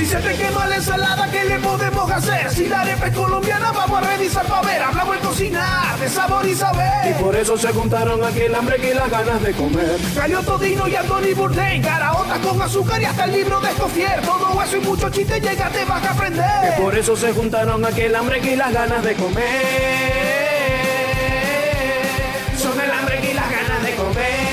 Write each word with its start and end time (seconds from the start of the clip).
Si 0.00 0.06
se 0.06 0.16
te 0.16 0.34
quema 0.34 0.66
la 0.66 0.76
ensalada, 0.76 1.30
¿qué 1.30 1.44
le 1.44 1.58
podemos 1.58 2.10
hacer? 2.10 2.50
Si 2.50 2.66
la 2.66 2.80
arepa 2.80 3.08
es 3.08 3.14
colombiana, 3.14 3.70
vamos 3.70 4.02
a 4.02 4.10
revisar 4.10 4.46
para 4.46 4.62
ver. 4.62 4.80
Hablamos 4.80 5.14
de 5.14 5.20
cocinar, 5.20 5.98
de 5.98 6.08
sabor 6.08 6.46
y 6.46 6.54
saber. 6.54 7.10
Y 7.10 7.22
por 7.22 7.36
eso 7.36 7.58
se 7.58 7.68
juntaron 7.68 8.24
aquí 8.24 8.40
el 8.40 8.54
hambre 8.54 8.78
y 8.78 8.94
las 8.94 9.10
ganas 9.10 9.42
de 9.42 9.52
comer. 9.52 9.98
Cayó 10.14 10.40
Todino 10.40 10.88
y 10.88 10.96
Anthony 10.96 11.34
Bourdain, 11.36 11.82
caraotas 11.82 12.38
con 12.38 12.62
azúcar 12.62 13.02
y 13.02 13.04
hasta 13.04 13.24
el 13.26 13.32
libro 13.32 13.60
de 13.60 13.68
Escofier. 13.68 14.22
Todo 14.22 14.62
eso 14.62 14.76
y 14.78 14.80
mucho 14.80 15.10
chiste 15.10 15.38
llega, 15.38 15.68
te 15.68 15.84
vas 15.84 16.02
a 16.02 16.12
aprender. 16.12 16.74
Y 16.78 16.80
por 16.80 16.96
eso 16.96 17.14
se 17.14 17.34
juntaron 17.34 17.84
aquí 17.84 18.00
el 18.00 18.16
hambre 18.16 18.40
y 18.42 18.56
las 18.56 18.72
ganas 18.72 19.04
de 19.04 19.14
comer. 19.16 19.44
Son 22.56 22.80
el 22.80 22.90
hambre 22.90 23.20
y 23.30 23.34
las 23.34 23.50
ganas 23.50 23.82
de 23.82 23.94
comer. 23.96 24.50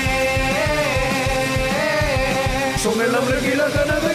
Son 2.82 3.00
el 3.00 3.14
hambre 3.14 3.38
y 3.50 3.56
las 3.56 3.72
ganas 3.72 3.86
de 3.86 3.92
comer. 3.92 4.07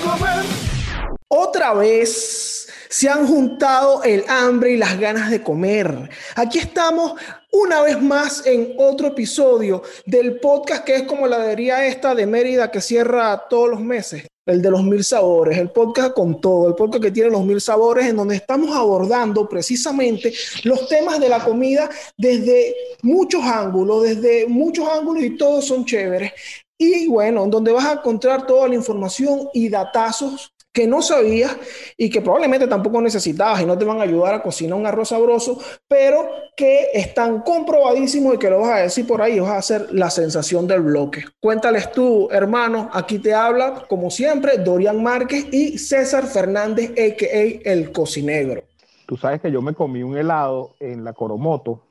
Otra 1.36 1.74
vez 1.74 2.68
se 2.90 3.10
han 3.10 3.26
juntado 3.26 4.04
el 4.04 4.24
hambre 4.28 4.74
y 4.74 4.78
las 4.78 5.00
ganas 5.00 5.32
de 5.32 5.42
comer. 5.42 6.12
Aquí 6.36 6.60
estamos 6.60 7.14
una 7.52 7.82
vez 7.82 8.00
más 8.00 8.46
en 8.46 8.76
otro 8.78 9.08
episodio 9.08 9.82
del 10.06 10.40
podcast 10.40 10.84
que 10.84 10.98
es 10.98 11.04
como 11.04 11.26
la 11.26 11.40
debería 11.40 11.88
esta 11.88 12.14
de 12.14 12.28
Mérida 12.28 12.70
que 12.70 12.82
cierra 12.82 13.48
todos 13.50 13.68
los 13.68 13.82
meses. 13.82 14.28
El 14.46 14.62
de 14.62 14.70
los 14.70 14.84
mil 14.84 15.04
sabores, 15.04 15.58
el 15.58 15.72
podcast 15.72 16.14
con 16.14 16.40
todo, 16.40 16.68
el 16.68 16.76
podcast 16.76 17.02
que 17.02 17.12
tiene 17.12 17.32
los 17.32 17.44
mil 17.44 17.60
sabores, 17.60 18.06
en 18.06 18.18
donde 18.18 18.36
estamos 18.36 18.76
abordando 18.76 19.50
precisamente 19.50 20.32
los 20.66 20.88
temas 20.88 21.20
de 21.20 21.30
la 21.30 21.44
comida 21.44 21.90
desde 22.16 22.76
muchos 23.02 23.44
ángulos, 23.44 24.04
desde 24.04 24.46
muchos 24.46 24.88
ángulos 24.88 25.24
y 25.24 25.36
todos 25.36 25.66
son 25.66 25.84
chéveres. 25.84 26.32
Y 26.78 27.08
bueno, 27.08 27.48
donde 27.48 27.72
vas 27.72 27.86
a 27.86 27.94
encontrar 27.94 28.46
toda 28.46 28.68
la 28.68 28.76
información 28.76 29.50
y 29.54 29.70
datazos 29.70 30.54
que 30.74 30.88
no 30.88 31.04
sabías 31.04 31.56
y 31.96 32.10
que 32.10 32.22
probablemente 32.22 32.68
tampoco 32.68 33.00
necesitabas 33.00 33.62
y 33.62 33.66
no 33.66 33.78
te 33.78 33.86
van 33.86 34.00
a 34.00 34.04
ayudar 34.04 34.34
a 34.34 34.42
cocinar 34.42 34.78
un 34.78 34.88
arroz 34.88 35.10
sabroso, 35.10 35.60
pero 35.88 36.28
que 36.58 36.88
están 36.94 37.42
comprobadísimos 37.42 38.34
y 38.34 38.38
que 38.40 38.50
lo 38.50 38.62
vas 38.62 38.72
a 38.72 38.82
decir 38.82 39.06
por 39.06 39.22
ahí, 39.22 39.40
vas 39.40 39.52
a 39.52 39.58
hacer 39.58 39.88
la 39.92 40.10
sensación 40.10 40.68
del 40.68 40.82
bloque. 40.82 41.26
Cuéntales 41.40 41.92
tú, 41.92 42.28
hermano, 42.32 42.90
aquí 42.92 43.20
te 43.20 43.36
habla, 43.36 43.86
como 43.88 44.10
siempre, 44.10 44.58
Dorian 44.58 45.02
Márquez 45.02 45.46
y 45.52 45.78
César 45.78 46.26
Fernández, 46.26 46.90
a.k.a. 46.92 47.72
El 47.72 47.92
Cocinegro. 47.92 48.64
Tú 49.06 49.16
sabes 49.16 49.42
que 49.42 49.52
yo 49.52 49.62
me 49.62 49.76
comí 49.76 50.02
un 50.02 50.18
helado 50.18 50.72
en 50.80 51.04
la 51.04 51.14
Coromoto. 51.14 51.84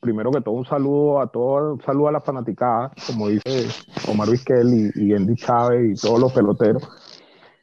Primero 0.00 0.30
que 0.32 0.40
todo, 0.40 0.54
un 0.54 0.66
saludo 0.66 1.20
a 1.20 1.26
todo, 1.26 1.74
un 1.74 1.82
saludo 1.82 2.08
a 2.08 2.12
la 2.12 2.20
fanaticada, 2.20 2.92
como 3.06 3.28
dice 3.28 3.68
Omar 4.08 4.30
Vizquel 4.30 4.90
y 4.96 5.14
Andy 5.14 5.36
Chávez 5.36 5.92
y 5.92 6.00
todos 6.00 6.18
los 6.18 6.32
peloteros 6.32 6.82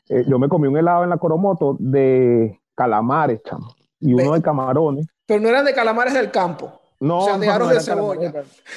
eh, 0.10 0.26
yo 0.28 0.40
me 0.40 0.50
comí 0.50 0.68
un 0.68 0.78
helado 0.78 1.04
en 1.04 1.10
la 1.12 1.18
Coromoto 1.18 1.78
de 1.80 2.60
calamares, 2.76 3.42
chamo, 3.44 3.76
y 4.00 4.14
uno 4.14 4.34
de 4.34 4.42
camarones. 4.42 5.08
Pero 5.26 5.40
no 5.40 5.50
eran 5.50 5.66
de 5.66 5.74
calamares 5.74 6.14
del 6.14 6.32
campo. 6.32 6.82
No, 7.00 7.20
o 7.20 7.26
sea, 7.26 7.38
de 7.38 7.46
no, 7.46 7.54
aros 7.54 7.68
no 7.70 7.74
de 7.76 7.80
cebolla. 7.80 8.34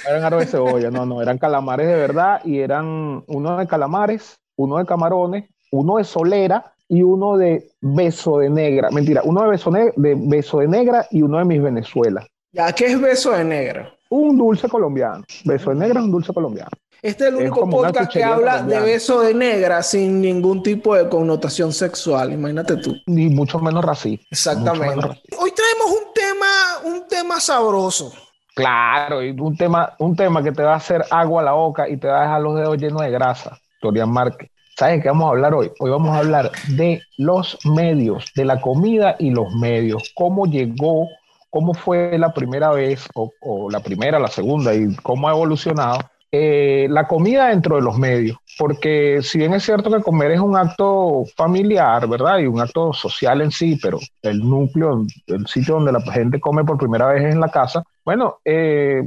eran 0.09 0.25
aros 0.25 0.41
de 0.41 0.47
cebolla, 0.47 0.91
no, 0.91 1.07
no, 1.07 1.23
eran 1.23 1.39
calamares 1.39 1.89
de 1.89 1.97
verdad 1.97 2.41
y 2.45 2.61
eran 2.61 3.25
uno 3.27 3.57
de 3.57 3.67
calamares, 3.67 4.39
uno 4.57 4.79
de 4.79 4.87
camarones, 4.87 5.49
uno 5.73 5.97
de 5.97 6.05
solera 6.05 6.73
y 6.87 7.03
uno 7.03 7.37
de 7.37 7.71
beso 7.81 8.39
de 8.39 8.51
negra. 8.51 8.91
Mentira, 8.91 9.23
uno 9.25 9.43
de 9.43 9.49
beso, 9.49 9.71
de 9.71 10.15
beso 10.15 10.59
de 10.59 10.69
negra 10.69 11.07
y 11.11 11.23
uno 11.23 11.39
de 11.39 11.45
mis 11.47 11.63
Venezuela. 11.63 12.25
Ya, 12.53 12.71
¿qué 12.73 12.87
es 12.87 13.01
beso 13.01 13.33
de 13.33 13.45
negro? 13.45 13.91
Un 14.11 14.37
dulce 14.37 14.69
colombiano. 14.69 15.25
Beso 15.45 15.71
de 15.71 15.77
negra 15.77 16.01
es 16.01 16.05
un 16.05 16.13
dulce 16.13 16.35
colombiano. 16.35 16.71
Este 17.03 17.25
es 17.25 17.31
el 17.31 17.35
único 17.35 17.69
podcast 17.69 18.13
que 18.13 18.23
habla 18.23 18.63
de 18.63 18.79
beso 18.79 19.23
de 19.23 19.35
negra 19.35 19.83
sin 19.83 20.21
ningún 20.21 20.63
tipo 20.63 20.95
de 20.95 21.09
connotación 21.09 21.73
sexual. 21.73 22.33
Imagínate 22.33 22.77
tú. 22.77 22.95
Ni 23.07 23.29
mucho 23.29 23.59
menos 23.59 23.85
racista. 23.85 24.25
Exactamente. 24.31 24.87
menos 24.87 25.05
racista. 25.07 25.37
Hoy 25.41 25.51
traemos 25.51 25.91
un 25.91 26.15
tema, 26.15 26.47
un 26.85 27.09
tema 27.09 27.41
sabroso. 27.41 28.13
Claro, 28.55 29.21
y 29.21 29.31
un 29.31 29.57
tema, 29.57 29.97
un 29.99 30.15
tema 30.15 30.45
que 30.45 30.53
te 30.53 30.63
va 30.63 30.75
a 30.75 30.77
hacer 30.77 31.05
agua 31.11 31.43
a 31.43 31.45
la 31.45 31.53
boca 31.53 31.89
y 31.89 31.97
te 31.97 32.07
va 32.07 32.21
a 32.21 32.23
dejar 32.23 32.41
los 32.41 32.55
dedos 32.55 32.79
llenos 32.79 33.03
de 33.03 33.11
grasa. 33.11 33.59
Dorian 33.83 34.09
Márquez. 34.09 34.49
¿Sabes 34.77 34.99
de 34.99 35.03
qué 35.03 35.09
vamos 35.09 35.27
a 35.27 35.31
hablar 35.31 35.55
hoy? 35.55 35.73
Hoy 35.81 35.91
vamos 35.91 36.15
a 36.15 36.21
hablar 36.21 36.53
de 36.69 37.03
los 37.19 37.59
medios, 37.65 38.31
de 38.37 38.45
la 38.45 38.61
comida 38.61 39.17
y 39.19 39.31
los 39.31 39.53
medios. 39.57 40.13
Cómo 40.15 40.47
llegó, 40.47 41.09
cómo 41.51 41.75
fue 41.75 42.17
la 42.17 42.33
primera 42.33 42.71
vez, 42.71 43.09
o, 43.15 43.33
o 43.41 43.69
la 43.71 43.81
primera, 43.81 44.21
la 44.21 44.29
segunda, 44.29 44.73
y 44.73 44.95
cómo 45.03 45.29
ha 45.29 45.33
evolucionado 45.33 45.99
eh, 46.35 46.87
la 46.89 47.07
comida 47.07 47.49
dentro 47.49 47.77
de 47.77 47.83
los 47.83 47.99
medios. 47.99 48.39
Porque 48.59 49.21
si 49.23 49.39
bien 49.39 49.53
es 49.53 49.65
cierto 49.65 49.91
que 49.91 50.03
comer 50.03 50.33
es 50.33 50.41
un 50.41 50.57
acto 50.57 51.25
familiar, 51.37 52.09
¿verdad? 52.09 52.39
Y 52.39 52.47
un 52.47 52.61
acto 52.61 52.93
social 52.95 53.43
en 53.43 53.51
sí, 53.51 53.79
pero 53.81 53.99
el 54.23 54.39
núcleo, 54.39 55.05
el 55.27 55.47
sitio 55.47 55.75
donde 55.75 55.93
la 55.93 56.01
gente 56.01 56.41
come 56.41 56.65
por 56.65 56.79
primera 56.79 57.07
vez 57.09 57.23
es 57.23 57.35
en 57.35 57.41
la 57.41 57.51
casa. 57.51 57.83
Bueno, 58.03 58.39
eh, 58.45 59.07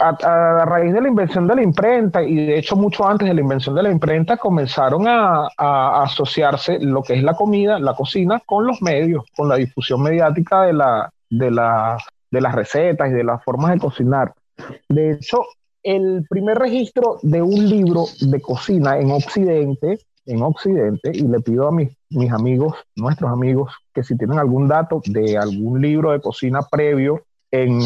a, 0.00 0.64
raíz 0.64 0.94
de 0.94 1.00
la 1.02 1.08
invención 1.08 1.46
de 1.46 1.56
la 1.56 1.62
imprenta 1.62 2.22
y 2.22 2.34
de 2.34 2.58
hecho 2.58 2.76
mucho 2.76 3.06
antes 3.06 3.28
de 3.28 3.34
la 3.34 3.40
invención 3.40 3.74
de 3.74 3.82
la 3.82 3.90
imprenta 3.90 4.36
comenzaron 4.36 5.06
a, 5.06 5.48
a 5.58 6.02
asociarse 6.02 6.78
lo 6.80 7.02
que 7.02 7.14
es 7.14 7.22
la 7.22 7.34
comida, 7.34 7.78
la 7.78 7.94
cocina 7.94 8.40
con 8.44 8.66
los 8.66 8.80
medios, 8.80 9.24
con 9.36 9.48
la 9.48 9.56
difusión 9.56 10.02
mediática 10.02 10.62
de, 10.62 10.72
la, 10.72 11.10
de, 11.28 11.50
la, 11.50 11.98
de 12.30 12.40
las 12.40 12.54
recetas 12.54 13.10
y 13.10 13.12
de 13.12 13.24
las 13.24 13.42
formas 13.44 13.72
de 13.72 13.78
cocinar. 13.78 14.32
De 14.88 15.12
hecho, 15.12 15.44
el 15.84 16.26
primer 16.28 16.58
registro 16.58 17.18
de 17.22 17.42
un 17.42 17.68
libro 17.68 18.06
de 18.20 18.40
cocina 18.40 18.98
en 18.98 19.10
Occidente, 19.12 19.98
en 20.26 20.42
Occidente, 20.42 21.10
y 21.12 21.22
le 21.22 21.38
pido 21.40 21.68
a 21.68 21.72
mis, 21.72 21.90
amigos, 22.32 22.74
nuestros 22.96 23.30
amigos, 23.30 23.70
que 23.92 24.02
si 24.02 24.16
tienen 24.16 24.38
algún 24.38 24.66
dato 24.66 25.02
de 25.04 25.36
algún 25.36 25.80
libro 25.80 26.12
de 26.12 26.20
cocina 26.20 26.62
previo 26.62 27.22
en, 27.50 27.78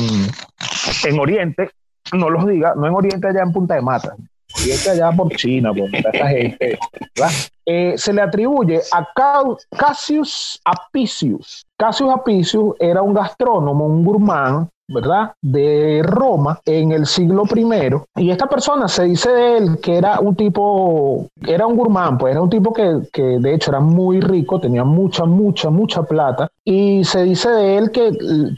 en 1.05 1.19
Oriente, 1.19 1.71
no 2.13 2.31
los 2.31 2.47
diga, 2.47 2.75
no 2.77 2.87
en 2.87 2.95
Oriente 2.95 3.27
allá 3.27 3.43
en 3.43 3.53
Punta 3.53 3.75
de 3.75 3.83
Mata, 3.83 4.15
Oriente 4.63 4.91
allá 4.91 5.11
por 5.13 5.29
China, 5.37 5.75
por 5.75 5.93
esta 5.93 6.29
gente. 6.29 6.79
Eh, 7.67 7.95
se 7.99 8.13
le 8.13 8.23
atribuye 8.23 8.81
a 8.93 9.07
Ca- 9.15 9.43
Cassius 9.77 10.59
Apicius. 10.65 11.67
Cassius 11.77 12.11
Apicius 12.15 12.75
era 12.79 13.03
un 13.03 13.13
gastrónomo, 13.13 13.85
un 13.87 14.05
gourmand, 14.05 14.69
¿verdad? 14.89 15.33
De 15.43 16.03
Roma 16.03 16.61
en 16.65 16.93
el 16.93 17.07
siglo 17.07 17.45
I. 17.55 18.23
Y 18.23 18.31
esta 18.31 18.47
persona 18.47 18.89
se 18.89 19.05
dice 19.05 19.31
de 19.31 19.59
él 19.59 19.79
que 19.81 19.97
era 19.97 20.19
un 20.21 20.35
tipo, 20.35 21.27
era 21.47 21.67
un 21.67 21.77
gourmand, 21.77 22.19
pues 22.19 22.33
era 22.33 22.43
un 22.43 22.51
tipo 22.51 22.73
que, 22.73 23.03
que 23.13 23.23
de 23.23 23.55
hecho 23.55 23.71
era 23.71 23.81
muy 23.81 24.21
rico, 24.21 24.59
tenía 24.59 24.85
mucha, 24.85 25.25
mucha, 25.25 25.71
mucha 25.71 26.03
plata. 26.03 26.51
Y 26.65 27.05
se 27.05 27.23
dice 27.23 27.51
de 27.51 27.77
él 27.77 27.91
que 27.91 28.13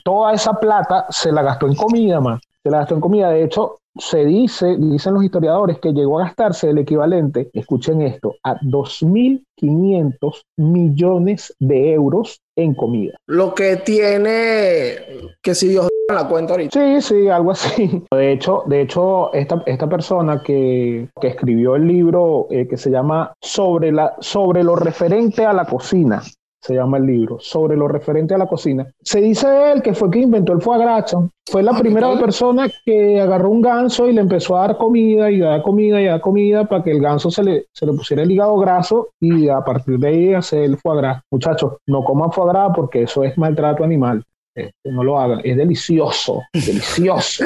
toda 0.04 0.32
esa 0.32 0.54
plata 0.54 1.06
se 1.10 1.32
la 1.32 1.42
gastó 1.42 1.66
en 1.66 1.74
comida, 1.74 2.20
man. 2.20 2.40
Se 2.62 2.70
la 2.70 2.78
gastó 2.78 2.94
en 2.94 3.00
comida. 3.00 3.30
De 3.30 3.44
hecho, 3.44 3.80
se 3.96 4.24
dice, 4.24 4.76
dicen 4.78 5.14
los 5.14 5.24
historiadores, 5.24 5.78
que 5.78 5.92
llegó 5.92 6.20
a 6.20 6.24
gastarse 6.24 6.70
el 6.70 6.78
equivalente, 6.78 7.50
escuchen 7.52 8.02
esto, 8.02 8.36
a 8.42 8.54
2.500 8.60 10.42
millones 10.56 11.54
de 11.58 11.92
euros 11.92 12.40
en 12.56 12.74
comida. 12.74 13.18
Lo 13.26 13.54
que 13.54 13.76
tiene 13.76 14.96
que 15.42 15.54
si 15.54 15.68
Dios 15.68 15.88
la 16.12 16.28
cuenta 16.28 16.54
ahorita. 16.54 16.78
Sí, 16.78 17.00
sí, 17.00 17.28
algo 17.28 17.52
así. 17.52 18.02
De 18.10 18.32
hecho, 18.32 18.62
de 18.66 18.82
hecho 18.82 19.32
esta, 19.32 19.62
esta 19.66 19.88
persona 19.88 20.42
que, 20.42 21.08
que 21.20 21.28
escribió 21.28 21.76
el 21.76 21.86
libro 21.86 22.46
eh, 22.50 22.66
que 22.68 22.76
se 22.76 22.90
llama 22.90 23.32
sobre, 23.40 23.92
la, 23.92 24.14
sobre 24.20 24.62
lo 24.64 24.76
referente 24.76 25.44
a 25.46 25.52
la 25.52 25.64
cocina, 25.64 26.22
se 26.62 26.74
llama 26.74 26.98
el 26.98 27.06
libro, 27.06 27.38
sobre 27.40 27.76
lo 27.76 27.88
referente 27.88 28.34
a 28.34 28.38
la 28.38 28.46
cocina. 28.46 28.86
Se 29.00 29.20
dice 29.20 29.72
él 29.72 29.80
que 29.82 29.94
fue 29.94 30.10
quien 30.10 30.24
inventó 30.24 30.52
el 30.52 30.60
foie 30.60 30.78
gras. 30.78 31.16
Fue 31.50 31.62
la 31.62 31.72
Ah, 31.72 31.78
primera 31.78 32.16
persona 32.18 32.68
que 32.84 33.18
agarró 33.20 33.50
un 33.50 33.62
ganso 33.62 34.06
y 34.06 34.12
le 34.12 34.20
empezó 34.20 34.56
a 34.56 34.66
dar 34.66 34.76
comida 34.76 35.30
y 35.30 35.40
a 35.40 35.46
dar 35.46 35.62
comida 35.62 36.00
y 36.02 36.06
a 36.06 36.12
dar 36.12 36.20
comida 36.20 36.66
para 36.66 36.82
que 36.82 36.90
el 36.90 37.00
ganso 37.00 37.30
se 37.30 37.42
le, 37.42 37.66
se 37.72 37.86
le 37.86 37.92
pusiera 37.92 38.22
el 38.22 38.30
hígado 38.30 38.56
graso 38.58 39.08
y 39.20 39.48
a 39.48 39.60
partir 39.62 39.98
de 39.98 40.08
ahí 40.08 40.34
hacer 40.34 40.64
el 40.64 40.76
foie 40.76 40.98
gras. 40.98 41.22
Muchachos, 41.30 41.78
no 41.86 42.04
coman 42.04 42.30
foie 42.30 42.52
gras 42.52 42.72
porque 42.76 43.02
eso 43.04 43.24
es 43.24 43.36
maltrato 43.38 43.82
animal. 43.82 44.22
Este, 44.54 44.90
no 44.90 45.04
lo 45.04 45.18
hagan, 45.18 45.40
es 45.44 45.56
delicioso, 45.56 46.42
delicioso, 46.52 47.44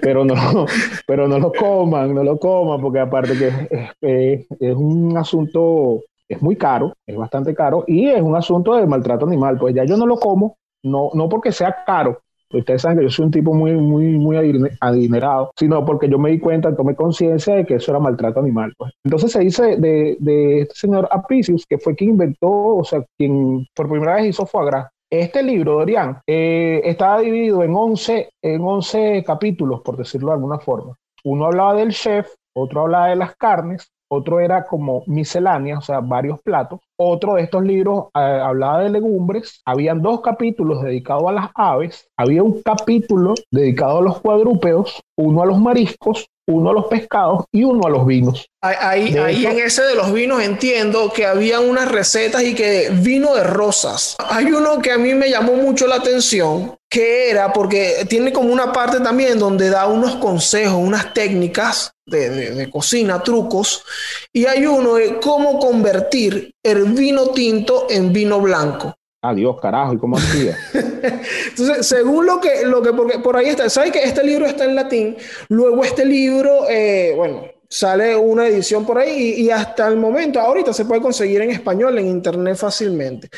pero 0.00 0.24
no, 0.24 0.66
pero 1.06 1.28
no 1.28 1.38
lo 1.38 1.52
coman, 1.52 2.14
no 2.14 2.24
lo 2.24 2.38
coman, 2.38 2.80
porque 2.80 2.98
aparte 2.98 3.38
que 3.38 4.46
es, 4.60 4.74
un 4.74 5.16
asunto, 5.16 6.02
es 6.28 6.42
muy 6.42 6.56
caro, 6.56 6.92
es 7.06 7.16
bastante 7.16 7.54
caro, 7.54 7.84
y 7.86 8.08
es 8.08 8.20
un 8.20 8.34
asunto 8.34 8.74
de 8.74 8.86
maltrato 8.86 9.26
animal, 9.26 9.58
pues 9.58 9.74
ya 9.74 9.84
yo 9.84 9.96
no 9.96 10.06
lo 10.06 10.16
como, 10.16 10.56
no, 10.82 11.10
no 11.14 11.28
porque 11.28 11.52
sea 11.52 11.84
caro, 11.86 12.20
ustedes 12.52 12.82
saben 12.82 12.98
que 12.98 13.04
yo 13.04 13.10
soy 13.10 13.26
un 13.26 13.30
tipo 13.30 13.54
muy, 13.54 13.72
muy, 13.72 14.04
muy 14.18 14.36
adine- 14.36 14.76
adinerado, 14.80 15.50
sino 15.56 15.84
porque 15.84 16.08
yo 16.08 16.18
me 16.18 16.30
di 16.30 16.38
cuenta, 16.38 16.74
tomé 16.74 16.94
conciencia 16.94 17.56
de 17.56 17.64
que 17.64 17.74
eso 17.76 17.90
era 17.90 18.00
maltrato 18.00 18.40
animal. 18.40 18.72
Pues. 18.76 18.92
Entonces 19.04 19.32
se 19.32 19.40
dice 19.40 19.76
de, 19.76 20.16
de 20.20 20.60
este 20.60 20.74
señor 20.74 21.08
Apicius, 21.10 21.66
que 21.66 21.78
fue 21.78 21.94
quien 21.94 22.10
inventó, 22.10 22.50
o 22.50 22.84
sea, 22.84 23.04
quien 23.16 23.66
por 23.74 23.88
primera 23.88 24.16
vez 24.16 24.26
hizo 24.26 24.46
foie 24.46 24.66
gras. 24.66 24.88
Este 25.20 25.44
libro, 25.44 25.74
Dorian, 25.74 26.20
eh, 26.26 26.80
estaba 26.84 27.20
dividido 27.20 27.62
en 27.62 27.72
11, 27.72 28.30
en 28.42 28.60
11 28.60 29.22
capítulos, 29.24 29.80
por 29.80 29.96
decirlo 29.96 30.28
de 30.28 30.34
alguna 30.34 30.58
forma. 30.58 30.96
Uno 31.22 31.46
hablaba 31.46 31.74
del 31.74 31.92
chef, 31.92 32.34
otro 32.52 32.80
hablaba 32.80 33.10
de 33.10 33.14
las 33.14 33.36
carnes, 33.36 33.92
otro 34.14 34.40
era 34.40 34.64
como 34.64 35.02
miscelánea, 35.06 35.78
o 35.78 35.82
sea, 35.82 36.00
varios 36.00 36.40
platos. 36.42 36.80
Otro 36.96 37.34
de 37.34 37.42
estos 37.42 37.64
libros 37.64 38.06
eh, 38.14 38.20
hablaba 38.20 38.80
de 38.82 38.90
legumbres, 38.90 39.60
habían 39.64 40.00
dos 40.00 40.20
capítulos 40.20 40.82
dedicados 40.82 41.24
a 41.28 41.32
las 41.32 41.50
aves, 41.54 42.08
había 42.16 42.42
un 42.42 42.62
capítulo 42.62 43.34
dedicado 43.50 43.98
a 43.98 44.02
los 44.02 44.20
cuadrúpedos, 44.20 45.00
uno 45.16 45.42
a 45.42 45.46
los 45.46 45.58
mariscos, 45.58 46.26
uno 46.46 46.70
a 46.70 46.72
los 46.72 46.86
pescados 46.86 47.44
y 47.52 47.64
uno 47.64 47.86
a 47.86 47.90
los 47.90 48.06
vinos. 48.06 48.46
Ahí, 48.62 49.16
ahí 49.16 49.46
en 49.46 49.58
ese 49.58 49.82
de 49.82 49.94
los 49.94 50.12
vinos 50.12 50.42
entiendo 50.42 51.10
que 51.12 51.26
había 51.26 51.60
unas 51.60 51.90
recetas 51.90 52.42
y 52.42 52.54
que 52.54 52.90
vino 52.90 53.34
de 53.34 53.44
rosas. 53.44 54.16
Hay 54.30 54.46
uno 54.46 54.80
que 54.80 54.92
a 54.92 54.98
mí 54.98 55.14
me 55.14 55.30
llamó 55.30 55.54
mucho 55.54 55.86
la 55.86 55.96
atención, 55.96 56.76
que 56.94 57.28
era 57.28 57.52
porque 57.52 58.06
tiene 58.08 58.32
como 58.32 58.52
una 58.52 58.72
parte 58.72 59.00
también 59.00 59.36
donde 59.36 59.68
da 59.68 59.88
unos 59.88 60.14
consejos, 60.14 60.76
unas 60.78 61.12
técnicas 61.12 61.92
de, 62.06 62.70
cocina, 62.70 63.20
trucos, 63.20 63.84
y 64.32 64.46
hay 64.46 64.64
uno 64.64 64.94
de 64.94 65.18
cómo 65.18 65.58
convertir 65.58 66.52
el 66.62 66.84
vino 66.92 67.30
tinto 67.30 67.88
en 67.90 68.12
vino 68.12 68.40
blanco. 68.40 68.94
Adiós, 69.22 69.56
carajo, 69.60 69.94
¿y 69.94 69.98
cómo 69.98 70.18
hacía? 70.18 70.56
Entonces, 71.48 71.84
según 71.84 72.26
lo 72.26 72.40
que, 72.40 72.64
lo 72.64 72.80
que 72.80 72.92
porque 72.92 73.18
por 73.18 73.36
ahí 73.36 73.48
está, 73.48 73.68
¿sabes 73.68 73.90
que 73.90 74.04
este 74.04 74.22
libro 74.22 74.46
está 74.46 74.64
en 74.64 74.76
latín? 74.76 75.16
Luego 75.48 75.82
este 75.82 76.04
libro, 76.04 76.68
eh, 76.70 77.12
bueno, 77.16 77.42
sale 77.68 78.16
una 78.16 78.46
edición 78.46 78.84
por 78.84 78.98
ahí 78.98 79.34
y, 79.36 79.50
hasta 79.50 79.88
el 79.88 79.96
momento, 79.96 80.40
ahorita 80.40 80.72
se 80.72 80.84
puede 80.84 81.00
conseguir 81.00 81.40
en 81.42 81.50
español 81.50 81.98
en 81.98 82.06
internet 82.06 82.56
fácilmente. 82.56 83.28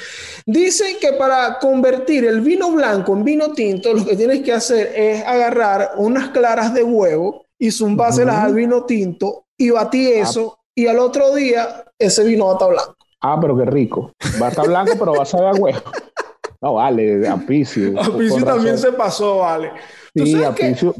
Dice 0.44 0.98
que 1.00 1.12
para 1.14 1.58
convertir 1.58 2.24
el 2.24 2.40
vino 2.40 2.70
blanco 2.72 3.14
en 3.14 3.24
vino 3.24 3.52
tinto, 3.52 3.92
lo 3.92 4.04
que 4.04 4.16
tienes 4.16 4.42
que 4.42 4.52
hacer 4.52 4.92
es 4.94 5.24
agarrar 5.24 5.92
unas 5.96 6.28
claras 6.28 6.74
de 6.74 6.82
huevo 6.82 7.46
y 7.58 7.70
zumbárselas 7.70 8.36
al 8.36 8.54
vino 8.54 8.84
tinto 8.84 9.46
y 9.56 9.70
batí 9.70 10.06
ah. 10.06 10.22
eso 10.22 10.58
y 10.74 10.86
al 10.86 10.98
otro 10.98 11.34
día 11.34 11.84
ese 11.98 12.24
vino 12.24 12.46
va 12.46 12.52
a 12.52 12.54
estar 12.54 12.70
blanco. 12.70 12.96
Ah, 13.22 13.38
pero 13.40 13.56
qué 13.56 13.64
rico. 13.64 14.12
Va 14.40 14.46
a 14.46 14.50
estar 14.50 14.66
blanco, 14.66 14.92
pero 14.98 15.14
va 15.14 15.22
a 15.22 15.26
saber 15.26 15.48
a 15.48 15.52
huevo. 15.54 15.80
No, 16.66 16.74
vale, 16.74 17.28
Apicio. 17.28 17.94
Apicio 17.96 18.44
también 18.44 18.76
se 18.76 18.90
pasó, 18.90 19.38
vale. 19.38 19.70
Sí, 20.12 20.42
Apicio, 20.42 20.92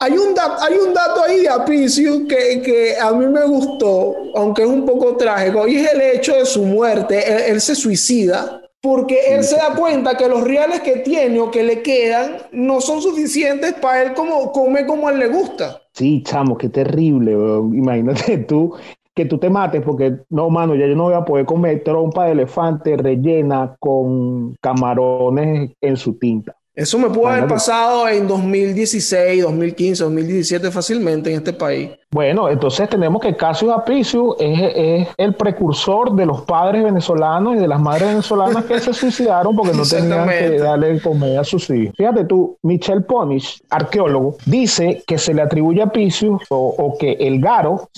hay 0.00 0.12
un, 0.12 0.34
hay 0.60 0.74
un 0.74 0.92
dato 0.92 1.22
ahí 1.22 1.42
de 1.42 1.48
Apicio 1.48 2.26
que, 2.26 2.60
que, 2.60 2.96
a 3.00 3.12
mí 3.12 3.26
me 3.26 3.44
gustó, 3.44 4.16
aunque 4.34 4.62
es 4.62 4.68
un 4.68 4.84
poco 4.84 5.16
trágico, 5.16 5.68
y 5.68 5.76
es 5.76 5.92
el 5.92 6.00
hecho 6.00 6.34
de 6.34 6.44
su 6.44 6.64
muerte. 6.64 7.48
Él, 7.48 7.60
se 7.60 7.76
suicida 7.76 8.60
porque 8.80 9.36
él 9.36 9.44
se 9.44 9.56
da 9.56 9.74
cuenta 9.76 10.16
que 10.16 10.28
los 10.28 10.42
reales 10.42 10.80
que 10.80 10.96
tiene 10.96 11.38
o 11.38 11.50
que 11.50 11.62
le 11.62 11.80
quedan 11.82 12.38
no 12.50 12.80
son 12.80 13.00
suficientes 13.00 13.74
para 13.74 14.02
él 14.02 14.14
como 14.14 14.50
comer 14.50 14.86
como 14.86 15.06
a 15.06 15.12
él 15.12 15.20
le 15.20 15.28
gusta. 15.28 15.80
Sí, 15.92 16.24
chamo, 16.24 16.58
qué 16.58 16.68
terrible. 16.68 17.32
Imagínate 17.32 18.38
tú 18.38 18.74
que 19.18 19.24
tú 19.24 19.36
te 19.36 19.50
mates 19.50 19.82
porque 19.82 20.16
no, 20.30 20.48
mano, 20.48 20.76
ya 20.76 20.86
yo 20.86 20.94
no 20.94 21.04
voy 21.04 21.14
a 21.14 21.24
poder 21.24 21.44
comer 21.44 21.82
trompa 21.82 22.26
de 22.26 22.32
elefante 22.32 22.96
rellena 22.96 23.74
con 23.80 24.54
camarones 24.60 25.72
en 25.80 25.96
su 25.96 26.16
tinta. 26.20 26.54
Eso 26.72 27.00
me 27.00 27.10
pudo 27.10 27.26
haber 27.26 27.48
pasado 27.48 28.08
en 28.08 28.28
2016, 28.28 29.42
2015, 29.42 30.04
2017 30.04 30.70
fácilmente 30.70 31.30
en 31.30 31.38
este 31.38 31.52
país. 31.52 31.90
Bueno, 32.10 32.48
entonces 32.48 32.88
tenemos 32.88 33.20
que 33.20 33.36
Casio 33.36 33.74
Apicius 33.74 34.36
es, 34.38 35.08
el 35.18 35.34
precursor 35.34 36.12
de 36.12 36.24
los 36.24 36.40
padres 36.40 36.82
venezolanos 36.82 37.56
y 37.56 37.58
de 37.58 37.68
las 37.68 37.78
madres 37.78 38.08
venezolanas 38.08 38.64
que 38.64 38.80
se 38.80 38.92
suicidaron 38.94 39.54
porque 39.54 39.76
no 39.76 39.82
tenían 39.82 40.26
que 40.26 40.58
darle 40.58 41.02
comer 41.02 41.38
a 41.38 41.44
sus 41.44 41.68
hijos. 41.68 41.94
Fíjate 41.98 42.24
tú, 42.24 42.56
Michel 42.62 43.04
Ponish, 43.04 43.60
arqueólogo, 43.68 44.36
dice 44.46 45.02
que 45.06 45.18
se 45.18 45.34
le 45.34 45.42
atribuye 45.42 45.82
a 45.82 45.84
Apicius 45.84 46.42
o, 46.48 46.96
que 46.98 47.12
el 47.12 47.42
garo, 47.42 47.88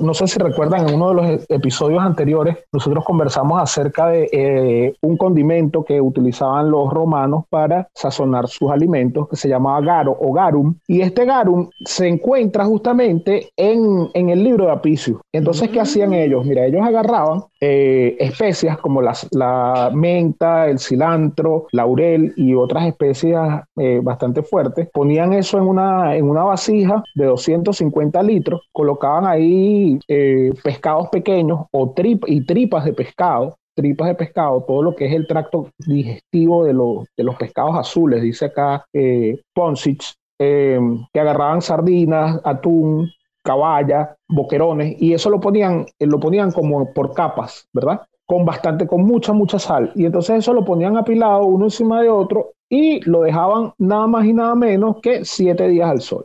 no 0.00 0.12
sé 0.12 0.26
si 0.26 0.38
recuerdan 0.38 0.86
en 0.86 0.96
uno 0.96 1.08
de 1.08 1.14
los 1.14 1.46
episodios 1.48 2.02
anteriores, 2.02 2.58
nosotros 2.70 3.02
conversamos 3.02 3.62
acerca 3.62 4.08
de 4.08 4.28
eh, 4.30 4.94
un 5.00 5.16
condimento 5.16 5.84
que 5.84 6.02
utilizaban 6.02 6.70
los 6.70 6.92
romanos 6.92 7.44
para 7.48 7.88
sazonar 7.94 8.46
sus 8.48 8.70
alimentos 8.70 9.26
que 9.28 9.36
se 9.36 9.48
llamaba 9.48 9.80
garo 9.80 10.14
o 10.20 10.32
garum 10.34 10.74
y 10.86 11.00
este 11.00 11.24
garum 11.24 11.70
se 11.86 12.08
encuentra 12.08 12.66
justamente 12.66 13.48
en, 13.56 14.28
el 14.28 14.42
libro 14.42 14.66
de 14.66 14.72
Apicius. 14.72 15.20
Entonces, 15.32 15.70
¿qué 15.70 15.80
hacían 15.80 16.10
mm. 16.10 16.14
ellos? 16.14 16.44
Mira, 16.44 16.66
ellos 16.66 16.82
agarraban 16.82 17.42
eh, 17.60 18.16
especias 18.18 18.78
como 18.78 19.00
la 19.02 19.90
menta, 19.94 20.68
el 20.68 20.78
cilantro, 20.78 21.66
laurel 21.72 22.32
y 22.36 22.54
otras 22.54 22.86
especias 22.86 23.62
eh, 23.76 24.00
bastante 24.02 24.42
fuertes, 24.42 24.88
ponían 24.92 25.32
eso 25.32 25.58
en 25.58 25.64
una, 25.64 26.16
en 26.16 26.28
una 26.28 26.44
vasija 26.44 27.02
de 27.14 27.26
250 27.26 28.22
litros, 28.22 28.62
colocaban 28.72 29.26
ahí 29.26 29.98
eh, 30.08 30.52
pescados 30.62 31.08
pequeños 31.08 31.66
o 31.70 31.92
trip, 31.92 32.24
y 32.26 32.44
tripas 32.44 32.84
de 32.84 32.92
pescado 32.92 33.56
tripas 33.76 34.06
de 34.06 34.14
pescado, 34.14 34.62
todo 34.68 34.84
lo 34.84 34.94
que 34.94 35.06
es 35.06 35.12
el 35.12 35.26
tracto 35.26 35.68
digestivo 35.84 36.64
de, 36.64 36.72
de 37.16 37.24
los 37.24 37.34
pescados 37.34 37.76
azules, 37.76 38.22
dice 38.22 38.44
acá 38.44 38.84
eh, 38.92 39.40
Ponsich, 39.52 40.14
que 40.38 41.20
agarraban 41.20 41.60
sardinas, 41.60 42.40
atún, 42.44 43.10
caballa, 43.44 44.16
boquerones, 44.28 45.00
y 45.00 45.12
eso 45.12 45.30
lo 45.30 45.38
ponían, 45.38 45.86
eh, 45.98 46.06
lo 46.06 46.18
ponían 46.18 46.50
como 46.50 46.92
por 46.92 47.12
capas, 47.14 47.68
¿verdad? 47.72 48.00
Con 48.26 48.44
bastante, 48.44 48.86
con 48.86 49.04
mucha, 49.04 49.32
mucha 49.32 49.58
sal. 49.58 49.92
Y 49.94 50.06
entonces 50.06 50.38
eso 50.38 50.52
lo 50.52 50.64
ponían 50.64 50.96
apilado 50.96 51.44
uno 51.44 51.66
encima 51.66 52.00
de 52.02 52.08
otro 52.08 52.52
y 52.68 53.00
lo 53.08 53.22
dejaban 53.22 53.72
nada 53.78 54.06
más 54.06 54.24
y 54.24 54.32
nada 54.32 54.54
menos 54.54 54.96
que 55.02 55.24
siete 55.24 55.68
días 55.68 55.90
al 55.90 56.00
sol. 56.00 56.24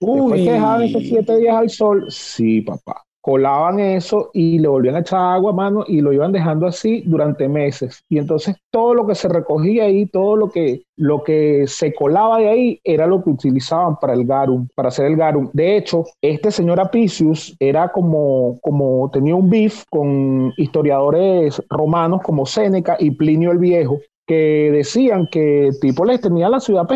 Uy. 0.00 0.20
Después 0.20 0.42
que 0.44 0.52
dejaban 0.52 0.82
esos 0.82 1.02
siete 1.02 1.36
días 1.36 1.56
al 1.56 1.68
sol, 1.68 2.06
sí, 2.08 2.60
papá 2.60 3.04
colaban 3.22 3.78
eso 3.78 4.30
y 4.34 4.58
le 4.58 4.68
volvían 4.68 4.96
a 4.96 4.98
echar 4.98 5.20
agua 5.20 5.52
a 5.52 5.54
mano 5.54 5.84
y 5.86 6.00
lo 6.00 6.12
iban 6.12 6.32
dejando 6.32 6.66
así 6.66 7.02
durante 7.06 7.48
meses. 7.48 8.04
Y 8.08 8.18
entonces 8.18 8.56
todo 8.70 8.94
lo 8.94 9.06
que 9.06 9.14
se 9.14 9.28
recogía 9.28 9.84
ahí, 9.84 10.06
todo 10.06 10.36
lo 10.36 10.50
que, 10.50 10.82
lo 10.96 11.22
que 11.22 11.64
se 11.68 11.94
colaba 11.94 12.38
de 12.38 12.48
ahí 12.48 12.80
era 12.82 13.06
lo 13.06 13.22
que 13.22 13.30
utilizaban 13.30 13.96
para 14.00 14.14
el 14.14 14.26
garum, 14.26 14.66
para 14.74 14.88
hacer 14.88 15.06
el 15.06 15.16
garum. 15.16 15.48
De 15.52 15.76
hecho, 15.76 16.04
este 16.20 16.50
señor 16.50 16.80
Apicius 16.80 17.56
era 17.60 17.88
como, 17.92 18.58
como 18.60 19.08
tenía 19.12 19.36
un 19.36 19.48
beef 19.48 19.84
con 19.88 20.52
historiadores 20.56 21.62
romanos 21.70 22.22
como 22.22 22.44
Séneca 22.44 22.96
y 22.98 23.12
Plinio 23.12 23.52
el 23.52 23.58
Viejo, 23.58 24.00
que 24.26 24.70
decían 24.72 25.26
que 25.26 25.70
tipo 25.80 26.04
les 26.04 26.20
tenía 26.20 26.48
la 26.48 26.60
ciudad 26.60 26.86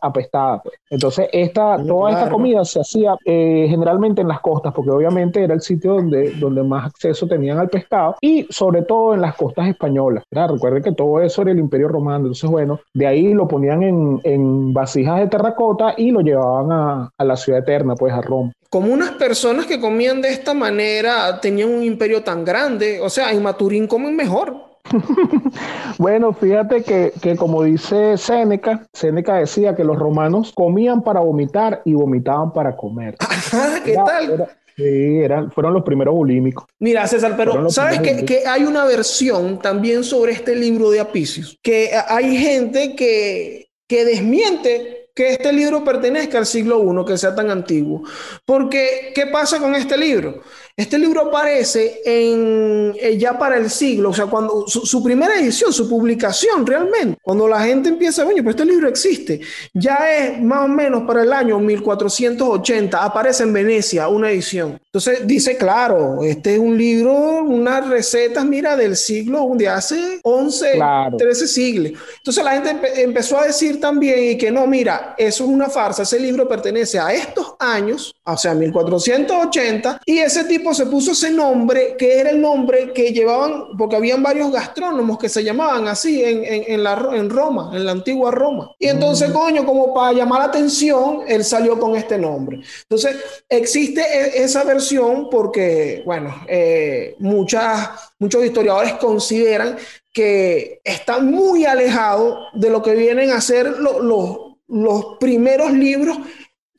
apestada. 0.00 0.62
Pues. 0.62 0.76
Entonces, 0.90 1.28
esta, 1.32 1.76
toda 1.84 2.12
esta 2.12 2.30
comida 2.30 2.64
se 2.64 2.80
hacía 2.80 3.14
eh, 3.24 3.66
generalmente 3.68 4.22
en 4.22 4.28
las 4.28 4.40
costas, 4.40 4.72
porque 4.74 4.90
obviamente 4.90 5.42
era 5.42 5.54
el 5.54 5.60
sitio 5.60 5.94
donde, 5.94 6.32
donde 6.32 6.62
más 6.62 6.86
acceso 6.86 7.26
tenían 7.26 7.58
al 7.58 7.68
pescado 7.68 8.16
y 8.20 8.46
sobre 8.50 8.82
todo 8.82 9.14
en 9.14 9.20
las 9.20 9.34
costas 9.36 9.68
españolas. 9.68 10.24
Recuerden 10.30 10.82
que 10.82 10.92
todo 10.92 11.20
eso 11.20 11.42
era 11.42 11.52
el 11.52 11.58
imperio 11.58 11.88
romano. 11.88 12.20
Entonces, 12.20 12.50
bueno, 12.50 12.80
de 12.94 13.06
ahí 13.06 13.32
lo 13.32 13.46
ponían 13.46 13.82
en, 13.82 14.20
en 14.24 14.72
vasijas 14.72 15.20
de 15.20 15.28
terracota 15.28 15.94
y 15.96 16.10
lo 16.10 16.20
llevaban 16.20 16.72
a, 16.72 17.10
a 17.16 17.24
la 17.24 17.36
ciudad 17.36 17.60
eterna, 17.60 17.94
pues 17.94 18.12
a 18.12 18.20
Roma 18.20 18.52
como 18.72 18.90
unas 18.90 19.10
personas 19.10 19.66
que 19.66 19.78
comían 19.78 20.22
de 20.22 20.30
esta 20.30 20.54
manera 20.54 21.38
tenían 21.42 21.68
un 21.68 21.82
imperio 21.82 22.22
tan 22.22 22.42
grande, 22.42 23.00
o 23.02 23.10
sea, 23.10 23.30
en 23.30 23.42
Maturín 23.42 23.86
comen 23.86 24.16
mejor. 24.16 24.71
bueno, 25.98 26.32
fíjate 26.32 26.82
que, 26.82 27.36
como 27.36 27.62
dice 27.62 28.16
Séneca, 28.16 28.86
Séneca 28.92 29.36
decía 29.36 29.74
que 29.74 29.84
los 29.84 29.98
romanos 29.98 30.52
comían 30.54 31.02
para 31.02 31.20
vomitar 31.20 31.82
y 31.84 31.94
vomitaban 31.94 32.52
para 32.52 32.76
comer. 32.76 33.16
¿Qué 33.84 33.94
tal? 33.94 34.48
sí, 34.76 35.18
eran, 35.18 35.50
fueron 35.50 35.74
los 35.74 35.82
primeros 35.82 36.14
bulímicos. 36.14 36.64
Mira, 36.78 37.06
César, 37.06 37.34
pero 37.36 37.70
¿sabes 37.70 38.00
que, 38.00 38.24
que, 38.24 38.46
hay 38.46 38.64
una 38.64 38.84
versión 38.84 39.58
también 39.58 40.04
sobre 40.04 40.32
este 40.32 40.56
libro 40.56 40.90
de 40.90 41.00
Apicius? 41.00 41.58
Que 41.62 41.90
hay 42.08 42.36
gente 42.36 42.94
que, 42.96 43.68
que 43.86 44.04
desmiente 44.04 45.02
que 45.14 45.32
este 45.32 45.52
libro 45.52 45.84
pertenezca 45.84 46.38
al 46.38 46.46
siglo 46.46 46.82
I, 46.82 47.04
que 47.04 47.18
sea 47.18 47.34
tan 47.34 47.50
antiguo. 47.50 48.02
Porque, 48.44 49.12
¿qué 49.14 49.26
pasa 49.26 49.58
con 49.58 49.74
este 49.74 49.96
libro? 49.96 50.42
Este 50.74 50.98
libro 50.98 51.28
aparece 51.28 52.00
en, 52.02 52.94
eh, 52.98 53.18
ya 53.18 53.38
para 53.38 53.58
el 53.58 53.68
siglo, 53.68 54.10
o 54.10 54.14
sea, 54.14 54.24
cuando 54.24 54.66
su, 54.66 55.02
primera 55.02 55.38
edición, 55.38 55.70
su 55.70 55.86
publicación 55.86 56.66
realmente, 56.66 57.18
cuando 57.22 57.46
la 57.46 57.62
gente 57.62 57.90
empieza, 57.90 58.24
bueno, 58.24 58.42
pues 58.42 58.56
este 58.56 58.64
libro 58.64 58.88
existe, 58.88 59.40
ya 59.74 60.10
es 60.10 60.40
más 60.40 60.64
o 60.64 60.68
menos 60.68 61.02
para 61.02 61.24
el 61.24 61.32
año 61.32 61.58
1480, 61.58 63.02
aparece 63.02 63.42
en 63.42 63.52
Venecia 63.52 64.08
una 64.08 64.30
edición. 64.30 64.80
Entonces 64.86 65.26
dice, 65.26 65.58
claro, 65.58 66.22
este 66.22 66.54
es 66.54 66.58
un 66.58 66.76
libro, 66.76 67.42
unas 67.44 67.86
recetas, 67.88 68.44
mira, 68.44 68.74
del 68.74 68.96
siglo, 68.96 69.50
de 69.54 69.68
hace 69.68 70.20
11, 70.22 70.78
13 71.18 71.48
siglos. 71.48 71.92
Entonces 72.16 72.44
la 72.44 72.52
gente 72.52 73.02
empezó 73.02 73.38
a 73.38 73.46
decir 73.46 73.78
también 73.78 74.32
y 74.32 74.38
que 74.38 74.50
no, 74.50 74.66
mira, 74.66 75.14
eso 75.18 75.44
es 75.44 75.50
una 75.50 75.68
farsa, 75.68 76.02
ese 76.02 76.18
libro 76.18 76.48
pertenece 76.48 76.98
a 76.98 77.12
estos 77.12 77.54
años, 77.58 78.14
o 78.24 78.36
sea, 78.36 78.54
1480, 78.54 80.00
y 80.06 80.18
ese 80.18 80.44
tipo 80.44 80.61
tipo 80.62 80.74
se 80.74 80.86
puso 80.86 81.10
ese 81.10 81.32
nombre, 81.32 81.96
que 81.98 82.20
era 82.20 82.30
el 82.30 82.40
nombre 82.40 82.92
que 82.92 83.12
llevaban, 83.12 83.76
porque 83.76 83.96
habían 83.96 84.22
varios 84.22 84.52
gastrónomos 84.52 85.18
que 85.18 85.28
se 85.28 85.42
llamaban 85.42 85.88
así 85.88 86.22
en, 86.22 86.44
en, 86.44 86.82
la, 86.84 87.10
en 87.14 87.28
Roma, 87.28 87.72
en 87.74 87.84
la 87.84 87.90
antigua 87.90 88.30
Roma. 88.30 88.70
Y 88.78 88.86
entonces, 88.86 89.30
mm. 89.30 89.32
coño, 89.32 89.66
como 89.66 89.92
para 89.92 90.12
llamar 90.12 90.38
la 90.38 90.44
atención, 90.46 91.22
él 91.26 91.44
salió 91.44 91.80
con 91.80 91.96
este 91.96 92.16
nombre. 92.16 92.60
Entonces, 92.82 93.16
existe 93.48 94.02
e, 94.02 94.44
esa 94.44 94.62
versión 94.62 95.28
porque, 95.28 96.02
bueno, 96.06 96.32
eh, 96.46 97.16
muchas, 97.18 97.90
muchos 98.20 98.44
historiadores 98.44 98.92
consideran 98.94 99.76
que 100.12 100.80
está 100.84 101.18
muy 101.18 101.64
alejado 101.64 102.38
de 102.54 102.70
lo 102.70 102.82
que 102.82 102.94
vienen 102.94 103.32
a 103.32 103.40
ser 103.40 103.66
los 103.78 105.16
primeros 105.18 105.72
libros 105.72 106.18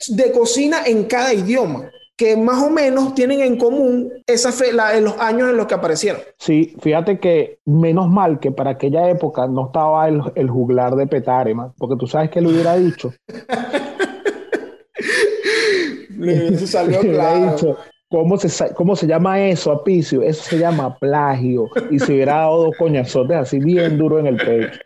de 0.08 0.32
cocina 0.32 0.84
en 0.86 1.04
cada 1.04 1.34
idioma 1.34 1.90
que 2.16 2.36
más 2.36 2.62
o 2.62 2.70
menos 2.70 3.14
tienen 3.14 3.40
en 3.40 3.56
común 3.56 4.12
esa 4.26 4.52
fe, 4.52 4.72
la, 4.72 4.96
en 4.96 5.04
los 5.04 5.18
años 5.18 5.50
en 5.50 5.56
los 5.56 5.66
que 5.66 5.74
aparecieron. 5.74 6.20
Sí, 6.38 6.74
fíjate 6.80 7.18
que 7.18 7.58
menos 7.64 8.08
mal 8.08 8.38
que 8.38 8.52
para 8.52 8.70
aquella 8.70 9.08
época 9.08 9.46
no 9.48 9.66
estaba 9.66 10.08
el, 10.08 10.22
el 10.34 10.48
juglar 10.48 10.94
de 10.94 11.06
Petare, 11.06 11.54
porque 11.76 11.96
tú 11.98 12.06
sabes 12.06 12.30
que 12.30 12.40
lo 12.40 12.50
hubiera 12.50 12.76
dicho. 12.76 13.12
Salió 16.66 17.00
claro. 17.00 17.76
¿Cómo 18.10 18.38
se, 18.38 18.72
¿Cómo 18.74 18.94
se 18.94 19.08
llama 19.08 19.44
eso, 19.44 19.72
Apicio? 19.72 20.22
Eso 20.22 20.44
se 20.44 20.58
llama 20.58 20.96
plagio. 20.98 21.68
Y 21.90 21.98
se 21.98 22.12
hubiera 22.12 22.36
dado 22.36 22.66
dos 22.66 22.76
coñazotes 22.78 23.36
así 23.36 23.58
bien 23.58 23.98
duro 23.98 24.20
en 24.20 24.28
el 24.28 24.36
pecho. 24.36 24.78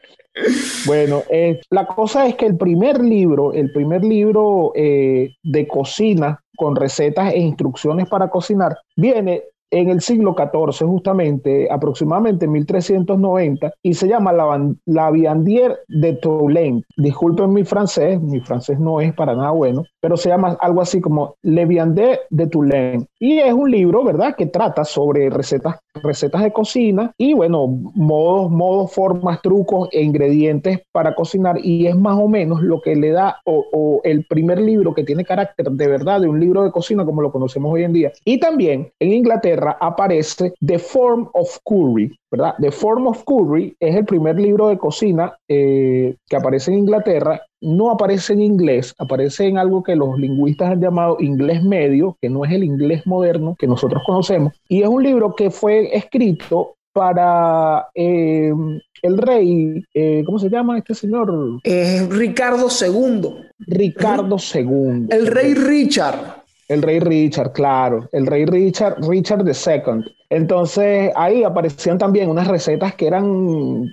Bueno, 0.87 1.23
eh, 1.30 1.61
la 1.70 1.87
cosa 1.87 2.26
es 2.26 2.37
que 2.37 2.47
el 2.47 2.56
primer 2.56 3.02
libro, 3.02 3.52
el 3.52 3.73
primer 3.73 4.04
libro 4.04 4.73
eh, 4.75 5.35
de 5.42 5.68
cocina 5.68 6.42
con 6.58 6.74
recetas 6.74 7.32
e 7.32 7.38
instrucciones 7.38 8.08
para 8.08 8.28
cocinar, 8.28 8.80
viene 8.96 9.44
en 9.70 9.90
el 9.90 10.00
siglo 10.00 10.34
XIV, 10.37 10.87
justamente, 10.87 11.68
aproximadamente 11.70 12.46
1390, 12.46 13.72
y 13.82 13.94
se 13.94 14.08
llama 14.08 14.32
La, 14.32 14.75
la 14.87 15.10
Viandier 15.10 15.78
de 15.88 16.14
Toulaine. 16.14 16.82
Disculpen 16.96 17.52
mi 17.52 17.64
francés, 17.64 18.20
mi 18.20 18.40
francés 18.40 18.78
no 18.78 19.00
es 19.00 19.12
para 19.14 19.34
nada 19.34 19.50
bueno, 19.50 19.84
pero 20.00 20.16
se 20.16 20.28
llama 20.28 20.56
algo 20.60 20.80
así 20.80 21.00
como 21.00 21.34
Le 21.42 21.66
Viandier 21.66 22.20
de 22.30 22.46
Toulaine. 22.46 23.06
Y 23.18 23.38
es 23.38 23.52
un 23.52 23.70
libro, 23.70 24.04
¿verdad?, 24.04 24.34
que 24.37 24.46
trata 24.46 24.84
sobre 24.84 25.28
recetas, 25.30 25.76
recetas 26.02 26.42
de 26.42 26.52
cocina 26.52 27.12
y, 27.18 27.34
bueno, 27.34 27.66
modos, 27.66 28.50
modos, 28.50 28.92
formas, 28.92 29.42
trucos 29.42 29.88
e 29.92 30.02
ingredientes 30.02 30.80
para 30.92 31.14
cocinar. 31.14 31.58
Y 31.62 31.87
es 31.87 31.96
más 31.96 32.18
o 32.18 32.28
menos 32.28 32.62
lo 32.62 32.80
que 32.80 32.94
le 32.96 33.10
da, 33.10 33.38
o, 33.44 33.64
o 33.72 34.00
el 34.04 34.25
primer 34.25 34.60
libro 34.60 34.94
que 34.94 35.04
tiene 35.04 35.25
carácter 35.25 35.70
de 35.70 35.88
verdad 35.88 36.20
de 36.20 36.28
un 36.28 36.40
libro 36.40 36.62
de 36.62 36.70
cocina 36.70 37.04
como 37.04 37.22
lo 37.22 37.32
conocemos 37.32 37.72
hoy 37.72 37.84
en 37.84 37.92
día. 37.92 38.12
Y 38.25 38.38
también 38.38 38.90
en 38.98 39.12
Inglaterra, 39.12 39.57
aparece 39.80 40.54
The 40.64 40.78
Form 40.78 41.28
of 41.34 41.58
Curry, 41.64 42.16
¿verdad? 42.30 42.54
The 42.60 42.70
Form 42.70 43.06
of 43.06 43.24
Curry 43.24 43.76
es 43.80 43.96
el 43.96 44.04
primer 44.04 44.38
libro 44.38 44.68
de 44.68 44.78
cocina 44.78 45.34
eh, 45.48 46.16
que 46.28 46.36
aparece 46.36 46.72
en 46.72 46.78
Inglaterra. 46.78 47.40
No 47.60 47.90
aparece 47.90 48.34
en 48.34 48.42
inglés, 48.42 48.94
aparece 48.98 49.46
en 49.46 49.58
algo 49.58 49.82
que 49.82 49.96
los 49.96 50.16
lingüistas 50.18 50.70
han 50.70 50.80
llamado 50.80 51.16
inglés 51.18 51.62
medio, 51.62 52.16
que 52.20 52.30
no 52.30 52.44
es 52.44 52.52
el 52.52 52.62
inglés 52.62 53.06
moderno 53.06 53.56
que 53.58 53.66
nosotros 53.66 54.02
conocemos. 54.06 54.52
Y 54.68 54.82
es 54.82 54.88
un 54.88 55.02
libro 55.02 55.34
que 55.34 55.50
fue 55.50 55.96
escrito 55.96 56.74
para 56.92 57.88
eh, 57.94 58.52
el 59.02 59.18
rey, 59.18 59.84
eh, 59.94 60.22
¿cómo 60.24 60.38
se 60.38 60.48
llama 60.48 60.78
este 60.78 60.94
señor? 60.94 61.60
Ricardo 61.62 62.68
II. 62.68 63.34
Ricardo 63.58 64.36
II. 64.54 65.06
El 65.10 65.26
rey 65.26 65.54
Richard. 65.54 66.38
El 66.68 66.82
rey 66.82 67.00
Richard, 67.00 67.52
claro, 67.52 68.08
el 68.12 68.26
rey 68.26 68.44
Richard, 68.44 68.96
Richard 69.08 69.46
II. 69.46 70.04
Entonces 70.28 71.10
ahí 71.16 71.42
aparecían 71.42 71.96
también 71.96 72.28
unas 72.28 72.46
recetas 72.46 72.94
que 72.94 73.06
eran, 73.06 73.87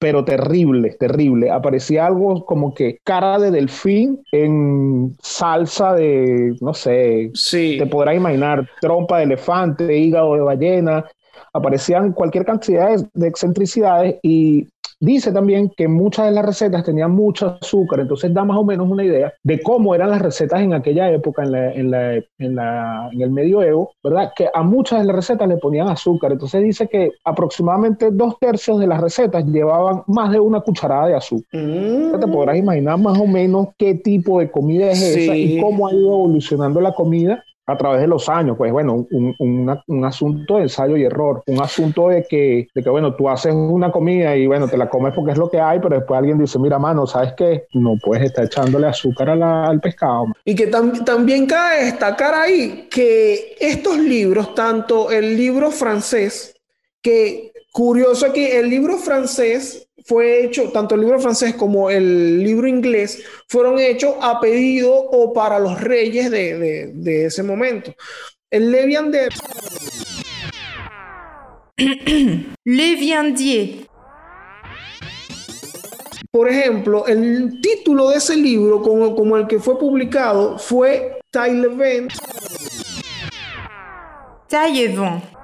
pero 0.00 0.24
terribles, 0.24 0.98
terribles. 0.98 1.52
Aparecía 1.52 2.06
algo 2.06 2.44
como 2.44 2.74
que 2.74 2.98
cara 3.04 3.38
de 3.38 3.52
delfín 3.52 4.20
en 4.32 5.16
salsa 5.22 5.94
de, 5.94 6.56
no 6.60 6.74
sé, 6.74 7.30
sí. 7.34 7.76
te 7.78 7.86
podrás 7.86 8.16
imaginar, 8.16 8.68
trompa 8.80 9.18
de 9.18 9.24
elefante, 9.24 9.96
hígado 9.96 10.34
de 10.34 10.40
ballena. 10.40 11.04
Aparecían 11.52 12.12
cualquier 12.12 12.44
cantidad 12.44 12.96
de 13.12 13.28
excentricidades 13.28 14.16
y 14.22 14.68
Dice 15.00 15.32
también 15.32 15.72
que 15.74 15.88
muchas 15.88 16.26
de 16.26 16.32
las 16.32 16.44
recetas 16.44 16.84
tenían 16.84 17.12
mucho 17.12 17.56
azúcar, 17.60 18.00
entonces 18.00 18.34
da 18.34 18.44
más 18.44 18.58
o 18.58 18.64
menos 18.64 18.86
una 18.86 19.02
idea 19.02 19.32
de 19.42 19.62
cómo 19.62 19.94
eran 19.94 20.10
las 20.10 20.20
recetas 20.20 20.60
en 20.60 20.74
aquella 20.74 21.10
época, 21.10 21.42
en, 21.42 21.52
la, 21.52 21.72
en, 21.72 21.90
la, 21.90 22.14
en, 22.16 22.54
la, 22.54 23.08
en 23.10 23.22
el 23.22 23.30
medioevo, 23.30 23.92
¿verdad? 24.04 24.32
Que 24.36 24.50
a 24.52 24.62
muchas 24.62 25.00
de 25.00 25.06
las 25.06 25.16
recetas 25.16 25.48
le 25.48 25.56
ponían 25.56 25.88
azúcar, 25.88 26.32
entonces 26.32 26.62
dice 26.62 26.86
que 26.86 27.12
aproximadamente 27.24 28.10
dos 28.10 28.38
tercios 28.38 28.78
de 28.78 28.86
las 28.86 29.00
recetas 29.00 29.46
llevaban 29.46 30.02
más 30.06 30.30
de 30.32 30.38
una 30.38 30.60
cucharada 30.60 31.06
de 31.06 31.14
azúcar. 31.14 31.58
Mm. 31.58 32.20
Te 32.20 32.26
podrás 32.26 32.58
imaginar 32.58 32.98
más 32.98 33.18
o 33.18 33.26
menos 33.26 33.68
qué 33.78 33.94
tipo 33.94 34.38
de 34.38 34.50
comida 34.50 34.90
es 34.90 35.00
esa 35.00 35.34
y 35.34 35.60
cómo 35.62 35.88
ha 35.88 35.94
ido 35.94 36.12
evolucionando 36.12 36.78
la 36.82 36.92
comida 36.92 37.42
a 37.70 37.76
través 37.76 38.00
de 38.00 38.06
los 38.06 38.28
años, 38.28 38.56
pues 38.56 38.72
bueno, 38.72 39.06
un, 39.10 39.34
un, 39.38 40.04
asunto 40.04 40.56
de 40.56 40.62
ensayo 40.62 40.96
y 40.96 41.04
error, 41.04 41.42
un 41.46 41.60
asunto 41.60 42.08
de 42.08 42.24
que, 42.28 42.68
de 42.74 42.82
que, 42.82 42.90
bueno, 42.90 43.14
tú 43.14 43.28
haces 43.28 43.54
una 43.54 43.90
comida 43.90 44.36
y 44.36 44.46
bueno, 44.46 44.68
te 44.68 44.76
la 44.76 44.88
comes 44.88 45.14
porque 45.14 45.32
es 45.32 45.38
lo 45.38 45.50
que 45.50 45.60
hay, 45.60 45.78
pero 45.78 45.96
después 45.96 46.18
alguien 46.18 46.38
dice, 46.38 46.58
mira, 46.58 46.78
mano, 46.78 47.06
¿sabes 47.06 47.34
qué? 47.36 47.66
No 47.74 47.96
puedes 48.02 48.24
estar 48.24 48.44
echándole 48.44 48.86
azúcar 48.86 49.30
al 49.30 49.80
pescado. 49.80 50.26
Y 50.44 50.54
que 50.54 50.66
también 50.66 51.46
cabe 51.46 51.84
destacar 51.84 52.34
ahí 52.34 52.88
que 52.90 53.56
estos 53.60 53.98
libros, 53.98 54.54
tanto 54.54 55.10
el 55.10 55.36
libro 55.36 55.70
francés, 55.70 56.54
que 57.02 57.52
curioso 57.72 58.26
aquí, 58.26 58.44
el 58.44 58.68
libro 58.68 58.96
francés 58.96 59.88
fue 60.10 60.44
hecho, 60.44 60.72
tanto 60.72 60.96
el 60.96 61.02
libro 61.02 61.20
francés 61.20 61.54
como 61.54 61.88
el 61.88 62.42
libro 62.42 62.66
inglés, 62.66 63.22
fueron 63.46 63.78
hechos 63.78 64.16
a 64.20 64.40
pedido 64.40 64.92
o 64.92 65.32
para 65.32 65.60
los 65.60 65.80
reyes 65.80 66.32
de, 66.32 67.26
ese 67.26 67.44
momento. 67.44 67.94
El 68.50 68.72
Leviandier. 68.72 69.32
Leviandier. 72.64 73.86
Por 76.32 76.48
ejemplo, 76.48 77.06
el 77.06 77.60
título 77.60 78.08
de 78.08 78.16
ese 78.16 78.34
libro, 78.34 78.82
como, 78.82 79.14
como 79.14 79.36
el 79.36 79.46
que 79.46 79.60
fue 79.60 79.78
publicado, 79.78 80.58
fue 80.58 81.20
Taillevent. 81.30 82.12
Taillevent 84.48 85.39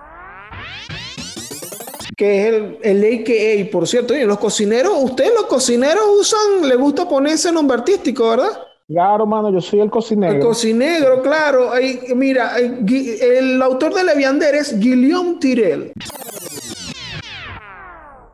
que 2.17 2.41
es 2.41 2.55
el, 2.55 2.79
el 2.83 3.21
AKA, 3.21 3.71
por 3.71 3.87
cierto. 3.87 4.17
Y 4.17 4.25
los 4.25 4.39
cocineros, 4.39 4.93
ustedes 4.99 5.33
los 5.35 5.45
cocineros 5.45 6.05
usan, 6.19 6.69
les 6.69 6.79
gusta 6.79 7.09
ponerse 7.09 7.53
nombre 7.53 7.77
artístico, 7.77 8.31
¿verdad? 8.31 8.67
Claro, 8.89 9.27
mano, 9.27 9.53
yo 9.53 9.61
soy 9.61 9.81
el 9.81 9.91
cocinero. 9.91 10.35
El 10.35 10.41
cocinero, 10.41 11.21
claro. 11.21 11.73
mira, 12.15 12.57
el, 12.59 13.61
autor 13.61 13.95
de 13.95 14.05
Leviander 14.05 14.55
es 14.55 14.79
Guillaume 14.79 15.39
Tirel. 15.41 15.93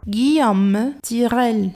Guillaume 0.04 0.96
Tirel 1.00 1.74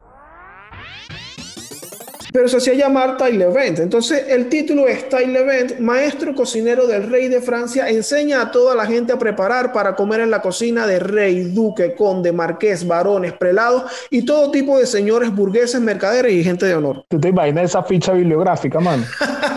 pero 2.37 2.49
se 2.49 2.59
hacía 2.59 2.75
llamar 2.75 3.17
Taillevent. 3.17 3.79
Entonces 3.79 4.27
el 4.29 4.51
título 4.51 4.87
es 4.87 5.09
Taillevent, 5.09 5.79
maestro 5.79 6.35
cocinero 6.35 6.87
del 6.87 7.09
rey 7.09 7.29
de 7.29 7.41
Francia, 7.41 7.89
enseña 7.89 8.43
a 8.43 8.51
toda 8.51 8.75
la 8.75 8.85
gente 8.85 9.15
a 9.15 9.19
preparar 9.19 9.73
para 9.73 9.97
comer 9.97 10.21
en 10.21 10.31
la 10.31 10.43
cocina 10.43 10.87
de 10.87 10.99
rey, 10.99 11.45
duque, 11.55 11.95
conde, 11.95 12.33
marqués, 12.33 12.87
varones, 12.87 13.33
prelados 13.33 13.91
y 14.11 14.27
todo 14.27 14.51
tipo 14.51 14.79
de 14.79 14.85
señores 14.85 15.35
burgueses, 15.35 15.81
mercaderes 15.81 16.35
y 16.35 16.45
gente 16.45 16.67
de 16.67 16.75
honor. 16.75 17.07
¿Tú 17.09 17.19
te 17.19 17.31
imaginas 17.31 17.71
esa 17.71 17.83
ficha 17.83 18.13
bibliográfica, 18.13 18.81
man? 18.81 19.03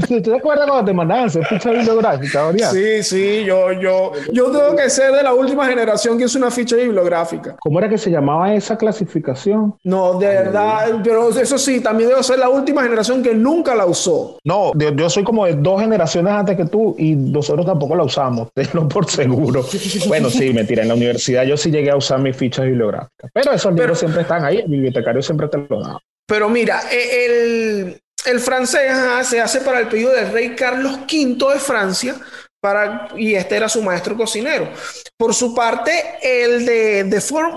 ¿Tú 0.00 0.20
te 0.20 0.36
acuerdas 0.36 0.66
cuando 0.68 0.84
te 0.84 0.92
mandaban 0.92 1.26
esa 1.26 1.42
ficha 1.42 1.70
bibliográfica, 1.70 2.52
Sí, 2.72 3.02
sí, 3.02 3.44
yo, 3.44 3.72
yo, 3.72 4.12
yo 4.32 4.50
tengo 4.50 4.76
que 4.76 4.90
ser 4.90 5.12
de 5.12 5.22
la 5.22 5.32
última 5.32 5.66
generación 5.66 6.18
que 6.18 6.24
hizo 6.24 6.38
una 6.38 6.50
ficha 6.50 6.76
bibliográfica. 6.76 7.56
¿Cómo 7.60 7.78
era 7.78 7.88
que 7.88 7.98
se 7.98 8.10
llamaba 8.10 8.54
esa 8.54 8.76
clasificación? 8.76 9.74
No, 9.84 10.18
de 10.18 10.26
verdad, 10.26 11.00
pero 11.02 11.28
eso 11.30 11.58
sí, 11.58 11.80
también 11.80 12.10
debo 12.10 12.22
ser 12.22 12.38
la 12.38 12.48
última 12.48 12.82
generación 12.82 13.22
que 13.22 13.34
nunca 13.34 13.74
la 13.74 13.86
usó. 13.86 14.38
No, 14.44 14.72
yo, 14.74 15.10
soy 15.10 15.24
como 15.24 15.46
de 15.46 15.54
dos 15.54 15.80
generaciones 15.80 16.32
antes 16.32 16.56
que 16.56 16.66
tú 16.66 16.94
y 16.98 17.14
nosotros 17.14 17.66
tampoco 17.66 17.94
la 17.94 18.04
usamos, 18.04 18.48
tenlo 18.54 18.88
por 18.88 19.08
seguro. 19.10 19.64
bueno, 20.08 20.30
sí, 20.30 20.52
mentira, 20.52 20.82
en 20.82 20.88
la 20.88 20.94
universidad 20.94 21.44
yo 21.44 21.56
sí 21.56 21.70
llegué 21.70 21.90
a 21.90 21.96
usar 21.96 22.20
mis 22.20 22.36
fichas 22.36 22.64
bibliográficas, 22.64 23.30
pero 23.32 23.52
esos 23.52 23.74
libros 23.74 23.98
siempre 23.98 24.22
están 24.22 24.44
ahí, 24.44 24.58
el 24.58 24.68
bibliotecario 24.68 25.22
siempre 25.22 25.48
te 25.48 25.58
lo 25.68 25.80
da. 25.80 25.98
Pero 26.26 26.48
mira, 26.48 26.80
e, 26.90 27.26
el, 27.26 28.00
el 28.24 28.40
francés 28.40 28.92
se 29.28 29.40
hace 29.40 29.60
para 29.60 29.80
el 29.80 29.88
pedido 29.88 30.12
del 30.12 30.32
rey 30.32 30.54
Carlos 30.54 31.00
V 31.10 31.52
de 31.52 31.60
Francia, 31.60 32.16
para, 32.60 33.08
y 33.16 33.34
este 33.34 33.56
era 33.56 33.68
su 33.68 33.82
maestro 33.82 34.16
cocinero. 34.16 34.70
Por 35.18 35.34
su 35.34 35.54
parte, 35.54 35.92
el 36.22 36.64
de 36.64 37.06
The 37.10 37.20
Form 37.20 37.56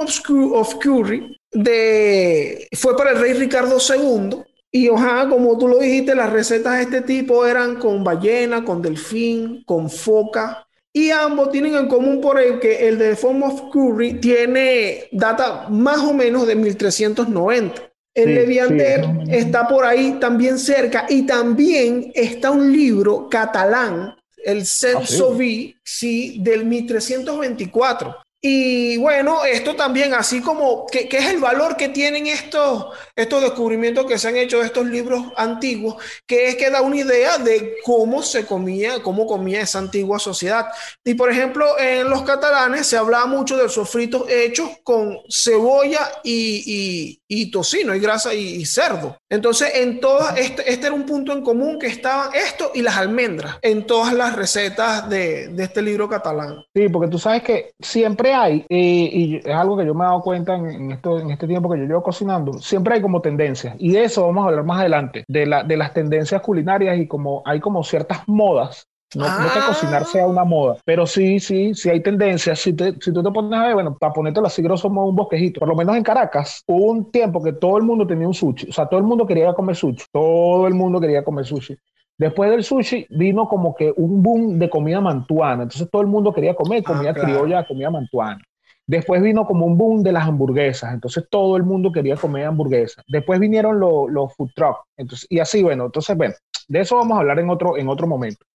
of, 0.54 0.76
Curry 0.76 1.40
de, 1.52 2.68
fue 2.74 2.98
para 2.98 3.12
el 3.12 3.20
rey 3.20 3.34
Ricardo 3.34 3.78
II. 3.78 4.44
Y 4.70 4.90
ojalá, 4.90 5.30
como 5.30 5.58
tú 5.58 5.70
lo 5.70 5.80
dijiste, 5.80 6.14
las 6.14 6.30
recetas 6.30 6.76
de 6.76 6.84
este 6.84 7.02
tipo 7.02 7.46
eran 7.46 7.78
con 7.78 8.04
ballena, 8.04 8.66
con 8.66 8.82
delfín, 8.82 9.64
con 9.64 9.90
foca, 9.90 10.68
y 10.92 11.12
ambos 11.12 11.52
tienen 11.52 11.76
en 11.76 11.88
común 11.88 12.20
por 12.20 12.42
el 12.42 12.60
que 12.60 12.88
el 12.88 12.98
de 12.98 13.16
Form 13.16 13.44
of 13.44 13.72
Curry 13.72 14.20
tiene 14.20 15.08
data 15.12 15.68
más 15.70 16.00
o 16.00 16.14
menos 16.14 16.48
de 16.48 16.56
1390. 16.56 17.82
El 18.18 18.34
Leviander 18.34 19.06
está 19.30 19.68
por 19.68 19.86
ahí 19.86 20.18
también 20.20 20.58
cerca 20.58 21.06
y 21.08 21.22
también 21.28 22.12
está 22.16 22.50
un 22.50 22.72
libro 22.72 23.30
catalán, 23.30 24.16
el 24.44 24.66
Censo 24.66 25.36
ah, 25.40 25.74
sí, 25.84 26.40
del 26.42 26.66
1324. 26.66 28.16
Y 28.50 28.96
bueno, 28.96 29.44
esto 29.44 29.76
también, 29.76 30.14
así 30.14 30.40
como, 30.40 30.86
¿qué, 30.88 31.10
es 31.12 31.26
el 31.26 31.42
valor 31.42 31.76
que 31.76 31.90
tienen 31.90 32.28
estos, 32.28 32.86
estos 33.14 33.42
descubrimientos 33.42 34.06
que 34.06 34.18
se 34.18 34.30
han 34.30 34.38
hecho 34.38 34.60
de 34.60 34.68
estos 34.68 34.86
libros 34.86 35.22
antiguos? 35.36 36.02
Que 36.26 36.48
es 36.48 36.56
que 36.56 36.70
da 36.70 36.82
una 36.82 36.96
idea 36.96 37.40
de 37.40 37.76
cómo 37.84 38.24
se 38.24 38.46
comía, 38.46 39.04
cómo 39.04 39.28
comía 39.28 39.60
esa 39.60 39.80
antigua 39.80 40.18
sociedad. 40.18 40.68
Y 41.04 41.16
por 41.16 41.30
ejemplo, 41.30 41.78
en 41.78 42.10
los 42.10 42.22
catalanes 42.22 42.88
se 42.88 42.96
hablaba 42.96 43.26
mucho 43.26 43.58
de 43.58 43.68
sofritos 43.68 44.24
hechos 44.30 44.70
con 44.82 45.18
cebolla 45.30 46.10
y, 46.24 47.20
y, 47.28 47.52
tocino, 47.52 47.94
y 47.94 48.00
grasa 48.00 48.34
y, 48.34 48.66
cerdo. 48.66 49.17
Entonces, 49.30 49.72
en 49.76 50.00
todas, 50.00 50.38
este, 50.38 50.72
este, 50.72 50.88
era 50.88 50.96
un 50.96 51.06
punto 51.06 51.34
en 51.34 51.42
común 51.42 51.78
que 51.80 51.88
estaban 51.88 52.30
esto 52.34 52.72
y 52.74 52.82
las 52.82 52.98
almendras 52.98 53.58
en 53.62 53.86
todas 53.86 54.14
las 54.14 54.36
recetas 54.36 55.10
de, 55.10 55.50
de 55.50 55.64
este 55.64 55.82
libro 55.82 56.08
catalán. 56.08 56.64
Sí, 56.74 56.88
porque 56.88 57.10
tú 57.10 57.20
sabes 57.20 57.44
que 57.44 57.72
siempre 57.80 58.34
hay, 58.34 58.66
y, 58.70 59.38
es 59.38 59.56
algo 59.56 59.78
que 59.78 59.86
yo 59.86 59.94
me 59.94 60.06
he 60.06 60.08
dado 60.08 60.22
cuenta 60.22 60.56
en, 60.56 60.92
esto, 60.92 61.20
en 61.20 61.32
este 61.32 61.48
tiempo 61.48 61.70
que 61.70 61.80
yo 61.80 61.86
llevo 61.86 62.04
cocinando, 62.04 62.54
siempre 62.54 62.96
hay 62.96 63.02
como 63.02 63.22
tendencias, 63.22 63.76
y 63.80 63.92
de 63.92 64.06
eso 64.06 64.26
vamos 64.26 64.46
a 64.46 64.50
hablar 64.50 64.64
más 64.64 64.80
adelante, 64.80 65.26
de, 65.28 65.46
la, 65.46 65.64
de 65.64 65.76
las 65.76 65.94
tendencias 65.94 66.42
culinarias 66.42 66.98
y 66.98 67.08
como 67.08 67.42
hay 67.46 67.60
como 67.60 67.84
ciertas 67.84 68.28
modas 68.28 68.88
no, 69.16 69.24
no, 69.24 69.54
que 69.54 69.60
cocinar 69.66 70.06
sea 70.06 70.28
una 70.28 70.44
moda, 70.44 70.78
pero 70.84 71.08
sí, 71.08 71.40
sí, 71.40 71.74
sí 71.74 71.90
hay 71.90 72.02
tendencias. 72.02 72.60
Si, 72.60 72.72
si 72.72 73.14
tú 73.14 73.24
te 73.24 73.32
pones 73.32 73.58
a 73.58 73.68
ver, 73.68 73.74
bueno, 73.74 73.96
para 73.98 74.12
ponértelo 74.12 74.48
así 74.48 74.62
grosso 74.62 74.90
modo 74.90 75.08
un 75.08 75.16
bosquejito, 75.16 75.60
por 75.60 75.70
lo 75.70 75.76
menos 75.76 75.96
en 75.96 76.04
Caracas, 76.04 76.64
hubo 76.68 76.92
un 76.92 77.12
tiempo 77.12 77.42
que 77.42 77.54
todo 77.54 77.78
el 77.78 77.84
mundo 77.84 78.06
tenía 78.06 78.28
un 78.28 78.34
sushi, 78.34 78.70
o 78.70 78.74
sea, 78.74 78.88
todo 78.88 79.00
el 79.00 79.06
mundo 79.06 79.26
quería 79.26 79.54
comer 79.54 79.76
sushi, 79.76 80.06
todo 80.12 80.68
el 80.68 80.74
mundo 80.74 81.00
quería 81.00 81.24
comer 81.24 81.46
sushi. 81.46 81.78
Después 82.18 82.50
del 82.50 82.64
sushi 82.64 83.06
vino 83.12 83.48
como 83.48 83.76
que 83.76 83.94
un 83.96 84.24
boom 84.24 84.58
de 84.58 84.70
comida 84.70 85.00
mantuana. 85.00 85.64
Entonces 85.64 85.88
todo 85.90 86.02
el 86.02 86.08
mundo 86.08 86.34
quería 86.34 86.56
comer 86.56 86.82
ah, 86.86 86.94
comida 86.94 87.14
criolla, 87.14 87.66
comida 87.66 87.92
mantuana. 87.92 88.42
Después 88.88 89.22
vino 89.22 89.46
como 89.46 89.66
un 89.66 89.78
boom 89.78 90.02
de 90.02 90.12
las 90.12 90.28
hamburguesas. 90.28 90.94
Entonces 90.94 91.28
todo 91.30 91.58
el 91.58 91.64
mundo 91.64 91.92
quería 91.92 92.16
comer 92.16 92.46
hamburguesas. 92.46 93.04
Después 93.08 93.40
vinieron 93.40 93.80
los 93.80 94.34
food 94.36 94.50
trucks. 94.56 94.80
Entonces, 94.98 95.28
y 95.30 95.40
así, 95.40 95.62
bueno, 95.62 95.86
entonces, 95.86 96.18
bueno, 96.18 96.34
de 96.68 96.80
eso 96.80 96.96
vamos 96.96 97.18
a 97.18 97.20
hablar 97.20 97.40
en 97.40 97.50
otro, 97.50 97.78
en 97.78 97.88
otro 97.88 98.08
momento. 98.08 98.46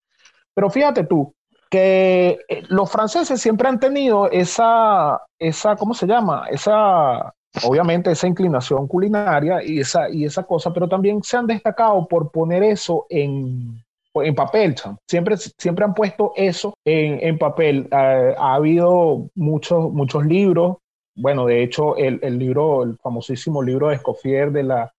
Pero 0.55 0.71
fíjate 0.71 1.05
tú, 1.05 1.35
que 1.71 2.39
eh, 2.49 2.63
los 2.69 2.91
franceses 2.91 3.41
siempre 3.41 3.69
han 3.69 3.81
tenido 3.81 4.31
esa, 4.31 5.23
esa, 5.39 5.77
¿cómo 5.77 5.95
se 5.95 6.07
llama? 6.07 6.47
Esa 6.51 7.33
obviamente 7.65 8.11
esa 8.11 8.27
inclinación 8.27 8.87
culinaria 8.87 9.63
y 9.63 9.81
esa, 9.81 10.09
y 10.09 10.25
esa 10.25 10.43
cosa, 10.45 10.73
pero 10.73 10.89
también 10.89 11.23
se 11.23 11.37
han 11.37 11.47
destacado 11.47 12.07
por 12.09 12.31
poner 12.31 12.63
eso 12.63 13.07
en, 13.09 13.83
en 14.15 14.35
papel, 14.35 14.75
siempre, 15.07 15.37
siempre 15.37 15.85
han 15.85 15.95
puesto 15.95 16.33
eso 16.37 16.75
en, 16.85 17.19
en 17.27 17.39
papel. 17.39 17.89
ha 17.93 18.55
habido 18.55 19.29
muchos, 19.35 19.93
muchos 19.93 20.25
libros, 20.25 20.79
bueno, 21.15 21.45
de 21.45 21.63
hecho 21.63 21.97
el, 21.97 22.19
el, 22.23 22.39
libro, 22.39 22.85
el 22.85 22.97
famosísimo 22.99 23.63
libro 23.63 23.89
de 23.89 23.97
Escoffier 23.97 24.51
de 24.51 24.63
la, 24.63 24.93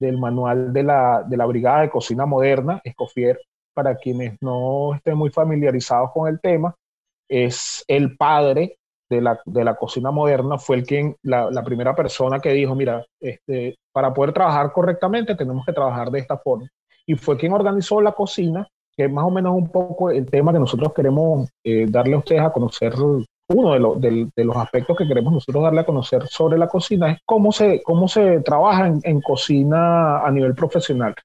del 0.00 0.18
manual 0.18 0.72
de 0.72 0.82
la, 0.82 1.22
de 1.22 1.36
la 1.36 1.46
Brigada 1.46 1.82
de 1.82 1.90
Cocina 1.90 2.26
Moderna, 2.26 2.80
Escoffier, 2.82 3.38
para 3.74 3.96
quienes 3.96 4.36
no 4.40 4.94
estén 4.94 5.16
muy 5.16 5.30
familiarizados 5.30 6.10
con 6.12 6.28
el 6.28 6.40
tema, 6.40 6.74
es 7.28 7.84
el 7.86 8.16
padre 8.16 8.78
de 9.10 9.20
la, 9.20 9.40
de 9.44 9.64
la 9.64 9.74
cocina 9.74 10.10
moderna 10.10 10.56
fue 10.56 10.76
el 10.76 10.86
quien, 10.86 11.16
la, 11.22 11.50
la, 11.50 11.64
primera 11.64 11.94
persona 11.94 12.38
que 12.38 12.52
dijo, 12.52 12.74
mira, 12.74 13.04
este, 13.20 13.76
para 13.92 14.14
poder 14.14 14.32
trabajar 14.32 14.72
correctamente 14.72 15.34
tenemos 15.34 15.66
que 15.66 15.72
trabajar 15.72 16.10
de 16.10 16.20
esta 16.20 16.38
forma. 16.38 16.68
Y 17.06 17.16
fue 17.16 17.36
quien 17.36 17.52
organizó 17.52 18.00
la 18.00 18.12
cocina, 18.12 18.66
que 18.96 19.04
es 19.04 19.12
más 19.12 19.24
o 19.24 19.30
menos 19.30 19.54
un 19.54 19.68
poco 19.68 20.10
el 20.10 20.26
tema 20.26 20.52
que 20.52 20.60
nosotros 20.60 20.92
queremos 20.94 21.48
eh, 21.64 21.86
darle 21.88 22.14
a 22.14 22.18
ustedes 22.18 22.42
a 22.42 22.52
conocer 22.52 22.94
uno 23.48 23.96
de, 23.96 24.28
de, 24.36 24.44
los 24.44 24.56
aspectos 24.56 24.96
que 24.96 25.08
queremos 25.08 25.32
nosotros 25.32 25.64
darle 25.64 25.80
a 25.80 25.86
conocer 25.86 26.28
sobre 26.28 26.56
la 26.56 26.68
cocina 26.68 27.10
es 27.10 27.18
cómo 27.26 27.50
se, 27.50 27.82
cómo 27.82 28.06
se 28.06 28.40
trabaja 28.40 28.86
en, 28.86 29.00
en 29.02 29.20
cocina 29.20 30.20
a 30.20 30.30
nivel 30.30 30.54
profesional. 30.54 31.16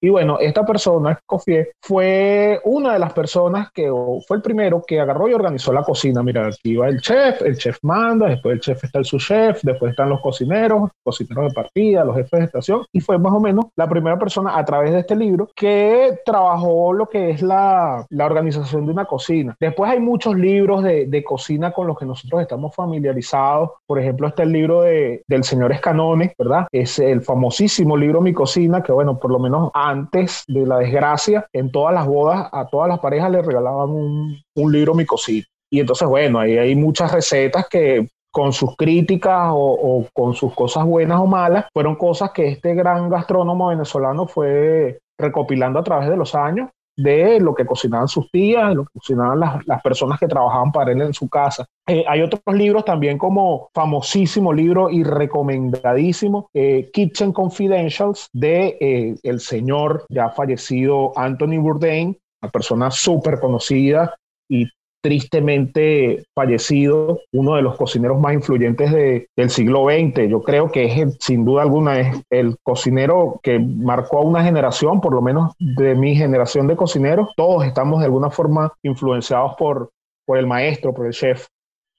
Y 0.00 0.08
bueno, 0.08 0.38
esta 0.40 0.64
persona, 0.64 1.12
Escoffier, 1.12 1.72
fue 1.80 2.60
una 2.64 2.92
de 2.92 2.98
las 2.98 3.12
personas 3.12 3.70
que 3.72 3.90
fue 4.26 4.36
el 4.36 4.42
primero 4.42 4.82
que 4.86 5.00
agarró 5.00 5.28
y 5.28 5.34
organizó 5.34 5.72
la 5.72 5.82
cocina. 5.82 6.22
Mira, 6.22 6.46
aquí 6.46 6.76
va 6.76 6.88
el 6.88 7.00
chef, 7.00 7.42
el 7.42 7.56
chef 7.56 7.78
manda, 7.82 8.28
después 8.28 8.54
el 8.54 8.60
chef 8.60 8.84
está 8.84 8.98
el 8.98 9.04
subchef, 9.04 9.62
después 9.62 9.90
están 9.90 10.08
los 10.08 10.20
cocineros, 10.20 10.90
cocineros 11.02 11.48
de 11.48 11.54
partida, 11.54 12.04
los 12.04 12.16
jefes 12.16 12.40
de 12.40 12.46
estación, 12.46 12.84
y 12.92 13.00
fue 13.00 13.18
más 13.18 13.32
o 13.32 13.40
menos 13.40 13.66
la 13.76 13.88
primera 13.88 14.18
persona 14.18 14.56
a 14.56 14.64
través 14.64 14.92
de 14.92 15.00
este 15.00 15.16
libro 15.16 15.48
que 15.54 16.18
trabajó 16.24 16.92
lo 16.92 17.06
que 17.08 17.30
es 17.30 17.42
la, 17.42 18.06
la 18.10 18.26
organización 18.26 18.86
de 18.86 18.92
una 18.92 19.04
cocina. 19.04 19.56
Después 19.60 19.90
hay 19.90 20.00
muchos 20.00 20.36
libros 20.36 20.82
de, 20.82 21.06
de, 21.06 21.24
cocina 21.24 21.72
con 21.72 21.86
los 21.86 21.98
que 21.98 22.04
nosotros 22.04 22.42
estamos 22.42 22.74
familiarizados. 22.74 23.70
Por 23.86 23.98
ejemplo, 23.98 24.28
está 24.28 24.42
el 24.42 24.52
libro 24.52 24.82
de, 24.82 25.22
del 25.26 25.44
señor 25.44 25.72
Escanone, 25.72 26.34
¿verdad? 26.38 26.66
Es 26.70 26.98
el 26.98 27.22
famosísimo 27.22 27.96
libro 27.96 28.20
Mi 28.20 28.32
Cocina, 28.32 28.82
que 28.82 28.92
bueno, 28.92 29.18
por 29.18 29.30
lo 29.30 29.38
menos 29.38 29.63
antes 29.72 30.44
de 30.46 30.66
la 30.66 30.78
desgracia, 30.78 31.46
en 31.52 31.70
todas 31.70 31.94
las 31.94 32.06
bodas, 32.06 32.48
a 32.52 32.66
todas 32.66 32.88
las 32.88 32.98
parejas 32.98 33.30
le 33.30 33.42
regalaban 33.42 33.90
un, 33.90 34.72
libro 34.72 34.94
Mi 34.94 35.04
Cocina. 35.04 35.46
Y 35.70 35.80
entonces, 35.80 36.06
bueno, 36.08 36.38
ahí 36.38 36.58
hay 36.58 36.74
muchas 36.76 37.12
recetas 37.12 37.68
que 37.68 38.08
con 38.30 38.52
sus 38.52 38.76
críticas 38.76 39.50
o, 39.52 40.06
con 40.12 40.34
sus 40.34 40.52
cosas 40.54 40.84
buenas 40.84 41.20
o 41.20 41.26
malas, 41.26 41.66
fueron 41.72 41.94
cosas 41.94 42.32
que 42.32 42.48
este 42.48 42.74
gran 42.74 43.08
gastrónomo 43.08 43.68
venezolano 43.68 44.26
fue 44.26 44.98
recopilando 45.16 45.78
a 45.78 45.84
través 45.84 46.08
de 46.08 46.16
los 46.16 46.34
años 46.34 46.68
de 46.96 47.40
lo 47.40 47.54
que 47.54 47.66
cocinaban 47.66 48.08
sus 48.08 48.30
tías, 48.30 48.74
lo 48.74 48.84
que 48.84 48.98
cocinaban 48.98 49.40
las, 49.40 49.66
las 49.66 49.82
personas 49.82 50.18
que 50.18 50.28
trabajaban 50.28 50.72
para 50.72 50.92
él 50.92 51.02
en 51.02 51.14
su 51.14 51.28
casa. 51.28 51.66
Eh, 51.86 52.04
hay 52.08 52.22
otros 52.22 52.42
libros 52.52 52.84
también 52.84 53.18
como 53.18 53.68
famosísimo 53.74 54.52
libro 54.52 54.90
y 54.90 55.02
recomendadísimo, 55.02 56.48
eh, 56.54 56.90
Kitchen 56.92 57.32
Confidentials, 57.32 58.28
de 58.32 58.78
eh, 58.80 59.16
el 59.22 59.40
señor 59.40 60.06
ya 60.08 60.30
fallecido 60.30 61.12
Anthony 61.16 61.58
Bourdain, 61.58 62.16
una 62.42 62.50
persona 62.50 62.90
súper 62.90 63.40
conocida 63.40 64.14
y 64.48 64.66
tristemente 65.04 66.24
fallecido, 66.34 67.20
uno 67.30 67.56
de 67.56 67.62
los 67.62 67.76
cocineros 67.76 68.18
más 68.18 68.32
influyentes 68.32 68.90
del 68.90 69.50
siglo 69.50 69.84
XX. 69.84 70.30
Yo 70.30 70.42
creo 70.42 70.72
que 70.72 70.86
es, 70.86 71.18
sin 71.20 71.44
duda 71.44 71.60
alguna, 71.60 72.00
es 72.00 72.22
el 72.30 72.56
cocinero 72.62 73.38
que 73.42 73.58
marcó 73.58 74.20
a 74.20 74.22
una 74.22 74.42
generación, 74.42 75.02
por 75.02 75.12
lo 75.12 75.20
menos 75.20 75.52
de 75.58 75.94
mi 75.94 76.16
generación 76.16 76.68
de 76.68 76.76
cocineros. 76.76 77.28
Todos 77.36 77.66
estamos 77.66 78.00
de 78.00 78.06
alguna 78.06 78.30
forma 78.30 78.72
influenciados 78.82 79.52
por, 79.58 79.90
por 80.24 80.38
el 80.38 80.46
maestro, 80.46 80.94
por 80.94 81.04
el 81.04 81.12
chef 81.12 81.48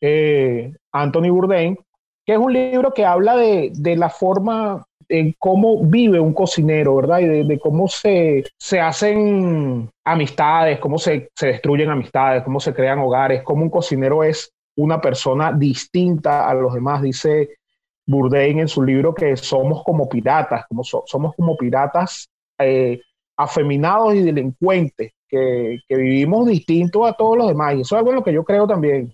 eh, 0.02 0.74
Anthony 0.92 1.30
Bourdain, 1.30 1.78
que 2.26 2.34
es 2.34 2.40
un 2.40 2.54
libro 2.54 2.92
que 2.92 3.06
habla 3.06 3.38
de, 3.38 3.72
de 3.76 3.98
la 3.98 4.10
forma 4.10 4.84
en 5.10 5.36
cómo 5.38 5.84
vive 5.84 6.20
un 6.20 6.34
cocinero, 6.34 6.96
¿verdad? 6.96 7.20
Y 7.20 7.44
de, 7.44 7.60
cómo 7.60 7.88
se, 7.88 8.44
se, 8.58 8.80
hacen 8.80 9.90
amistades, 10.04 10.80
cómo 10.80 10.98
se, 10.98 11.30
se, 11.36 11.48
destruyen 11.48 11.90
amistades, 11.90 12.44
cómo 12.44 12.60
se 12.60 12.74
crean 12.74 13.00
hogares, 13.00 13.44
cómo 13.44 13.64
un 13.64 13.70
cocinero 13.70 14.24
es 14.24 14.52
una 14.76 15.00
persona 15.02 15.54
distinta 15.54 16.50
a 16.50 16.54
los 16.54 16.74
demás. 16.74 17.02
Dice 17.02 17.58
Bourdain 18.06 18.60
en 18.60 18.68
su 18.68 18.84
libro 18.84 19.14
que 19.14 19.36
somos 19.38 19.84
como 19.84 20.08
piratas, 20.10 20.66
como 20.68 20.84
somos 20.84 21.36
como 21.36 21.58
piratas 21.58 22.30
eh, 22.60 23.02
afeminados 23.38 24.16
y 24.16 24.22
delincuentes, 24.24 25.12
que, 25.28 25.80
que, 25.88 25.96
vivimos 25.96 26.48
distinto 26.48 27.06
a 27.06 27.14
todos 27.14 27.38
los 27.38 27.48
demás. 27.48 27.76
Y 27.76 27.82
eso 27.82 27.96
es 27.96 28.00
algo 28.00 28.12
en 28.12 28.16
lo 28.18 28.24
que 28.24 28.34
yo 28.34 28.44
creo 28.44 28.68
también 28.68 29.12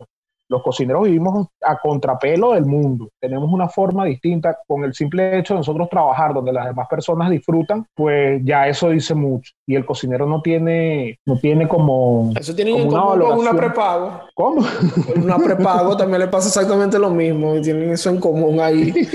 los 0.52 0.62
cocineros 0.62 1.06
vivimos 1.06 1.48
a 1.62 1.80
contrapelo 1.80 2.52
del 2.52 2.66
mundo. 2.66 3.10
Tenemos 3.22 3.50
una 3.52 3.70
forma 3.70 4.04
distinta. 4.04 4.58
Con 4.68 4.84
el 4.84 4.94
simple 4.94 5.40
hecho 5.40 5.54
de 5.54 5.60
nosotros 5.60 5.88
trabajar 5.90 6.34
donde 6.34 6.52
las 6.52 6.66
demás 6.66 6.90
personas 6.90 7.30
disfrutan, 7.30 7.86
pues 7.96 8.42
ya 8.44 8.68
eso 8.68 8.90
dice 8.90 9.16
mucho. 9.16 9.54
Y 9.66 9.76
el 9.76 9.86
cocinero 9.86 10.26
no 10.26 10.42
tiene, 10.42 11.18
no 11.26 11.38
tiene 11.38 11.70
como. 11.70 12.34
Eso 12.38 12.54
tiene 12.54 12.74
una, 12.74 13.02
con 13.02 13.40
una 13.40 13.54
prepago. 13.54 14.24
¿Cómo? 14.36 14.62
Una 15.16 15.38
prepago 15.38 15.96
también 15.96 16.20
le 16.20 16.28
pasa 16.28 16.50
exactamente 16.50 17.00
lo 17.00 17.12
mismo. 17.12 17.56
Y 17.56 17.62
tienen 17.62 17.92
eso 17.92 18.10
en 18.10 18.20
común 18.20 18.60
ahí. 18.60 18.94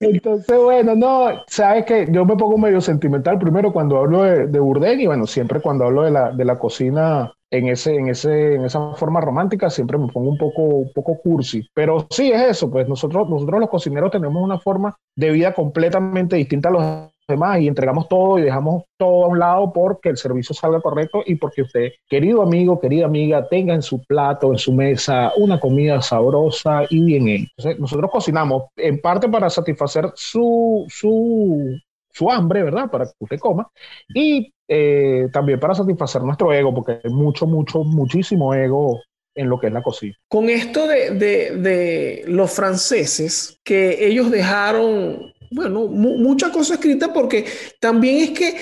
Entonces, 0.00 0.58
bueno, 0.58 0.94
no, 0.94 1.28
sabes 1.48 1.84
que 1.84 2.08
yo 2.10 2.24
me 2.24 2.34
pongo 2.36 2.56
medio 2.56 2.80
sentimental 2.80 3.38
primero 3.38 3.74
cuando 3.74 3.98
hablo 3.98 4.22
de, 4.22 4.46
de 4.46 4.94
y 4.98 5.06
bueno, 5.06 5.26
siempre 5.26 5.60
cuando 5.60 5.84
hablo 5.84 6.04
de 6.04 6.12
la, 6.12 6.30
de 6.30 6.44
la 6.46 6.58
cocina 6.58 7.30
en, 7.50 7.68
ese, 7.68 7.94
en, 7.94 8.08
ese, 8.08 8.54
en 8.54 8.64
esa 8.64 8.94
forma 8.94 9.20
romántica 9.20 9.70
siempre 9.70 9.98
me 9.98 10.08
pongo 10.08 10.30
un 10.30 10.38
poco, 10.38 10.90
poco 10.94 11.18
cursi. 11.20 11.66
Pero 11.74 12.06
sí 12.10 12.30
es 12.30 12.42
eso, 12.42 12.70
pues 12.70 12.88
nosotros, 12.88 13.28
nosotros 13.28 13.60
los 13.60 13.70
cocineros 13.70 14.10
tenemos 14.10 14.42
una 14.42 14.58
forma 14.58 14.96
de 15.16 15.30
vida 15.30 15.54
completamente 15.54 16.36
distinta 16.36 16.68
a 16.68 16.72
los 16.72 16.84
demás 17.28 17.60
y 17.60 17.68
entregamos 17.68 18.08
todo 18.08 18.38
y 18.38 18.42
dejamos 18.42 18.84
todo 18.96 19.26
a 19.26 19.28
un 19.28 19.38
lado 19.38 19.72
porque 19.72 20.08
el 20.08 20.16
servicio 20.16 20.54
salga 20.54 20.80
correcto 20.80 21.22
y 21.26 21.34
porque 21.34 21.62
usted, 21.62 21.90
querido 22.08 22.42
amigo, 22.42 22.80
querida 22.80 23.04
amiga, 23.04 23.46
tenga 23.48 23.74
en 23.74 23.82
su 23.82 24.02
plato, 24.04 24.50
en 24.50 24.58
su 24.58 24.72
mesa, 24.72 25.32
una 25.36 25.60
comida 25.60 26.00
sabrosa 26.00 26.82
y 26.88 27.04
bien 27.04 27.28
hecha. 27.28 27.74
Nosotros 27.78 28.10
cocinamos 28.10 28.64
en 28.76 29.00
parte 29.00 29.28
para 29.28 29.50
satisfacer 29.50 30.10
su, 30.14 30.86
su, 30.88 31.78
su 32.18 32.30
hambre, 32.30 32.62
¿verdad? 32.62 32.90
Para 32.90 33.06
que 33.06 33.12
usted 33.20 33.38
coma. 33.38 33.70
Y 34.14 34.52
eh, 34.66 35.28
también 35.32 35.60
para 35.60 35.74
satisfacer 35.74 36.22
nuestro 36.22 36.52
ego, 36.52 36.74
porque 36.74 37.00
hay 37.04 37.10
mucho, 37.10 37.46
mucho, 37.46 37.84
muchísimo 37.84 38.54
ego 38.54 39.00
en 39.34 39.48
lo 39.48 39.58
que 39.58 39.68
es 39.68 39.72
la 39.72 39.82
cocina. 39.82 40.14
Con 40.28 40.50
esto 40.50 40.86
de, 40.86 41.10
de, 41.10 41.56
de 41.56 42.24
los 42.26 42.50
franceses, 42.50 43.58
que 43.62 44.06
ellos 44.06 44.30
dejaron 44.30 45.32
bueno, 45.50 45.86
mucha 45.86 46.52
cosa 46.52 46.74
escrita 46.74 47.12
porque 47.12 47.46
también 47.80 48.18
es 48.18 48.30
que 48.30 48.56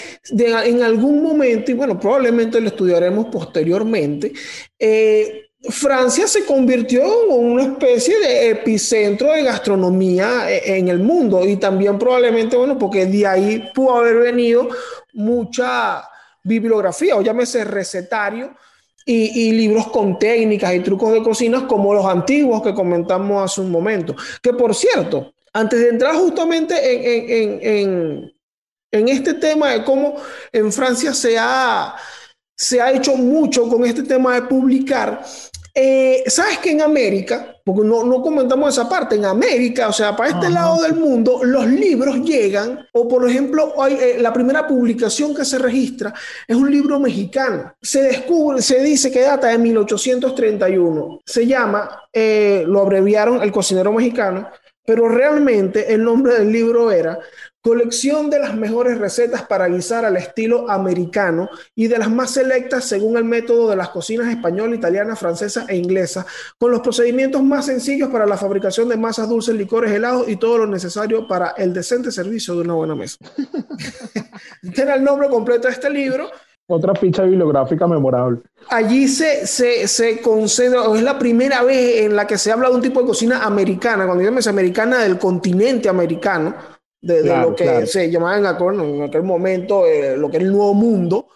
en 0.68 0.82
algún 0.82 1.22
momento, 1.22 1.70
y 1.72 1.74
bueno, 1.74 1.98
probablemente 1.98 2.60
lo 2.60 2.68
estudiaremos 2.68 3.26
posteriormente, 3.26 4.32
eh, 4.78 5.45
Francia 5.62 6.26
se 6.28 6.44
convirtió 6.44 7.02
en 7.02 7.52
una 7.52 7.62
especie 7.62 8.18
de 8.18 8.50
epicentro 8.50 9.32
de 9.32 9.42
gastronomía 9.42 10.50
eh, 10.50 10.78
en 10.78 10.88
el 10.88 10.98
mundo 10.98 11.46
y 11.46 11.56
también 11.56 11.98
probablemente, 11.98 12.56
bueno, 12.56 12.78
porque 12.78 13.06
de 13.06 13.26
ahí 13.26 13.70
pudo 13.74 13.96
haber 13.96 14.16
venido 14.16 14.68
mucha 15.12 16.08
bibliografía 16.44 17.16
o 17.16 17.22
llámese 17.22 17.64
recetario 17.64 18.54
y, 19.08 19.52
libros 19.52 19.86
con 19.88 20.18
técnicas 20.18 20.74
y 20.74 20.80
trucos 20.80 21.12
de 21.12 21.22
cocina 21.22 21.66
como 21.66 21.94
los 21.94 22.04
antiguos 22.04 22.60
que 22.62 22.74
comentamos 22.74 23.44
hace 23.44 23.60
un 23.60 23.70
momento. 23.70 24.16
Que 24.42 24.52
por 24.52 24.74
cierto, 24.74 25.32
antes 25.52 25.78
de 25.80 25.90
entrar 25.90 26.16
justamente 26.16 26.74
en, 28.90 29.08
este 29.08 29.34
tema 29.34 29.70
de 29.70 29.84
cómo 29.84 30.16
en 30.52 30.72
Francia 30.72 31.14
se 31.14 31.36
ha, 31.38 31.94
se 32.56 32.80
ha 32.80 32.90
hecho 32.92 33.16
mucho 33.16 33.68
con 33.68 33.84
este 33.84 34.02
tema 34.02 34.34
de 34.34 34.42
publicar, 34.42 35.22
eh, 35.78 36.24
¿Sabes 36.28 36.56
que 36.56 36.70
en 36.70 36.80
América, 36.80 37.54
porque 37.62 37.86
no, 37.86 38.02
no, 38.02 38.22
comentamos 38.22 38.72
esa 38.72 38.88
parte, 38.88 39.16
en 39.16 39.26
América, 39.26 39.88
o 39.88 39.92
sea, 39.92 40.16
para 40.16 40.30
este 40.30 40.48
lado 40.48 40.80
del 40.82 40.94
mundo, 40.94 41.40
los 41.44 41.66
libros 41.66 42.22
llegan, 42.22 42.88
o 42.94 43.06
por 43.06 43.28
ejemplo, 43.28 43.74
hay, 43.82 43.92
eh, 43.92 44.16
la 44.18 44.32
primera 44.32 44.66
publicación 44.66 45.34
que 45.34 45.44
se 45.44 45.58
registra 45.58 46.14
es 46.48 46.56
un 46.56 46.70
libro 46.70 46.98
mexicano. 46.98 47.74
Se 47.82 48.00
descubre, 48.00 48.62
se 48.62 48.82
dice 48.82 49.12
que 49.12 49.20
data 49.20 49.48
de 49.48 49.58
1831. 49.58 51.20
Se 51.26 51.46
llama, 51.46 52.04
eh, 52.10 52.64
lo 52.66 52.80
abreviaron 52.80 53.42
El 53.42 53.52
cocinero 53.52 53.92
mexicano, 53.92 54.48
pero 54.82 55.10
realmente 55.10 55.92
el 55.92 56.02
nombre 56.02 56.38
del 56.38 56.50
libro 56.50 56.90
era 56.90 57.18
Colección 57.66 58.30
de 58.30 58.38
las 58.38 58.54
mejores 58.54 58.96
recetas 58.96 59.42
para 59.42 59.66
guisar 59.66 60.04
al 60.04 60.16
estilo 60.16 60.70
americano 60.70 61.48
y 61.74 61.88
de 61.88 61.98
las 61.98 62.08
más 62.08 62.30
selectas 62.30 62.84
según 62.84 63.16
el 63.16 63.24
método 63.24 63.68
de 63.68 63.74
las 63.74 63.88
cocinas 63.88 64.28
española, 64.28 64.76
italiana, 64.76 65.16
francesa 65.16 65.66
e 65.68 65.74
inglesa, 65.74 66.24
con 66.58 66.70
los 66.70 66.78
procedimientos 66.78 67.42
más 67.42 67.66
sencillos 67.66 68.08
para 68.10 68.24
la 68.24 68.36
fabricación 68.36 68.88
de 68.88 68.96
masas 68.96 69.28
dulces, 69.28 69.56
licores, 69.56 69.90
helados 69.90 70.28
y 70.28 70.36
todo 70.36 70.58
lo 70.58 70.68
necesario 70.68 71.26
para 71.26 71.54
el 71.58 71.74
decente 71.74 72.12
servicio 72.12 72.54
de 72.54 72.60
una 72.60 72.74
buena 72.74 72.94
mesa. 72.94 73.18
este 74.62 74.82
era 74.82 74.94
el 74.94 75.02
nombre 75.02 75.28
completo 75.28 75.66
de 75.66 75.74
este 75.74 75.90
libro 75.90 76.30
otra 76.68 76.96
ficha 76.96 77.22
bibliográfica 77.22 77.86
memorable. 77.86 78.40
Allí 78.70 79.06
se, 79.06 79.46
se, 79.46 79.86
se 79.86 80.20
concede, 80.20 80.76
es 80.96 81.02
la 81.02 81.16
primera 81.16 81.62
vez 81.62 82.02
en 82.04 82.16
la 82.16 82.26
que 82.26 82.38
se 82.38 82.50
habla 82.50 82.68
de 82.68 82.74
un 82.74 82.82
tipo 82.82 83.00
de 83.00 83.06
cocina 83.06 83.44
americana, 83.44 84.04
cuando 84.04 84.24
yo 84.24 84.50
americana 84.50 84.98
del 84.98 85.16
continente 85.16 85.88
americano, 85.88 86.56
de, 87.06 87.22
lo 87.24 87.54
que 87.54 87.86
se 87.86 88.10
llamaba 88.10 88.38
en 88.38 88.46
aquel, 88.46 88.80
en 88.80 89.02
aquel 89.02 89.22
momento 89.22 89.86
eh, 89.86 90.16
lo 90.16 90.30
que 90.30 90.36
era 90.36 90.46
el 90.46 90.52
nuevo 90.52 90.74
mundo, 90.74 91.28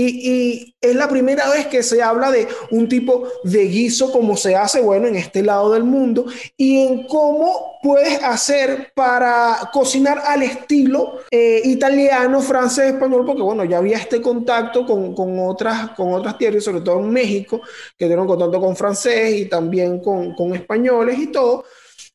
y, 0.00 0.76
es 0.80 0.94
la 0.94 1.08
primera 1.08 1.50
vez 1.50 1.66
que 1.66 1.82
se 1.82 2.00
habla 2.00 2.30
de 2.30 2.46
un 2.70 2.88
tipo 2.88 3.26
de 3.42 3.64
guiso 3.64 4.12
como 4.12 4.36
se 4.36 4.54
hace, 4.54 4.80
bueno, 4.80 5.08
en 5.08 5.16
este 5.16 5.42
lado 5.42 5.72
del 5.72 5.82
mundo, 5.82 6.26
y 6.56 6.86
en 6.86 7.06
cómo 7.08 7.78
puedes 7.82 8.22
hacer 8.22 8.92
para 8.94 9.58
cocinar 9.72 10.22
al 10.24 10.44
estilo 10.44 11.18
eh, 11.32 11.62
italiano, 11.64 12.40
francés, 12.40 12.92
español, 12.92 13.24
porque 13.26 13.42
bueno, 13.42 13.64
ya 13.64 13.78
había 13.78 13.96
este 13.96 14.22
contacto 14.22 14.86
con, 14.86 15.40
otras, 15.40 15.90
con 15.90 16.14
otras 16.14 16.38
tierras, 16.38 16.62
sobre 16.62 16.82
todo 16.82 17.00
en 17.00 17.10
México, 17.10 17.60
que 17.96 18.04
tuvieron 18.04 18.28
contacto 18.28 18.60
con 18.60 18.76
francés 18.76 19.34
y 19.34 19.46
también 19.46 19.98
con, 19.98 20.32
con 20.34 20.54
españoles 20.54 21.18
y 21.18 21.26
todo. 21.32 21.64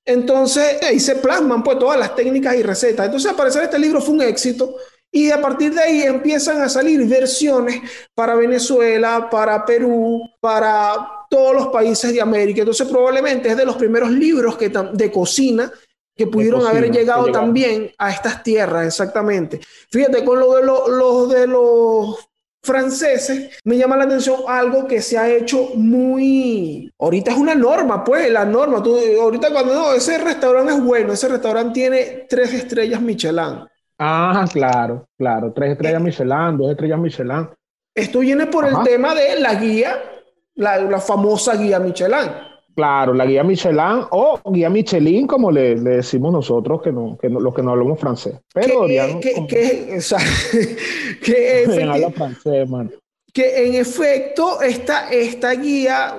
Entonces, 0.06 0.82
ahí 0.84 1.00
se 1.00 1.16
plasman 1.16 1.64
pues 1.64 1.80
todas 1.80 2.00
las 2.00 2.16
técnicas 2.16 2.56
y 2.56 2.64
recetas. 2.64 3.06
Entonces, 3.06 3.30
al 3.30 3.38
parecer 3.38 3.64
este 3.64 3.80
libro 3.80 4.02
fue 4.02 4.16
un 4.16 4.22
éxito 4.22 4.76
y 5.16 5.30
a 5.30 5.40
partir 5.40 5.74
de 5.74 5.82
ahí 5.82 6.02
empiezan 6.02 6.62
a 6.62 6.68
salir 6.68 7.06
versiones 7.06 7.82
para 8.16 8.34
Venezuela, 8.34 9.30
para 9.30 9.64
Perú, 9.64 10.22
para 10.40 11.26
todos 11.30 11.54
los 11.54 11.68
países 11.68 12.12
de 12.12 12.20
América. 12.20 12.62
Entonces 12.62 12.88
probablemente 12.88 13.50
es 13.50 13.56
de 13.56 13.66
los 13.66 13.76
primeros 13.76 14.10
libros 14.10 14.58
que, 14.58 14.70
de 14.70 15.12
cocina 15.12 15.72
que 16.16 16.28
pudieron 16.28 16.66
haber 16.66 16.92
llegado 16.92 17.32
también 17.32 17.92
a 17.98 18.12
estas 18.12 18.44
tierras, 18.44 18.88
exactamente. 18.88 19.60
Fíjate, 19.92 20.24
con 20.24 20.40
lo 20.40 20.56
de, 20.56 20.64
los 20.64 21.30
de 21.30 21.48
los 21.48 22.18
franceses, 22.64 23.60
me 23.66 23.78
llama 23.78 23.98
la 23.98 24.06
atención 24.06 24.38
algo 24.48 24.88
que 24.88 25.02
se 25.02 25.18
ha 25.18 25.30
hecho 25.30 25.72
muy... 25.76 26.92
Ahorita 26.98 27.32
es 27.32 27.38
una 27.38 27.54
norma, 27.54 28.04
pues, 28.04 28.32
la 28.32 28.46
norma. 28.46 28.82
Tú, 28.82 28.98
ahorita 29.22 29.52
cuando 29.52 29.74
no, 29.74 29.94
ese 29.94 30.18
restaurante 30.18 30.74
es 30.74 30.82
bueno, 30.82 31.14
ese 31.14 31.28
restaurante 31.28 31.74
tiene 31.74 32.26
tres 32.30 32.54
estrellas 32.54 33.02
Michelin. 33.02 33.68
Ah, 34.00 34.46
claro, 34.52 35.08
claro. 35.18 35.52
Tres 35.54 35.74
estrellas 35.74 36.02
eh, 36.02 36.04
Michelin, 36.04 36.58
dos 36.58 36.72
estrellas 36.72 37.00
Michelin. 37.00 37.50
Esto 37.96 38.20
viene 38.20 38.48
por 38.48 38.66
el 38.66 38.76
tema 38.84 39.14
de 39.14 39.40
la 39.40 39.56
guía, 39.56 40.02
la, 40.56 41.00
famosa 41.00 41.56
guía 41.56 41.80
Michelin. 41.80 42.32
Claro, 42.76 43.14
la 43.14 43.26
guía 43.26 43.44
Michelin 43.44 44.06
o 44.12 44.40
guía 44.52 44.70
Michelin, 44.70 45.28
como 45.28 45.52
le, 45.52 45.76
decimos 45.76 46.32
nosotros, 46.32 46.82
que 46.82 46.92
no, 46.92 47.18
que 47.18 47.30
los 47.30 47.54
que 47.54 47.62
no 47.62 47.72
hablamos 47.72 48.00
francés. 48.00 48.36
Pero, 48.54 48.88
que, 48.88 49.46
que, 49.48 50.02
francés, 52.12 52.90
que 53.34 53.68
en 53.68 53.76
efecto 53.76 54.62
esta, 54.62 55.12
esta 55.12 55.54
guía 55.54 56.18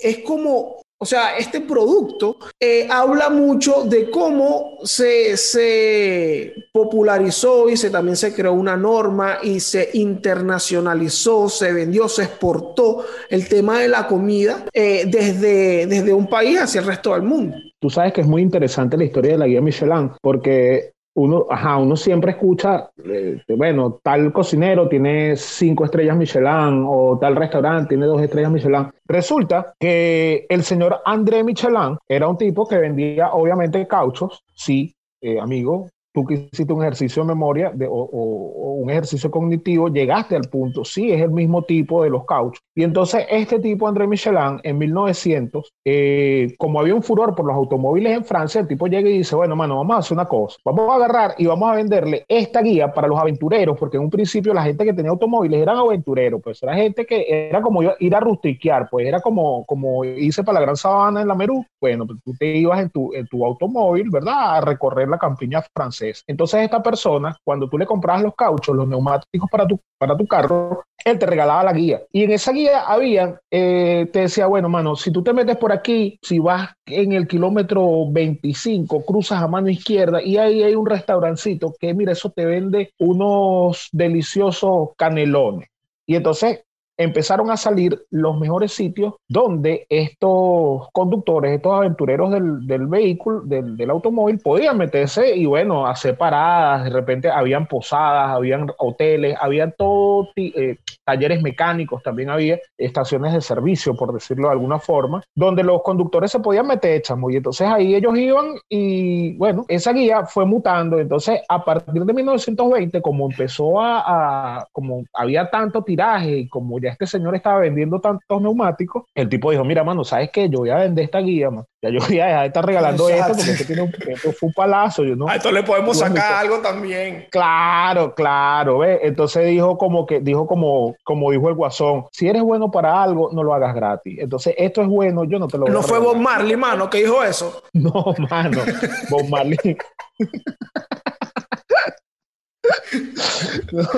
es 0.00 0.18
como 0.18 0.82
o 0.98 1.04
sea, 1.04 1.36
este 1.36 1.60
producto 1.60 2.38
eh, 2.58 2.88
habla 2.90 3.28
mucho 3.28 3.84
de 3.84 4.10
cómo 4.10 4.78
se, 4.82 5.36
se, 5.36 6.54
popularizó 6.72 7.68
y 7.68 7.76
se, 7.76 7.90
también 7.90 8.16
se 8.16 8.34
creó 8.34 8.54
una 8.54 8.78
norma 8.78 9.38
y 9.42 9.60
se 9.60 9.90
internacionalizó, 9.92 11.50
se 11.50 11.72
vendió, 11.72 12.08
se 12.08 12.22
exportó 12.22 13.04
el 13.28 13.46
tema 13.46 13.80
de 13.80 13.88
la 13.88 14.06
comida 14.06 14.64
eh, 14.72 15.04
desde, 15.06 15.86
desde 15.86 16.14
un 16.14 16.28
país 16.28 16.60
hacia 16.60 16.80
el 16.80 16.86
resto 16.86 17.12
del 17.12 17.24
mundo. 17.24 17.58
Tú 17.78 17.90
sabes 17.90 18.14
que 18.14 18.22
es 18.22 18.26
muy 18.26 18.40
interesante 18.40 18.96
la 18.96 19.04
historia 19.04 19.32
de 19.32 19.38
la 19.38 19.46
guía 19.46 19.60
Michelin 19.60 20.12
porque 20.22 20.92
uno, 21.16 21.46
ajá, 21.50 21.78
uno 21.78 21.96
siempre 21.96 22.32
escucha, 22.32 22.90
eh, 23.04 23.40
bueno, 23.56 23.98
tal 24.02 24.32
cocinero 24.32 24.88
tiene 24.88 25.34
cinco 25.36 25.84
estrellas 25.84 26.16
Michelin 26.16 26.84
o 26.86 27.18
tal 27.18 27.36
restaurante 27.36 27.90
tiene 27.90 28.06
dos 28.06 28.20
estrellas 28.20 28.52
Michelin. 28.52 28.90
Resulta 29.06 29.74
que 29.78 30.46
el 30.48 30.62
señor 30.62 31.00
André 31.04 31.42
Michelin 31.42 31.96
era 32.06 32.28
un 32.28 32.36
tipo 32.36 32.68
que 32.68 32.78
vendía 32.78 33.32
obviamente 33.32 33.86
cauchos, 33.86 34.44
sí, 34.54 34.94
eh, 35.22 35.40
amigo, 35.40 35.88
tú 36.16 36.24
que 36.24 36.48
hiciste 36.50 36.72
un 36.72 36.80
ejercicio 36.80 37.22
de 37.22 37.28
memoria 37.28 37.70
o, 37.90 38.78
un 38.80 38.88
ejercicio 38.90 39.30
cognitivo, 39.30 39.88
llegaste 39.88 40.34
al 40.34 40.48
punto, 40.48 40.82
sí, 40.82 41.12
es 41.12 41.20
el 41.20 41.30
mismo 41.30 41.62
tipo 41.62 42.02
de 42.02 42.08
los 42.08 42.24
cauchos. 42.24 42.62
Y 42.74 42.84
entonces 42.84 43.26
este 43.28 43.58
tipo, 43.58 43.86
André 43.86 44.06
Michelin, 44.06 44.60
en 44.62 44.78
1900, 44.78 45.74
eh, 45.84 46.54
como 46.58 46.80
había 46.80 46.94
un 46.94 47.02
furor 47.02 47.34
por 47.34 47.44
los 47.44 47.54
automóviles 47.54 48.16
en 48.16 48.24
Francia, 48.24 48.62
el 48.62 48.66
tipo 48.66 48.86
llega 48.86 49.10
y 49.10 49.18
dice, 49.18 49.36
bueno, 49.36 49.56
mano, 49.56 49.76
vamos 49.76 49.96
a 49.96 49.98
hacer 49.98 50.14
una 50.14 50.24
cosa, 50.24 50.56
vamos 50.64 50.90
a 50.90 50.94
agarrar 50.94 51.34
y 51.36 51.44
vamos 51.44 51.70
a 51.70 51.74
venderle 51.74 52.24
esta 52.28 52.62
guía 52.62 52.94
para 52.94 53.08
los 53.08 53.18
aventureros, 53.18 53.76
porque 53.78 53.98
en 53.98 54.04
un 54.04 54.10
principio 54.10 54.54
la 54.54 54.62
gente 54.62 54.86
que 54.86 54.94
tenía 54.94 55.10
automóviles 55.10 55.60
eran 55.60 55.76
aventureros, 55.76 56.40
pues 56.42 56.62
era 56.62 56.74
gente 56.74 57.04
que 57.04 57.48
era 57.50 57.60
como 57.60 57.82
ir 57.98 58.14
a 58.14 58.20
rustiquear, 58.20 58.88
pues 58.90 59.06
era 59.06 59.20
como, 59.20 59.66
como 59.66 60.02
irse 60.04 60.42
para 60.42 60.60
la 60.60 60.64
Gran 60.64 60.76
Sabana 60.76 61.20
en 61.20 61.28
la 61.28 61.34
Merú. 61.34 61.62
Bueno, 61.78 62.06
pues 62.06 62.18
tú 62.24 62.32
te 62.38 62.56
ibas 62.56 62.80
en 62.80 62.88
tu, 62.88 63.12
en 63.12 63.26
tu 63.26 63.44
automóvil, 63.44 64.08
¿verdad? 64.08 64.56
A 64.56 64.60
recorrer 64.62 65.08
la 65.08 65.18
campiña 65.18 65.62
francesa 65.74 66.05
entonces 66.26 66.62
esta 66.62 66.82
persona, 66.82 67.36
cuando 67.44 67.68
tú 67.68 67.78
le 67.78 67.86
comprabas 67.86 68.22
los 68.22 68.34
cauchos, 68.34 68.74
los 68.74 68.88
neumáticos 68.88 69.48
para 69.50 69.66
tu, 69.66 69.80
para 69.98 70.16
tu 70.16 70.26
carro, 70.26 70.84
él 71.04 71.18
te 71.18 71.26
regalaba 71.26 71.62
la 71.62 71.72
guía. 71.72 72.02
Y 72.12 72.24
en 72.24 72.32
esa 72.32 72.52
guía 72.52 72.80
había, 72.80 73.40
eh, 73.50 74.08
te 74.12 74.20
decía, 74.20 74.46
bueno, 74.46 74.68
mano, 74.68 74.96
si 74.96 75.10
tú 75.10 75.22
te 75.22 75.32
metes 75.32 75.56
por 75.56 75.72
aquí, 75.72 76.18
si 76.22 76.38
vas 76.38 76.70
en 76.86 77.12
el 77.12 77.28
kilómetro 77.28 78.10
25, 78.10 79.04
cruzas 79.04 79.42
a 79.42 79.48
mano 79.48 79.68
izquierda 79.68 80.22
y 80.22 80.36
ahí 80.36 80.62
hay 80.62 80.74
un 80.74 80.86
restaurancito 80.86 81.74
que, 81.78 81.94
mira, 81.94 82.12
eso 82.12 82.30
te 82.30 82.44
vende 82.44 82.92
unos 82.98 83.88
deliciosos 83.92 84.90
canelones. 84.96 85.68
Y 86.06 86.16
entonces 86.16 86.65
empezaron 86.96 87.50
a 87.50 87.56
salir 87.56 88.06
los 88.10 88.38
mejores 88.38 88.72
sitios 88.72 89.14
donde 89.28 89.86
estos 89.88 90.88
conductores, 90.92 91.52
estos 91.52 91.74
aventureros 91.74 92.30
del, 92.30 92.66
del 92.66 92.86
vehículo, 92.86 93.40
del, 93.42 93.76
del, 93.76 93.90
automóvil, 93.90 94.38
podían 94.38 94.78
meterse 94.78 95.36
y 95.36 95.46
bueno, 95.46 95.86
hacer 95.86 96.16
paradas, 96.16 96.84
de 96.84 96.90
repente 96.90 97.30
habían 97.30 97.66
posadas, 97.66 98.30
habían 98.30 98.70
hoteles, 98.78 99.36
habían 99.40 99.74
todo, 99.76 100.28
eh, 100.36 100.78
talleres 101.04 101.42
mecánicos, 101.42 102.02
también 102.02 102.30
había 102.30 102.58
estaciones 102.78 103.32
de 103.32 103.40
servicio, 103.40 103.94
por 103.94 104.12
decirlo 104.12 104.48
de 104.48 104.52
alguna 104.52 104.78
forma, 104.78 105.22
donde 105.34 105.62
los 105.62 105.82
conductores 105.82 106.30
se 106.30 106.40
podían 106.40 106.66
meter, 106.66 107.02
chamo, 107.02 107.30
y 107.30 107.36
entonces 107.36 107.66
ahí 107.68 107.94
ellos 107.94 108.16
iban 108.16 108.54
y 108.68 109.36
bueno, 109.36 109.64
esa 109.68 109.92
guía 109.92 110.24
fue 110.24 110.46
mutando, 110.46 110.98
entonces 110.98 111.40
a 111.48 111.64
partir 111.64 112.04
de 112.04 112.12
1920, 112.12 113.02
como 113.02 113.30
empezó 113.30 113.80
a, 113.80 114.58
a 114.58 114.66
como 114.72 115.04
había 115.12 115.50
tanto 115.50 115.82
tiraje 115.82 116.38
y 116.38 116.48
como 116.48 116.78
ya 116.80 116.85
este 116.90 117.06
señor 117.06 117.34
estaba 117.34 117.60
vendiendo 117.60 118.00
tantos 118.00 118.40
neumáticos, 118.40 119.04
el 119.14 119.28
tipo 119.28 119.50
dijo, 119.50 119.64
mira, 119.64 119.84
mano, 119.84 120.04
¿sabes 120.04 120.30
qué? 120.32 120.48
Yo 120.48 120.60
voy 120.60 120.70
a 120.70 120.76
vender 120.76 121.04
esta 121.04 121.18
guía, 121.18 121.50
man. 121.50 121.64
Ya 121.82 121.90
yo 121.90 121.98
voy 122.00 122.20
a 122.20 122.26
dejar 122.26 122.40
de 122.40 122.46
estar 122.46 122.66
regalando 122.66 123.08
esto 123.08 123.32
porque 123.34 123.50
este 123.50 123.64
tiene 123.64 123.82
un, 123.82 123.92
esto 124.08 124.32
fue 124.32 124.48
un 124.48 124.52
palazo. 124.52 125.04
Yo, 125.04 125.16
¿no? 125.16 125.28
A 125.28 125.36
esto 125.36 125.52
le 125.52 125.62
podemos 125.62 125.98
sacar 125.98 126.34
algo 126.34 126.58
también. 126.58 127.26
Claro, 127.30 128.14
claro, 128.14 128.78
¿ves? 128.78 129.00
Entonces 129.02 129.46
dijo 129.46 129.78
como 129.78 130.06
que, 130.06 130.20
dijo 130.20 130.46
como, 130.46 130.96
como 131.04 131.30
dijo 131.30 131.48
el 131.48 131.54
guasón, 131.54 132.06
si 132.12 132.28
eres 132.28 132.42
bueno 132.42 132.70
para 132.70 133.02
algo, 133.02 133.30
no 133.32 133.42
lo 133.42 133.54
hagas 133.54 133.74
gratis. 133.74 134.18
Entonces, 134.20 134.54
esto 134.56 134.82
es 134.82 134.88
bueno, 134.88 135.24
yo 135.24 135.38
no 135.38 135.48
te 135.48 135.58
lo 135.58 135.64
voy 135.64 135.72
No 135.72 135.82
fue 135.82 135.98
Bob 135.98 136.16
Marley, 136.16 136.56
mano, 136.56 136.88
que 136.90 136.98
dijo 136.98 137.22
eso. 137.22 137.62
No, 137.76 138.14
mano, 138.30 138.62
Bob 139.10 139.28
Marley. 139.28 139.76
no. 143.72 143.88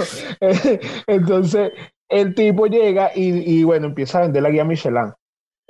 Entonces, 1.06 1.72
el 2.08 2.34
tipo 2.34 2.66
llega 2.66 3.10
y, 3.14 3.58
y, 3.58 3.64
bueno, 3.64 3.86
empieza 3.86 4.18
a 4.18 4.22
vender 4.22 4.42
la 4.42 4.50
guía 4.50 4.64
Michelin. 4.64 5.12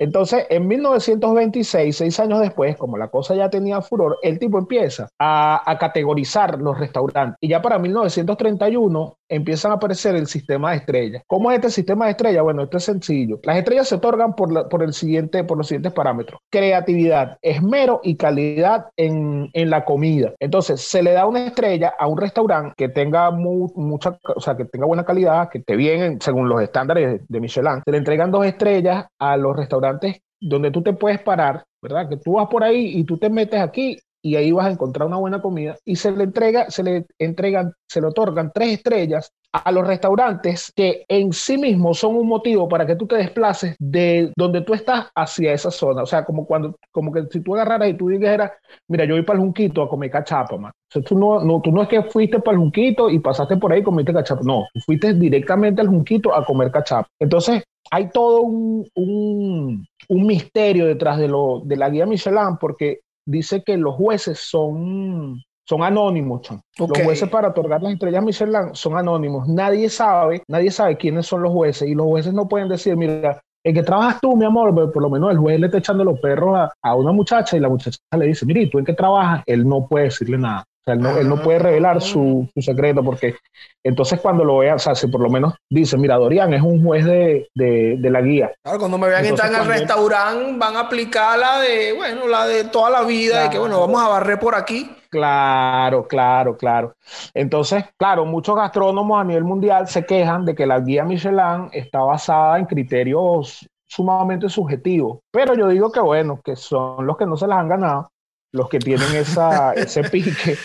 Entonces, 0.01 0.47
en 0.49 0.65
1926, 0.65 1.95
seis 1.97 2.19
años 2.21 2.39
después, 2.39 2.77
como 2.77 2.97
la 2.97 3.09
cosa 3.09 3.35
ya 3.35 3.49
tenía 3.49 3.81
furor, 3.81 4.17
el 4.21 4.39
tipo 4.39 4.57
empieza 4.57 5.09
a, 5.19 5.77
categorizar 5.77 6.57
los 6.61 6.79
restaurantes. 6.79 7.37
Y 7.41 7.49
ya 7.49 7.61
para 7.61 7.77
1931 7.79 9.17
empiezan 9.29 9.71
a 9.71 9.75
aparecer 9.75 10.15
el 10.15 10.27
sistema 10.27 10.71
de 10.71 10.77
estrellas. 10.77 11.23
¿Cómo 11.27 11.51
es 11.51 11.57
este 11.57 11.69
sistema 11.69 12.05
de 12.05 12.11
estrellas? 12.11 12.43
Bueno, 12.43 12.63
esto 12.63 12.77
es 12.77 12.83
sencillo. 12.83 13.39
Las 13.43 13.57
estrellas 13.57 13.87
se 13.87 13.95
otorgan 13.95 14.35
por, 14.35 14.83
el 14.83 14.93
siguiente, 14.93 15.43
por 15.43 15.57
los 15.57 15.67
siguientes 15.67 15.93
parámetros. 15.93 16.41
Creatividad, 16.49 17.37
esmero 17.41 18.01
y 18.03 18.15
calidad 18.15 18.87
en, 18.97 19.49
la 19.53 19.85
comida. 19.85 20.33
Entonces, 20.39 20.81
se 20.81 21.03
le 21.03 21.11
da 21.11 21.27
una 21.27 21.45
estrella 21.45 21.93
a 21.99 22.07
un 22.07 22.17
restaurante 22.17 22.73
que 22.75 22.89
tenga 22.89 23.29
mu, 23.29 23.69
mucha, 23.75 24.17
o 24.35 24.41
sea, 24.41 24.57
que 24.57 24.65
tenga 24.65 24.87
buena 24.87 25.05
calidad, 25.05 25.49
que 25.49 25.59
esté 25.59 25.75
bien 25.75 26.19
según 26.19 26.49
los 26.49 26.61
estándares 26.61 27.19
de, 27.19 27.25
de 27.27 27.39
Michelin. 27.39 27.81
Se 27.85 27.91
le 27.91 27.97
entregan 27.97 28.31
dos 28.31 28.45
estrellas 28.45 29.05
a 29.19 29.37
los 29.37 29.55
restaurantes 29.55 30.21
donde 30.41 30.71
tú 30.71 30.81
te 30.81 30.93
puedes 30.93 31.19
parar, 31.21 31.65
¿verdad? 31.81 32.09
Que 32.09 32.17
tú 32.17 32.33
vas 32.33 32.47
por 32.47 32.63
ahí 32.63 32.97
y 32.97 33.03
tú 33.03 33.17
te 33.17 33.29
metes 33.29 33.59
aquí 33.59 33.99
y 34.21 34.35
ahí 34.35 34.51
vas 34.51 34.67
a 34.67 34.71
encontrar 34.71 35.07
una 35.07 35.17
buena 35.17 35.41
comida 35.41 35.77
y 35.85 35.95
se 35.95 36.11
le 36.11 36.23
entrega, 36.23 36.69
se 36.69 36.83
le 36.83 37.05
entregan, 37.17 37.73
se 37.87 38.01
le 38.01 38.07
otorgan 38.07 38.51
tres 38.53 38.73
estrellas 38.73 39.31
a 39.51 39.71
los 39.71 39.85
restaurantes 39.87 40.71
que 40.75 41.05
en 41.07 41.33
sí 41.33 41.57
mismos 41.57 41.99
son 41.99 42.15
un 42.15 42.27
motivo 42.27 42.67
para 42.67 42.85
que 42.85 42.95
tú 42.95 43.07
te 43.07 43.15
desplaces 43.15 43.75
de 43.79 44.31
donde 44.35 44.61
tú 44.61 44.73
estás 44.73 45.07
hacia 45.15 45.53
esa 45.53 45.71
zona. 45.71 46.03
O 46.03 46.05
sea, 46.05 46.23
como 46.23 46.45
cuando, 46.45 46.75
como 46.91 47.11
que 47.11 47.23
si 47.31 47.41
tú 47.41 47.55
agarraras 47.55 47.89
y 47.89 47.93
tú 47.95 48.09
dijeras, 48.09 48.51
mira, 48.87 49.05
yo 49.05 49.15
voy 49.15 49.23
para 49.23 49.39
el 49.39 49.45
Junquito 49.45 49.81
a 49.81 49.89
comer 49.89 50.11
cachapa, 50.11 50.57
man. 50.57 50.71
O 50.71 50.91
sea, 50.91 51.01
tú 51.01 51.17
no, 51.17 51.43
no, 51.43 51.61
tú 51.61 51.71
no 51.71 51.81
es 51.81 51.87
que 51.87 52.03
fuiste 52.03 52.39
para 52.39 52.53
el 52.55 52.59
Junquito 52.59 53.09
y 53.09 53.19
pasaste 53.19 53.57
por 53.57 53.71
ahí 53.71 53.79
y 53.79 53.83
comiste 53.83 54.13
cachapa. 54.13 54.41
No, 54.43 54.65
tú 54.73 54.79
fuiste 54.81 55.13
directamente 55.13 55.81
al 55.81 55.87
Junquito 55.87 56.33
a 56.33 56.45
comer 56.45 56.71
cachapa. 56.71 57.07
Entonces, 57.19 57.63
hay 57.91 58.09
todo 58.11 58.41
un, 58.41 58.85
un, 58.93 59.87
un 60.09 60.27
misterio 60.27 60.85
detrás 60.85 61.17
de, 61.17 61.27
lo, 61.27 61.61
de 61.65 61.75
la 61.75 61.89
guía 61.89 62.05
Michelin 62.05 62.57
porque 62.59 62.99
dice 63.29 63.63
que 63.63 63.77
los 63.77 63.95
jueces 63.95 64.39
son, 64.39 65.41
son 65.67 65.83
anónimos. 65.83 66.41
Okay. 66.41 66.59
Los 66.77 67.01
jueces 67.03 67.29
para 67.29 67.49
otorgar 67.49 67.81
las 67.81 67.93
estrellas 67.93 68.23
Michelin 68.23 68.73
son 68.73 68.97
anónimos. 68.97 69.47
Nadie 69.47 69.89
sabe, 69.89 70.41
nadie 70.47 70.71
sabe 70.71 70.97
quiénes 70.97 71.27
son 71.27 71.43
los 71.43 71.53
jueces 71.53 71.87
y 71.87 71.93
los 71.93 72.07
jueces 72.07 72.33
no 72.33 72.47
pueden 72.47 72.69
decir, 72.69 72.97
mira, 72.97 73.41
el 73.63 73.73
que 73.73 73.83
trabajas 73.83 74.19
tú, 74.21 74.35
mi 74.35 74.45
amor, 74.45 74.73
pero 74.73 74.91
por 74.91 75.03
lo 75.03 75.09
menos 75.09 75.31
el 75.31 75.37
juez 75.37 75.59
le 75.59 75.67
está 75.67 75.77
echando 75.77 76.03
los 76.03 76.19
perros 76.19 76.57
a, 76.57 76.73
a 76.81 76.95
una 76.95 77.11
muchacha 77.11 77.55
y 77.55 77.59
la 77.59 77.69
muchacha 77.69 77.97
le 78.17 78.25
dice, 78.25 78.45
mire, 78.45 78.67
¿tú 78.67 78.79
en 78.79 78.85
qué 78.85 78.93
trabajas? 78.93 79.43
Él 79.45 79.67
no 79.67 79.87
puede 79.87 80.05
decirle 80.05 80.37
nada. 80.37 80.65
Sea, 80.89 80.95
él 80.95 81.01
no, 81.01 81.17
él 81.17 81.29
no 81.29 81.41
puede 81.41 81.59
revelar 81.59 82.01
su, 82.01 82.49
su, 82.53 82.61
secreto 82.61 83.03
porque 83.03 83.35
entonces 83.83 84.19
cuando 84.19 84.43
lo 84.43 84.57
vean, 84.57 84.75
o 84.75 84.79
sea, 84.79 84.95
si 84.95 85.07
por 85.07 85.21
lo 85.21 85.29
menos 85.29 85.53
dice, 85.69 85.97
mira, 85.97 86.15
Dorian 86.15 86.53
es 86.53 86.61
un 86.61 86.83
juez 86.83 87.05
de, 87.05 87.47
de, 87.53 87.97
de 87.99 88.09
la 88.09 88.21
guía. 88.21 88.51
Claro, 88.63 88.79
cuando 88.79 88.97
me 88.97 89.07
vean 89.07 89.25
entrar 89.25 89.53
en 89.53 89.61
el 89.61 89.67
restaurante 89.67 90.57
van 90.57 90.75
a 90.75 90.81
aplicar 90.81 91.37
la 91.37 91.59
de, 91.59 91.93
bueno, 91.93 92.27
la 92.27 92.47
de 92.47 92.63
toda 92.65 92.89
la 92.89 93.03
vida, 93.03 93.33
claro. 93.33 93.43
de 93.45 93.49
que, 93.51 93.59
bueno, 93.59 93.79
vamos 93.79 94.01
a 94.01 94.07
barrer 94.07 94.39
por 94.39 94.55
aquí. 94.55 94.89
Claro, 95.09 96.07
claro, 96.07 96.57
claro. 96.57 96.95
Entonces, 97.33 97.83
claro, 97.97 98.25
muchos 98.25 98.55
gastrónomos 98.55 99.19
a 99.19 99.23
nivel 99.23 99.43
mundial 99.43 99.87
se 99.87 100.05
quejan 100.05 100.45
de 100.45 100.55
que 100.55 100.65
la 100.65 100.79
guía 100.79 101.03
Michelin 101.03 101.69
está 101.71 101.99
basada 101.99 102.59
en 102.59 102.65
criterios 102.65 103.67
sumamente 103.87 104.49
subjetivos, 104.49 105.19
pero 105.31 105.55
yo 105.55 105.67
digo 105.67 105.91
que 105.91 105.99
bueno, 105.99 106.39
que 106.43 106.55
son 106.55 107.07
los 107.07 107.17
que 107.17 107.25
no 107.25 107.35
se 107.37 107.47
las 107.47 107.57
han 107.57 107.69
ganado 107.69 108.09
los 108.51 108.69
que 108.69 108.79
tienen 108.79 109.15
esa, 109.15 109.73
ese 109.73 110.03
pique, 110.09 110.55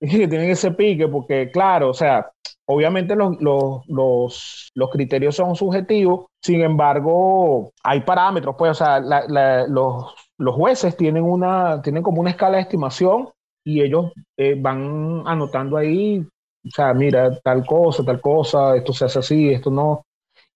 que 0.00 0.28
tienen 0.28 0.50
ese 0.50 0.72
pique, 0.72 1.08
porque 1.08 1.50
claro, 1.50 1.90
o 1.90 1.94
sea, 1.94 2.30
obviamente 2.66 3.14
los, 3.16 3.40
los, 3.40 3.86
los, 3.86 4.70
los 4.74 4.90
criterios 4.90 5.36
son 5.36 5.56
subjetivos, 5.56 6.26
sin 6.42 6.62
embargo, 6.62 7.72
hay 7.82 8.00
parámetros, 8.00 8.54
pues, 8.58 8.72
o 8.72 8.74
sea, 8.74 9.00
la, 9.00 9.24
la, 9.28 9.66
los, 9.66 10.14
los 10.38 10.54
jueces 10.54 10.96
tienen, 10.96 11.24
una, 11.24 11.80
tienen 11.82 12.02
como 12.02 12.20
una 12.20 12.30
escala 12.30 12.56
de 12.56 12.62
estimación 12.62 13.30
y 13.64 13.82
ellos 13.82 14.12
eh, 14.36 14.54
van 14.58 15.22
anotando 15.26 15.76
ahí, 15.76 16.18
o 16.18 16.70
sea, 16.70 16.94
mira, 16.94 17.38
tal 17.40 17.64
cosa, 17.64 18.04
tal 18.04 18.20
cosa, 18.20 18.76
esto 18.76 18.92
se 18.92 19.06
hace 19.06 19.18
así, 19.18 19.50
esto 19.50 19.70
no. 19.70 20.04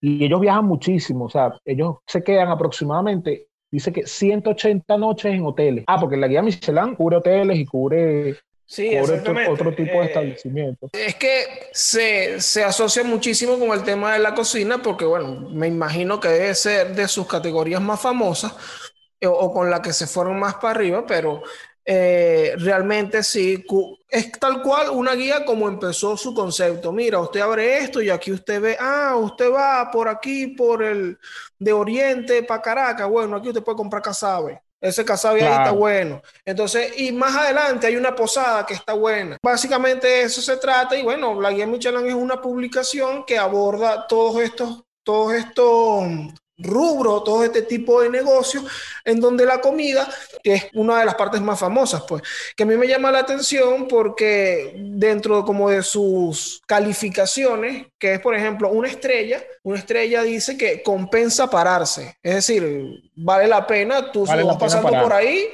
Y 0.01 0.23
ellos 0.23 0.39
viajan 0.39 0.65
muchísimo, 0.65 1.25
o 1.25 1.29
sea, 1.29 1.57
ellos 1.65 1.97
se 2.07 2.23
quedan 2.23 2.49
aproximadamente 2.49 3.48
dice 3.71 3.91
que 3.91 4.05
180 4.05 4.97
noches 4.97 5.33
en 5.33 5.45
hoteles. 5.45 5.83
Ah, 5.87 5.99
porque 5.99 6.17
la 6.17 6.27
guía 6.27 6.41
Michelin 6.41 6.95
cubre 6.95 7.17
hoteles 7.17 7.57
y 7.57 7.65
cubre, 7.65 8.37
sí, 8.65 8.89
cubre 8.99 9.19
otro, 9.19 9.53
otro, 9.53 9.75
tipo 9.75 9.91
de 9.91 10.05
eh, 10.05 10.05
establecimientos. 10.05 10.89
Es 10.93 11.15
que 11.15 11.43
se, 11.71 12.41
se, 12.41 12.63
asocia 12.63 13.03
muchísimo 13.03 13.57
con 13.59 13.71
el 13.71 13.83
tema 13.83 14.13
de 14.13 14.19
la 14.19 14.33
cocina, 14.33 14.81
porque, 14.81 15.05
bueno, 15.05 15.49
me 15.49 15.67
imagino 15.67 16.19
que 16.19 16.29
debe 16.29 16.55
ser 16.55 16.95
de 16.95 17.07
sus 17.07 17.27
categorías 17.27 17.81
más 17.81 18.01
famosas 18.01 18.55
o, 19.23 19.29
o 19.29 19.53
con 19.53 19.69
la 19.69 19.81
que 19.81 19.93
se 19.93 20.07
fueron 20.07 20.39
más 20.39 20.55
para 20.55 20.71
arriba, 20.71 21.05
pero 21.07 21.43
eh, 21.91 22.53
realmente 22.57 23.23
sí, 23.23 23.65
es 24.07 24.31
tal 24.33 24.61
cual 24.61 24.91
una 24.91 25.15
guía 25.15 25.43
como 25.43 25.67
empezó 25.67 26.15
su 26.15 26.35
concepto. 26.35 26.91
Mira, 26.91 27.17
usted 27.17 27.39
abre 27.39 27.79
esto 27.79 27.99
y 27.99 28.11
aquí 28.11 28.31
usted 28.31 28.61
ve, 28.61 28.77
ah, 28.79 29.15
usted 29.15 29.51
va 29.51 29.89
por 29.89 30.07
aquí, 30.07 30.45
por 30.45 30.83
el 30.83 31.17
de 31.57 31.73
Oriente 31.73 32.43
para 32.43 32.61
Caracas. 32.61 33.09
Bueno, 33.09 33.35
aquí 33.35 33.47
usted 33.47 33.63
puede 33.63 33.77
comprar 33.77 34.03
casabe. 34.03 34.61
Ese 34.79 35.03
casabe 35.03 35.39
claro. 35.39 35.55
ahí 35.55 35.61
está 35.63 35.71
bueno. 35.71 36.21
Entonces, 36.45 36.93
y 36.95 37.11
más 37.11 37.35
adelante 37.35 37.87
hay 37.87 37.95
una 37.95 38.15
posada 38.15 38.67
que 38.67 38.75
está 38.75 38.93
buena. 38.93 39.37
Básicamente 39.41 40.21
eso 40.21 40.43
se 40.43 40.57
trata 40.57 40.95
y 40.95 41.01
bueno, 41.01 41.41
la 41.41 41.49
guía 41.49 41.65
Michelin 41.65 42.05
es 42.05 42.13
una 42.13 42.39
publicación 42.39 43.25
que 43.25 43.39
aborda 43.39 44.05
todos 44.05 44.39
estos, 44.43 44.83
todos 45.03 45.33
estos 45.33 46.03
rubro, 46.59 47.23
todo 47.23 47.43
este 47.43 47.61
tipo 47.63 48.01
de 48.01 48.09
negocios, 48.09 48.65
en 49.05 49.19
donde 49.19 49.45
la 49.45 49.61
comida, 49.61 50.07
que 50.43 50.53
es 50.55 50.67
una 50.73 50.99
de 50.99 51.05
las 51.05 51.15
partes 51.15 51.41
más 51.41 51.59
famosas, 51.59 52.03
pues, 52.07 52.21
que 52.55 52.63
a 52.63 52.65
mí 52.65 52.75
me 52.75 52.87
llama 52.87 53.11
la 53.11 53.19
atención 53.19 53.87
porque 53.87 54.73
dentro 54.75 55.43
como 55.45 55.69
de 55.69 55.83
sus 55.83 56.61
calificaciones, 56.67 57.87
que 57.97 58.15
es 58.15 58.19
por 58.19 58.35
ejemplo 58.35 58.69
una 58.69 58.87
estrella, 58.87 59.43
una 59.63 59.79
estrella 59.79 60.23
dice 60.23 60.57
que 60.57 60.83
compensa 60.83 61.49
pararse, 61.49 62.17
es 62.21 62.35
decir, 62.35 63.01
vale 63.15 63.47
la 63.47 63.65
pena, 63.65 64.11
tú 64.11 64.25
vale 64.25 64.41
si 64.41 64.47
vas 64.47 64.57
pasando 64.57 64.89
parar. 64.89 65.03
por 65.03 65.13
ahí, 65.13 65.47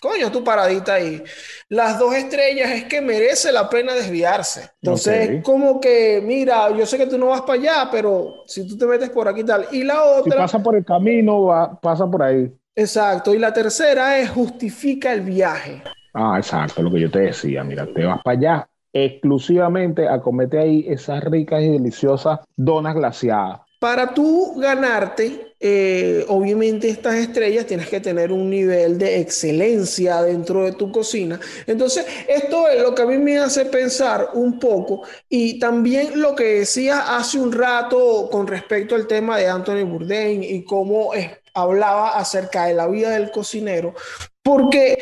Coño, 0.00 0.32
tu 0.32 0.42
paradita 0.42 0.94
ahí. 0.94 1.22
Las 1.68 1.98
dos 1.98 2.14
estrellas 2.14 2.70
es 2.70 2.84
que 2.84 3.00
merece 3.00 3.52
la 3.52 3.68
pena 3.68 3.94
desviarse. 3.94 4.70
Entonces, 4.80 5.28
okay. 5.28 5.42
como 5.42 5.80
que, 5.80 6.22
mira, 6.24 6.70
yo 6.74 6.86
sé 6.86 6.96
que 6.96 7.06
tú 7.06 7.18
no 7.18 7.26
vas 7.26 7.42
para 7.42 7.60
allá, 7.60 7.88
pero 7.92 8.42
si 8.46 8.66
tú 8.66 8.78
te 8.78 8.86
metes 8.86 9.10
por 9.10 9.28
aquí 9.28 9.44
tal. 9.44 9.66
Y 9.72 9.84
la 9.84 10.02
otra. 10.02 10.32
Si 10.32 10.38
pasa 10.38 10.58
por 10.62 10.76
el 10.76 10.84
camino, 10.84 11.44
va, 11.44 11.78
pasa 11.78 12.06
por 12.06 12.22
ahí. 12.22 12.50
Exacto. 12.74 13.34
Y 13.34 13.38
la 13.38 13.52
tercera 13.52 14.18
es 14.18 14.30
justifica 14.30 15.12
el 15.12 15.20
viaje. 15.20 15.82
Ah, 16.14 16.34
exacto, 16.38 16.82
lo 16.82 16.90
que 16.90 17.00
yo 17.00 17.10
te 17.10 17.20
decía. 17.20 17.62
Mira, 17.62 17.86
te 17.86 18.04
vas 18.04 18.20
para 18.22 18.38
allá 18.38 18.68
exclusivamente 18.92 20.08
a 20.08 20.20
comerte 20.20 20.58
ahí 20.58 20.84
esas 20.88 21.22
ricas 21.24 21.62
y 21.62 21.68
deliciosas 21.68 22.40
donas 22.56 22.94
glaciadas. 22.94 23.60
Para 23.80 24.14
tú 24.14 24.54
ganarte 24.60 25.50
eh, 25.62 26.24
obviamente 26.28 26.88
estas 26.88 27.16
estrellas 27.16 27.66
tienes 27.66 27.86
que 27.88 28.00
tener 28.00 28.32
un 28.32 28.48
nivel 28.48 28.96
de 28.96 29.20
excelencia 29.20 30.22
dentro 30.22 30.64
de 30.64 30.72
tu 30.72 30.90
cocina. 30.90 31.38
Entonces, 31.66 32.06
esto 32.26 32.66
es 32.66 32.80
lo 32.80 32.94
que 32.94 33.02
a 33.02 33.06
mí 33.06 33.18
me 33.18 33.38
hace 33.38 33.66
pensar 33.66 34.30
un 34.32 34.58
poco 34.58 35.02
y 35.28 35.58
también 35.58 36.18
lo 36.18 36.34
que 36.34 36.60
decía 36.60 37.16
hace 37.16 37.38
un 37.38 37.52
rato 37.52 38.30
con 38.30 38.46
respecto 38.46 38.94
al 38.94 39.06
tema 39.06 39.36
de 39.36 39.48
Anthony 39.48 39.84
Bourdain 39.84 40.42
y 40.42 40.64
cómo 40.64 41.10
hablaba 41.52 42.16
acerca 42.18 42.64
de 42.64 42.74
la 42.74 42.86
vida 42.86 43.10
del 43.10 43.30
cocinero, 43.30 43.94
porque 44.42 44.98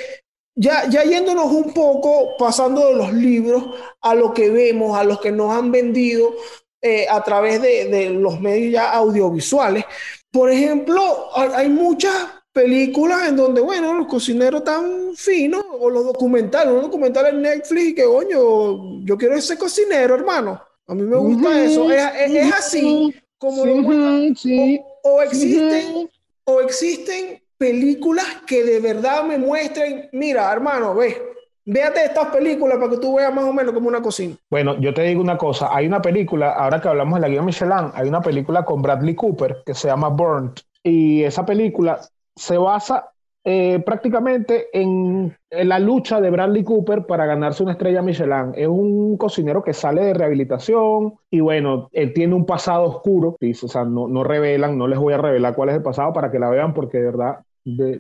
ya, 0.57 0.88
ya 0.88 1.05
yéndonos 1.05 1.53
un 1.53 1.73
poco, 1.73 2.37
pasando 2.37 2.88
de 2.88 2.95
los 2.97 3.12
libros 3.12 3.64
a 4.01 4.12
lo 4.17 4.35
que 4.35 4.51
vemos, 4.51 4.99
a 4.99 5.05
los 5.05 5.21
que 5.21 5.31
nos 5.31 5.55
han 5.55 5.71
vendido 5.71 6.33
eh, 6.81 7.07
a 7.09 7.23
través 7.23 7.61
de, 7.61 7.87
de, 7.87 8.11
los 8.11 8.41
medios 8.41 8.73
ya 8.73 8.91
audiovisuales, 8.93 9.85
por 10.31 10.51
ejemplo, 10.51 11.29
hay 11.35 11.69
muchas 11.69 12.14
películas 12.53 13.29
en 13.29 13.37
donde, 13.37 13.61
bueno, 13.61 13.95
los 13.95 14.07
cocineros 14.09 14.64
tan 14.64 15.14
finos, 15.14 15.64
o 15.79 15.88
los 15.88 16.05
documentales, 16.05 16.73
un 16.73 16.83
documental 16.83 17.27
en 17.27 17.43
Netflix 17.43 17.95
que, 17.95 18.05
coño, 18.05 19.05
yo 19.05 19.17
quiero 19.17 19.37
ese 19.37 19.57
cocinero, 19.57 20.14
hermano. 20.14 20.61
A 20.87 20.95
mí 20.95 21.03
me 21.03 21.17
gusta 21.17 21.64
eso. 21.64 21.91
Es, 21.91 22.55
así 22.55 23.14
como 23.38 23.62
o, 23.62 25.23
existen, 25.23 26.11
o 26.45 26.61
existen 26.61 27.43
películas 27.57 28.27
que 28.47 28.64
de 28.64 28.81
verdad 28.81 29.23
me 29.25 29.38
muestren, 29.38 30.09
mira, 30.12 30.53
hermano, 30.53 30.95
ve, 30.95 31.17
Véate 31.71 32.03
estas 32.03 32.29
películas 32.29 32.79
para 32.79 32.89
que 32.89 32.97
tú 32.97 33.17
veas 33.17 33.35
más 33.35 33.45
o 33.45 33.53
menos 33.53 33.75
como 33.75 33.89
una 33.89 34.01
cocina. 34.01 34.35
Bueno, 34.49 34.81
yo 34.81 34.95
te 34.95 35.03
digo 35.03 35.21
una 35.21 35.37
cosa. 35.37 35.69
Hay 35.71 35.87
una 35.87 36.01
película, 36.01 36.53
ahora 36.53 36.81
que 36.81 36.89
hablamos 36.89 37.17
de 37.17 37.21
la 37.21 37.29
guía 37.29 37.43
Michelin, 37.43 37.91
hay 37.93 38.09
una 38.09 38.23
película 38.23 38.65
con 38.65 38.81
Bradley 38.81 39.15
Cooper 39.15 39.59
que 39.67 39.75
se 39.75 39.89
llama 39.89 40.09
Burnt. 40.09 40.61
Y 40.83 41.25
esa 41.25 41.45
película 41.45 42.01
se 42.35 42.57
basa 42.57 43.11
eh, 43.45 43.83
prácticamente 43.85 44.69
en, 44.73 45.37
la 45.51 45.79
lucha 45.79 46.23
de 46.23 46.31
Bradley 46.31 46.65
Cooper 46.65 47.05
para 47.05 47.27
ganarse 47.27 47.63
una 47.63 47.73
estrella 47.73 48.01
Michelin. 48.01 48.55
Es 48.55 48.67
un 48.67 49.19
cocinero 49.19 49.63
que 49.63 49.75
sale 49.75 50.03
de 50.03 50.15
rehabilitación 50.15 51.17
y 51.31 51.41
bueno, 51.41 51.91
él 51.93 52.15
tiene 52.15 52.35
un 52.35 52.47
pasado 52.47 52.85
oscuro. 52.85 53.37
o 53.39 53.69
sea, 53.69 53.85
no, 53.85 54.09
no 54.09 54.25
revelan, 54.25 54.79
no 54.79 54.89
les 54.89 54.99
voy 54.99 55.13
a 55.13 55.19
revelar 55.19 55.55
cuál 55.55 55.69
es 55.69 55.75
el 55.75 55.83
pasado 55.83 56.15
para 56.15 56.31
que 56.31 56.39
la 56.39 56.49
vean 56.49 56.73
porque 56.73 56.97
de 56.97 57.05
verdad 57.05 57.41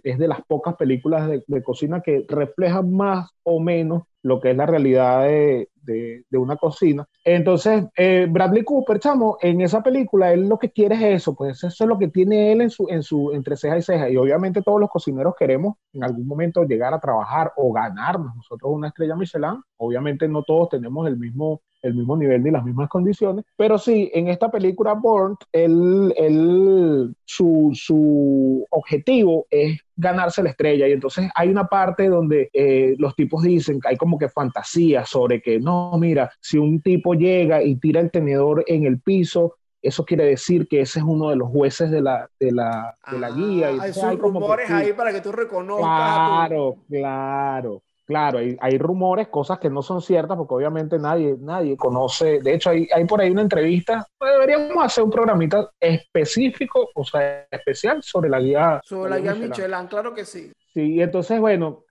es 0.02 0.18
de 0.18 0.28
las 0.28 0.42
pocas 0.46 0.76
películas 0.76 1.28
de, 1.28 1.62
cocina 1.62 2.00
que 2.00 2.24
reflejan 2.28 2.92
más 2.92 3.30
o 3.42 3.60
menos 3.60 4.04
lo 4.22 4.40
que 4.40 4.50
es 4.50 4.56
la 4.56 4.66
realidad 4.66 5.24
de, 5.24 5.68
una 6.32 6.56
cocina. 6.56 7.06
Entonces, 7.24 7.84
eh, 7.96 8.26
Bradley 8.30 8.62
Cooper, 8.62 8.98
chamo, 8.98 9.38
en 9.40 9.60
esa 9.62 9.82
película, 9.82 10.32
él 10.32 10.48
lo 10.48 10.58
que 10.58 10.70
quiere 10.70 10.94
es 10.96 11.22
eso, 11.22 11.34
pues 11.34 11.64
eso 11.64 11.84
es 11.84 11.88
lo 11.88 11.98
que 11.98 12.08
tiene 12.08 12.52
él 12.52 12.60
en 12.60 12.70
su, 12.70 12.86
en 12.90 13.02
su, 13.02 13.32
entre 13.32 13.56
ceja 13.56 13.78
y 13.78 13.82
ceja. 13.82 14.10
Y 14.10 14.16
obviamente 14.16 14.62
todos 14.62 14.80
los 14.80 14.90
cocineros 14.90 15.34
queremos 15.38 15.76
en 15.92 16.04
algún 16.04 16.26
momento 16.26 16.64
llegar 16.64 16.92
a 16.92 17.00
trabajar 17.00 17.52
o 17.56 17.72
ganarnos 17.72 18.36
nosotros 18.36 18.70
una 18.72 18.88
estrella 18.88 19.16
Michelin. 19.16 19.62
Obviamente 19.78 20.28
no 20.28 20.42
todos 20.42 20.68
tenemos 20.68 21.06
el 21.08 21.16
mismo 21.16 21.62
el 21.82 21.94
mismo 21.94 22.16
nivel 22.16 22.42
ni 22.42 22.50
las 22.50 22.64
mismas 22.64 22.88
condiciones, 22.88 23.44
pero 23.56 23.78
sí, 23.78 24.10
en 24.14 24.28
esta 24.28 24.50
película 24.50 24.94
Born, 24.94 25.36
él, 25.52 27.14
su, 27.24 27.70
su, 27.74 28.66
objetivo 28.70 29.46
es 29.50 29.80
ganarse 29.96 30.42
la 30.42 30.50
estrella 30.50 30.88
y 30.88 30.92
entonces 30.92 31.28
hay 31.34 31.48
una 31.48 31.66
parte 31.66 32.08
donde 32.08 32.50
eh, 32.52 32.94
los 32.98 33.14
tipos 33.14 33.42
dicen 33.42 33.80
que 33.80 33.88
hay 33.88 33.96
como 33.96 34.18
que 34.18 34.28
fantasía 34.28 35.04
sobre 35.04 35.40
que 35.40 35.58
no, 35.60 35.96
mira, 35.98 36.30
si 36.40 36.58
un 36.58 36.80
tipo 36.80 37.14
llega 37.14 37.62
y 37.62 37.76
tira 37.76 38.00
el 38.00 38.10
tenedor 38.10 38.64
en 38.66 38.86
el 38.86 39.00
piso, 39.00 39.56
eso 39.80 40.04
quiere 40.04 40.24
decir 40.24 40.66
que 40.68 40.80
ese 40.80 40.98
es 40.98 41.04
uno 41.04 41.30
de 41.30 41.36
los 41.36 41.48
jueces 41.48 41.90
de 41.90 42.02
la, 42.02 42.28
de 42.40 42.52
la, 42.52 42.96
de 43.10 43.18
la 43.18 43.30
guía. 43.30 43.68
Ah, 43.68 43.82
hay 43.82 43.92
sus 43.92 44.18
rumores 44.18 44.70
ahí 44.70 44.92
para 44.92 45.12
que 45.12 45.20
tú 45.20 45.30
reconozcas. 45.30 45.86
Claro, 45.86 46.76
claro. 46.88 47.82
Claro, 48.08 48.38
hay, 48.38 48.78
rumores, 48.78 49.28
cosas 49.28 49.58
que 49.58 49.68
no 49.68 49.82
son 49.82 50.00
ciertas, 50.00 50.34
porque 50.34 50.54
obviamente 50.54 50.98
nadie, 50.98 51.36
nadie 51.38 51.76
conoce. 51.76 52.40
De 52.40 52.54
hecho, 52.54 52.70
hay, 52.70 52.88
hay 52.90 53.04
por 53.04 53.20
ahí 53.20 53.30
una 53.30 53.42
entrevista. 53.42 54.08
Pues 54.16 54.32
deberíamos 54.32 54.82
hacer 54.82 55.04
un 55.04 55.10
programita 55.10 55.70
específico, 55.78 56.88
o 56.94 57.04
sea, 57.04 57.46
especial 57.50 58.02
sobre 58.02 58.30
la 58.30 58.40
guía. 58.40 58.80
Sobre 58.82 59.10
la 59.10 59.18
guía 59.18 59.34
Michelin, 59.34 59.86
claro 59.88 60.14
que 60.14 60.24
sí. 60.24 60.50
Sí, 60.72 61.02
entonces, 61.02 61.38
bueno, 61.38 61.84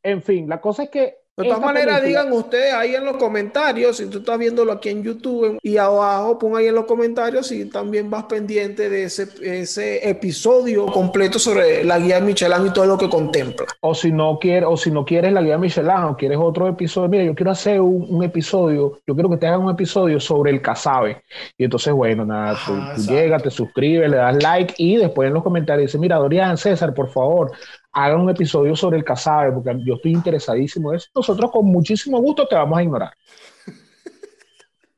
en 0.00 0.22
fin, 0.22 0.48
la 0.48 0.60
cosa 0.60 0.84
es 0.84 0.90
que 0.90 1.23
de 1.36 1.48
todas 1.48 1.60
maneras, 1.60 2.00
digan 2.00 2.32
ustedes 2.32 2.72
ahí 2.72 2.94
en 2.94 3.04
los 3.04 3.16
comentarios, 3.16 3.96
si 3.96 4.06
tú 4.06 4.18
estás 4.18 4.38
viéndolo 4.38 4.70
aquí 4.70 4.90
en 4.90 5.02
YouTube 5.02 5.58
y 5.62 5.76
abajo, 5.78 6.38
pon 6.38 6.56
ahí 6.56 6.68
en 6.68 6.76
los 6.76 6.84
comentarios 6.84 7.48
si 7.48 7.64
también 7.64 8.08
vas 8.08 8.24
pendiente 8.24 8.88
de 8.88 9.04
ese, 9.04 9.28
ese 9.42 10.08
episodio 10.08 10.86
completo 10.86 11.40
sobre 11.40 11.82
la 11.82 11.98
guía 11.98 12.20
Michelin 12.20 12.68
y 12.68 12.70
todo 12.72 12.86
lo 12.86 12.96
que 12.96 13.08
contempla. 13.08 13.66
O 13.80 13.96
si 13.96 14.12
no 14.12 14.38
quieres, 14.38 14.68
o 14.70 14.76
si 14.76 14.92
no 14.92 15.04
quieres 15.04 15.32
la 15.32 15.42
guía 15.42 15.58
Michelin 15.58 16.04
o 16.04 16.16
quieres 16.16 16.38
otro 16.40 16.68
episodio, 16.68 17.08
mira, 17.08 17.24
yo 17.24 17.34
quiero 17.34 17.50
hacer 17.50 17.80
un, 17.80 18.22
episodio, 18.22 19.00
yo 19.04 19.14
quiero 19.14 19.28
que 19.28 19.36
te 19.36 19.48
hagan 19.48 19.62
un 19.62 19.70
episodio 19.70 20.20
sobre 20.20 20.52
el 20.52 20.62
casabe. 20.62 21.22
Y 21.58 21.64
entonces, 21.64 21.92
bueno, 21.92 22.24
nada, 22.24 22.56
tú, 22.64 23.02
llegas, 23.10 23.42
te 23.42 23.50
suscribes, 23.50 24.08
le 24.08 24.18
das 24.18 24.40
like 24.40 24.74
y 24.78 24.96
después 24.98 25.26
en 25.26 25.34
los 25.34 25.42
comentarios 25.42 25.88
dice, 25.88 25.98
mira, 25.98 26.16
Dorian, 26.16 26.56
César, 26.56 26.94
por 26.94 27.10
favor, 27.10 27.50
hagan 27.94 28.20
un 28.20 28.30
episodio 28.30 28.74
sobre 28.76 28.98
el 28.98 29.04
casabe, 29.04 29.52
porque 29.52 29.76
yo 29.84 29.94
estoy 29.94 30.12
interesadísimo 30.12 30.90
en 30.90 30.96
eso. 30.96 31.08
Nosotros 31.14 31.50
con 31.50 31.66
muchísimo 31.66 32.20
gusto 32.20 32.46
te 32.46 32.56
vamos 32.56 32.78
a 32.78 32.82
ignorar. 32.82 33.12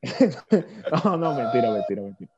no, 1.03 1.17
no, 1.17 1.33
mentira, 1.33 1.71
mentira, 1.71 2.01
mentira. 2.01 2.31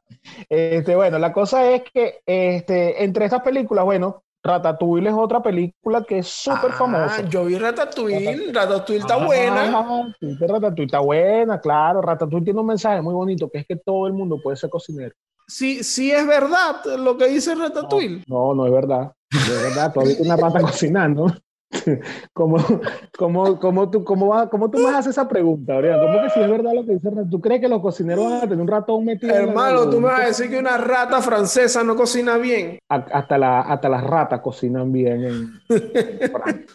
Este, 0.50 0.96
bueno, 0.96 1.18
la 1.18 1.32
cosa 1.32 1.72
es 1.72 1.84
que 1.92 2.20
este, 2.26 3.04
entre 3.04 3.26
estas 3.26 3.42
películas, 3.42 3.86
bueno, 3.86 4.24
Ratatouille 4.44 5.10
es 5.10 5.16
otra 5.16 5.42
película 5.42 6.04
que 6.04 6.20
es 6.20 6.28
súper 6.28 6.72
ah, 6.72 6.76
famosa. 6.76 7.22
Yo 7.30 7.46
vi 7.46 7.58
Ratatouille, 7.58 8.52
Ratatouille 8.54 9.02
está 9.02 9.18
buena. 9.18 10.14
Ratatouille 10.22 10.86
está 10.86 11.00
buena, 11.00 11.60
claro. 11.60 12.02
Ratatouille 12.02 12.46
tiene 12.46 12.60
un 12.60 12.68
mensaje 12.68 13.02
muy 13.02 13.14
bonito 13.14 13.50
que 13.50 13.60
es 13.60 13.68
que 13.68 13.76
todo 13.76 14.08
el 14.08 14.14
mundo 14.14 14.40
puede 14.42 14.58
ser 14.58 14.70
cocinero. 14.70 15.14
Sí, 15.48 15.84
sí 15.84 16.12
es 16.12 16.26
verdad 16.28 16.76
lo 16.98 17.18
que 17.18 17.28
dice 17.28 17.56
Ratatouille. 17.56 18.24
no, 18.28 18.54
no 18.54 18.66
es 18.66 18.72
verdad. 18.72 19.14
De 19.32 19.62
verdad, 19.64 19.94
todavía 19.94 20.16
una 20.20 20.36
rata 20.36 20.62
cocinando. 20.62 21.28
¿Cómo, 22.34 22.58
cómo, 23.18 23.60
cómo, 23.60 23.90
tú, 23.90 24.04
cómo, 24.04 24.30
va, 24.30 24.50
¿Cómo 24.50 24.72
tú 24.72 24.80
me 24.80 24.90
haces 24.90 25.12
esa 25.12 25.28
pregunta, 25.28 25.76
¿Cómo 25.76 26.24
que 26.24 26.30
si 26.34 26.40
es 26.40 26.50
verdad 26.50 26.72
lo 26.74 26.86
que 26.86 26.94
dice 26.94 27.10
¿Tú 27.30 27.40
crees 27.40 27.62
que 27.62 27.68
los 27.68 27.82
cocineros 27.82 28.26
van 28.26 28.34
a 28.38 28.42
tener 28.42 28.60
un 28.60 28.68
ratón 28.68 29.06
metido? 29.06 29.34
Hermano, 29.34 29.90
tú 29.90 30.00
me 30.00 30.08
vas 30.08 30.22
a 30.22 30.26
decir 30.26 30.50
que 30.50 30.58
una 30.58 30.78
rata 30.78 31.22
francesa 31.22 31.84
no 31.84 31.96
cocina 31.96 32.38
bien. 32.38 32.80
hasta, 32.88 33.38
la, 33.38 33.62
hasta 33.62 33.88
las 33.88 34.04
ratas 34.04 34.42
cocinan 34.42 34.92
bien. 34.92 35.60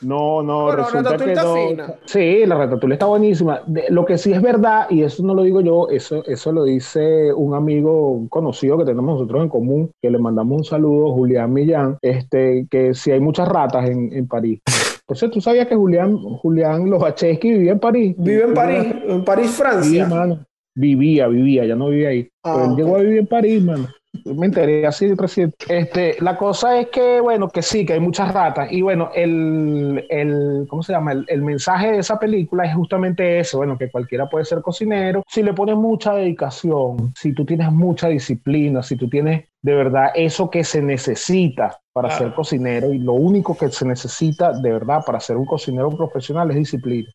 no, 0.03 0.43
no, 0.43 0.67
Pero 0.71 0.85
resulta 0.85 1.17
que 1.17 1.35
no. 1.35 1.55
Fina. 1.55 1.95
Sí, 2.05 2.47
la 2.47 2.57
ratatouille 2.57 2.95
está 2.95 3.07
buenísima. 3.07 3.63
lo 3.89 4.05
que 4.05 4.17
sí 4.17 4.33
es 4.33 4.43
verdad, 4.43 4.87
y 4.91 5.03
eso 5.03 5.25
no 5.25 5.35
lo 5.35 5.43
digo 5.43 5.61
yo, 5.61 5.89
eso, 5.89 6.25
eso 6.27 6.53
lo 6.53 6.65
dice 6.65 7.33
un 7.33 7.55
amigo 7.55 8.27
conocido 8.31 8.79
que 8.79 8.85
tenemos 8.85 9.19
nosotros 9.19 9.43
en 9.43 9.49
común, 9.49 9.91
que 10.01 10.11
le 10.11 10.19
mandamos 10.19 10.59
un 10.59 10.65
saludo, 10.65 11.13
Julián 11.13 11.53
Millán, 11.53 11.99
este, 12.01 12.67
que 12.71 12.95
si 12.95 13.11
hay 13.11 13.21
muchas 13.21 13.49
ratas 13.49 13.89
en, 13.89 14.13
en 14.13 14.29
París. 14.29 14.61
Por 15.07 15.19
cierto, 15.19 15.35
¿tú 15.35 15.41
sabías 15.41 15.67
que 15.67 15.75
Julián, 15.75 16.17
Julián 16.17 16.89
Lobacheski 16.89 17.51
vivía 17.51 17.73
en 17.73 17.81
París? 17.81 18.15
Vive 18.19 18.45
en 18.45 18.55
París, 18.55 18.95
en 19.07 19.25
París, 19.25 19.51
Francia. 19.51 20.09
Sí, 20.09 20.39
Vivía, 20.77 21.29
vivía, 21.29 21.65
ya 21.65 21.77
no 21.77 21.89
vivía 21.89 22.09
ahí. 22.09 22.29
Ah, 22.43 22.55
Pero 22.57 22.71
él 22.71 22.77
llegó 22.77 22.97
a 22.97 23.01
vivir 23.01 23.19
en 23.19 23.27
París, 23.27 23.63
mano. 23.63 23.89
Me 24.25 24.47
enteré 24.47 24.87
así 24.87 25.07
de 25.07 25.15
reciente. 25.17 25.57
Este, 25.69 26.17
la 26.21 26.37
cosa 26.37 26.81
es 26.81 26.89
que, 26.89 27.21
bueno, 27.21 27.49
que 27.49 27.63
sí, 27.63 27.85
que 27.85 27.95
hay 27.95 28.01
muchas 28.01 28.33
ratas. 28.33 28.71
Y 28.73 28.81
bueno, 28.81 29.11
el, 29.15 30.05
el 30.09 30.67
¿cómo 30.69 30.83
se 30.83 30.93
llama? 30.93 31.13
El, 31.13 31.25
el, 31.29 31.43
mensaje 31.43 31.93
de 31.93 31.99
esa 31.99 32.19
película 32.19 32.65
es 32.65 32.75
justamente 32.75 33.41
eso, 33.41 33.59
bueno, 33.59 33.77
que 33.77 33.91
cualquiera 33.91 34.29
puede 34.29 34.45
ser 34.45 34.63
cocinero 34.63 35.23
si 35.29 35.43
le 35.43 35.53
pones 35.53 35.77
mucha 35.77 36.15
dedicación, 36.15 37.13
si 37.17 37.33
tú 37.35 37.45
tienes 37.45 37.71
mucha 37.73 38.09
disciplina, 38.09 38.83
si 38.83 38.97
tú 38.97 39.09
tienes 39.09 39.47
de 39.65 39.75
verdad 39.75 40.11
eso 40.15 40.51
que 40.51 40.63
se 40.63 40.83
necesita 40.83 41.81
para 41.95 42.11
ser 42.11 42.35
cocinero 42.35 42.93
y 42.93 42.99
lo 42.99 43.15
único 43.15 43.57
que 43.57 43.71
se 43.71 43.87
necesita 43.87 44.53
de 44.53 44.71
verdad 44.71 45.03
para 45.07 45.19
ser 45.21 45.39
un 45.39 45.47
cocinero 45.47 45.89
profesional 45.89 46.51
es 46.51 46.57
disciplina. 46.57 47.11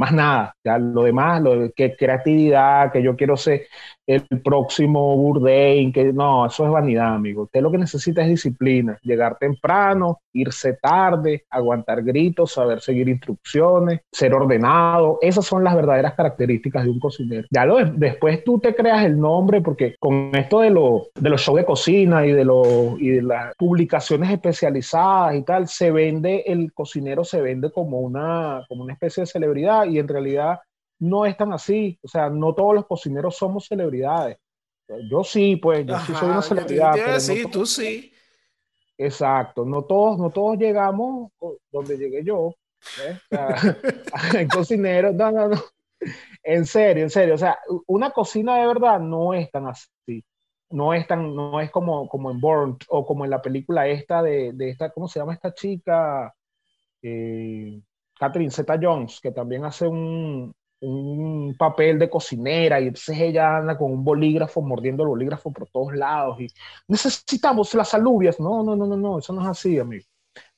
Más 0.00 0.12
nada, 0.12 0.56
ya 0.64 0.78
lo 0.78 1.02
demás, 1.02 1.42
lo 1.42 1.60
de 1.60 1.72
que 1.72 1.94
creatividad, 1.94 2.90
que 2.90 3.02
yo 3.02 3.16
quiero 3.16 3.36
ser 3.36 3.66
el 4.06 4.22
próximo 4.42 5.14
Bourdain, 5.16 5.92
que 5.92 6.12
no, 6.12 6.46
eso 6.46 6.64
es 6.64 6.70
vanidad, 6.70 7.14
amigo. 7.14 7.42
Usted 7.42 7.60
lo 7.60 7.70
que 7.70 7.78
necesita 7.78 8.22
es 8.22 8.28
disciplina, 8.28 8.98
llegar 9.02 9.36
temprano, 9.38 10.20
irse 10.32 10.72
tarde, 10.74 11.44
aguantar 11.50 12.02
gritos, 12.02 12.52
saber 12.52 12.80
seguir 12.80 13.08
instrucciones, 13.08 14.00
ser 14.10 14.34
ordenado. 14.34 15.18
Esas 15.20 15.44
son 15.44 15.62
las 15.62 15.76
verdaderas 15.76 16.14
características 16.14 16.84
de 16.84 16.90
un 16.90 16.98
cocinero. 16.98 17.46
Ya 17.50 17.64
lo, 17.64 17.84
después 17.84 18.42
tú 18.42 18.58
te 18.58 18.74
creas 18.74 19.04
el 19.04 19.18
nombre, 19.18 19.60
porque 19.60 19.96
con 20.00 20.34
esto 20.34 20.60
de, 20.60 20.70
lo, 20.70 21.08
de 21.14 21.30
los 21.30 21.42
shows 21.42 21.58
de 21.58 21.64
cocina 21.64 22.26
y 22.26 22.32
de, 22.32 22.44
lo, 22.44 22.98
y 22.98 23.10
de 23.10 23.22
las 23.22 23.54
publicaciones 23.56 24.30
especializadas 24.30 25.36
y 25.36 25.42
tal, 25.42 25.68
se 25.68 25.92
vende, 25.92 26.42
el 26.46 26.72
cocinero 26.72 27.22
se 27.22 27.40
vende 27.40 27.70
como 27.70 28.00
una, 28.00 28.64
como 28.68 28.82
una 28.82 28.94
especie 28.94 29.22
de 29.22 29.26
celebridad 29.26 29.84
y 29.90 29.98
en 29.98 30.08
realidad 30.08 30.60
no 30.98 31.26
es 31.26 31.36
tan 31.36 31.52
así. 31.52 31.98
O 32.02 32.08
sea, 32.08 32.30
no 32.30 32.54
todos 32.54 32.74
los 32.74 32.86
cocineros 32.86 33.36
somos 33.36 33.66
celebridades. 33.66 34.38
Yo 35.10 35.22
sí, 35.22 35.56
pues, 35.56 35.86
yo 35.86 35.98
sí 36.00 36.12
soy 36.14 36.30
una 36.30 36.42
celebridad. 36.42 37.18
sí, 37.20 37.44
tú 37.50 37.64
sí. 37.64 38.12
Exacto, 39.02 39.64
no 39.64 39.84
todos, 39.84 40.18
no 40.18 40.28
todos 40.28 40.58
llegamos 40.58 41.32
donde 41.72 41.96
llegué 41.96 42.22
yo, 42.22 42.54
¿eh? 43.02 43.18
cocinero, 44.52 45.10
no, 45.14 45.32
no, 45.32 45.48
no, 45.48 45.62
en 46.42 46.66
serio, 46.66 47.04
en 47.04 47.08
serio, 47.08 47.34
o 47.34 47.38
sea, 47.38 47.58
una 47.86 48.10
cocina 48.10 48.58
de 48.58 48.66
verdad 48.66 49.00
no 49.00 49.32
es 49.32 49.50
tan 49.50 49.68
así, 49.68 50.22
no 50.68 50.92
es 50.92 51.06
tan, 51.06 51.34
no 51.34 51.62
es 51.62 51.70
como, 51.70 52.10
como 52.10 52.30
en 52.30 52.40
Born 52.42 52.76
o 52.88 53.06
como 53.06 53.24
en 53.24 53.30
la 53.30 53.40
película 53.40 53.88
esta 53.88 54.22
de, 54.22 54.52
de 54.52 54.68
esta, 54.68 54.90
¿cómo 54.90 55.08
se 55.08 55.18
llama 55.18 55.32
esta 55.32 55.54
chica? 55.54 56.34
Eh, 57.00 57.80
Catherine 58.20 58.50
Zeta 58.50 58.78
Jones, 58.80 59.18
que 59.18 59.32
también 59.32 59.64
hace 59.64 59.86
un, 59.86 60.54
un 60.82 61.56
papel 61.58 61.98
de 61.98 62.10
cocinera 62.10 62.78
y 62.78 62.88
entonces 62.88 63.18
ella 63.18 63.56
anda 63.56 63.78
con 63.78 63.90
un 63.90 64.04
bolígrafo 64.04 64.60
mordiendo 64.60 65.04
el 65.04 65.08
bolígrafo 65.08 65.50
por 65.50 65.66
todos 65.70 65.94
lados 65.94 66.38
y 66.38 66.46
necesitamos 66.86 67.72
las 67.72 67.94
alubias. 67.94 68.38
No, 68.38 68.62
no, 68.62 68.76
no, 68.76 68.86
no, 68.86 68.94
no, 68.94 69.18
eso 69.20 69.32
no 69.32 69.40
es 69.40 69.48
así, 69.48 69.78
amigo. 69.78 70.04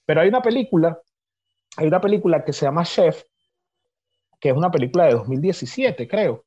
Pero 0.04 0.22
hay 0.22 0.28
una 0.28 0.42
película, 0.42 1.00
hay 1.76 1.86
una 1.86 2.00
película 2.00 2.44
que 2.44 2.52
se 2.52 2.66
llama 2.66 2.84
Chef, 2.84 3.22
que 4.40 4.48
es 4.48 4.56
una 4.56 4.72
película 4.72 5.04
de 5.04 5.12
2017, 5.12 6.08
creo. 6.08 6.44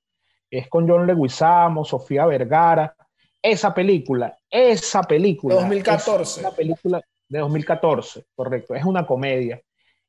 Es 0.51 0.67
con 0.67 0.85
John 0.85 1.07
Leguizamo, 1.07 1.85
Sofía 1.85 2.25
Vergara. 2.25 2.93
Esa 3.41 3.73
película, 3.73 4.37
esa 4.49 5.01
película. 5.01 5.55
De 5.55 5.61
2014. 5.61 6.41
la 6.41 6.51
película 6.51 7.01
de 7.29 7.39
2014, 7.39 8.25
correcto. 8.35 8.75
Es 8.75 8.83
una 8.83 9.05
comedia 9.05 9.61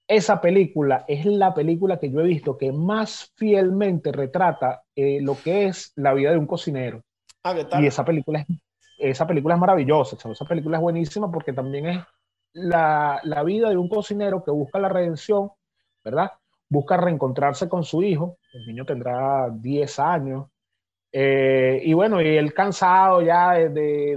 esa 0.08 0.40
película 0.40 1.04
es 1.08 1.26
la 1.26 1.52
película 1.52 1.98
que 1.98 2.10
yo 2.10 2.20
he 2.20 2.26
visto 2.26 2.56
que 2.56 2.72
más 2.72 3.32
fielmente 3.36 4.12
retrata 4.12 4.82
eh, 4.94 5.20
lo 5.20 5.36
que 5.36 5.66
es 5.66 5.92
la 5.96 6.14
vida 6.14 6.30
de 6.30 6.38
un 6.38 6.46
cocinero. 6.46 7.02
Ah. 7.42 7.54
Y 7.80 7.86
esa 7.86 8.04
película 8.04 8.40
es, 8.40 8.46
esa 8.98 9.26
película 9.26 9.54
es 9.54 9.60
maravillosa, 9.60 10.16
esa 10.16 10.44
película 10.44 10.78
es 10.78 10.82
buenísima 10.82 11.30
porque 11.30 11.52
también 11.52 11.86
es 11.86 12.04
la, 12.52 13.20
la, 13.24 13.42
vida 13.42 13.68
de 13.68 13.76
un 13.76 13.88
cocinero 13.88 14.42
que 14.42 14.50
busca 14.50 14.78
la 14.78 14.88
redención, 14.88 15.50
¿verdad? 16.02 16.32
Busca 16.68 16.96
reencontrarse 16.96 17.68
con 17.68 17.84
su 17.84 18.02
hijo, 18.02 18.38
el 18.52 18.66
niño 18.66 18.84
tendrá 18.84 19.50
10 19.50 19.98
años, 19.98 20.46
eh, 21.12 21.80
y 21.84 21.94
bueno, 21.94 22.20
y 22.20 22.36
él 22.36 22.52
cansado 22.52 23.22
ya 23.22 23.52
de, 23.52 23.68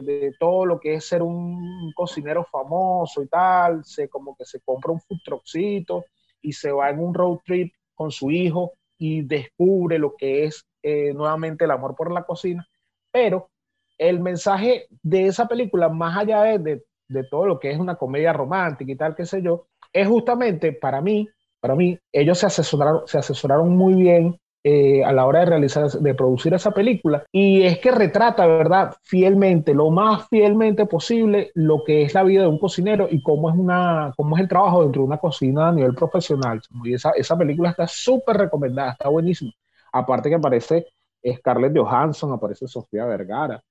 de, 0.01 0.31
todo 0.39 0.65
lo 0.65 0.79
que 0.79 0.95
es 0.95 1.05
ser 1.05 1.21
un 1.21 1.91
cocinero 1.95 2.43
famoso 2.43 3.21
y 3.21 3.27
tal, 3.27 3.85
se 3.85 4.09
como 4.09 4.35
que 4.35 4.45
se 4.45 4.59
compra 4.61 4.91
un 4.91 4.99
food 4.99 5.19
truckcito 5.23 6.05
y 6.41 6.51
se 6.53 6.71
va 6.71 6.89
en 6.89 6.99
un 6.99 7.13
road 7.13 7.37
trip 7.45 7.73
con 7.95 8.11
su 8.11 8.31
hijo 8.31 8.73
y 8.97 9.21
descubre 9.21 9.97
lo 9.97 10.15
que 10.15 10.45
es 10.45 10.65
eh, 10.83 11.13
nuevamente 11.13 11.65
el 11.65 11.71
amor 11.71 11.95
por 11.95 12.11
la 12.11 12.23
cocina. 12.23 12.67
Pero 13.11 13.49
el 13.97 14.19
mensaje 14.19 14.87
de 15.01 15.27
esa 15.27 15.47
película, 15.47 15.89
más 15.89 16.17
allá 16.17 16.43
de, 16.43 16.83
de, 17.07 17.23
todo 17.25 17.45
lo 17.45 17.59
que 17.59 17.71
es 17.71 17.79
una 17.79 17.95
comedia 17.95 18.33
romántica 18.33 18.91
y 18.91 18.95
tal, 18.95 19.15
qué 19.15 19.25
sé 19.25 19.41
yo, 19.41 19.67
es 19.93 20.07
justamente 20.07 20.73
para 20.73 21.01
mí, 21.01 21.27
para 21.59 21.75
mí, 21.75 21.97
ellos 22.11 22.39
se 22.39 22.45
asesoraron, 22.45 23.03
se 23.05 23.17
asesoraron 23.17 23.75
muy 23.75 23.95
bien 23.95 24.39
eh, 24.63 25.03
a 25.03 25.13
la 25.13 25.25
hora 25.25 25.39
de 25.39 25.45
realizar, 25.45 25.89
de 25.89 26.13
producir 26.15 26.53
esa 26.53 26.71
película. 26.71 27.23
Y 27.31 27.63
es 27.63 27.79
que 27.79 27.91
retrata, 27.91 28.45
¿verdad? 28.45 28.95
Fielmente, 29.03 29.73
lo 29.73 29.89
más 29.89 30.27
fielmente 30.27 30.85
posible, 30.85 31.51
lo 31.55 31.83
que 31.85 32.03
es 32.03 32.13
la 32.13 32.23
vida 32.23 32.41
de 32.41 32.47
un 32.47 32.59
cocinero 32.59 33.07
y 33.09 33.21
cómo 33.21 33.49
es, 33.49 33.55
una, 33.55 34.13
cómo 34.17 34.35
es 34.35 34.41
el 34.41 34.49
trabajo 34.49 34.83
dentro 34.83 35.01
de 35.01 35.07
una 35.07 35.17
cocina 35.17 35.69
a 35.69 35.71
nivel 35.71 35.95
profesional. 35.95 36.61
Y 36.83 36.93
esa, 36.93 37.11
esa 37.11 37.37
película 37.37 37.69
está 37.69 37.87
súper 37.87 38.37
recomendada, 38.37 38.91
está 38.91 39.09
buenísima. 39.09 39.51
Aparte 39.93 40.29
que 40.29 40.35
aparece 40.35 40.87
Scarlett 41.25 41.77
Johansson, 41.77 42.33
aparece 42.33 42.67
Sofía 42.67 43.05
Vergara. 43.05 43.61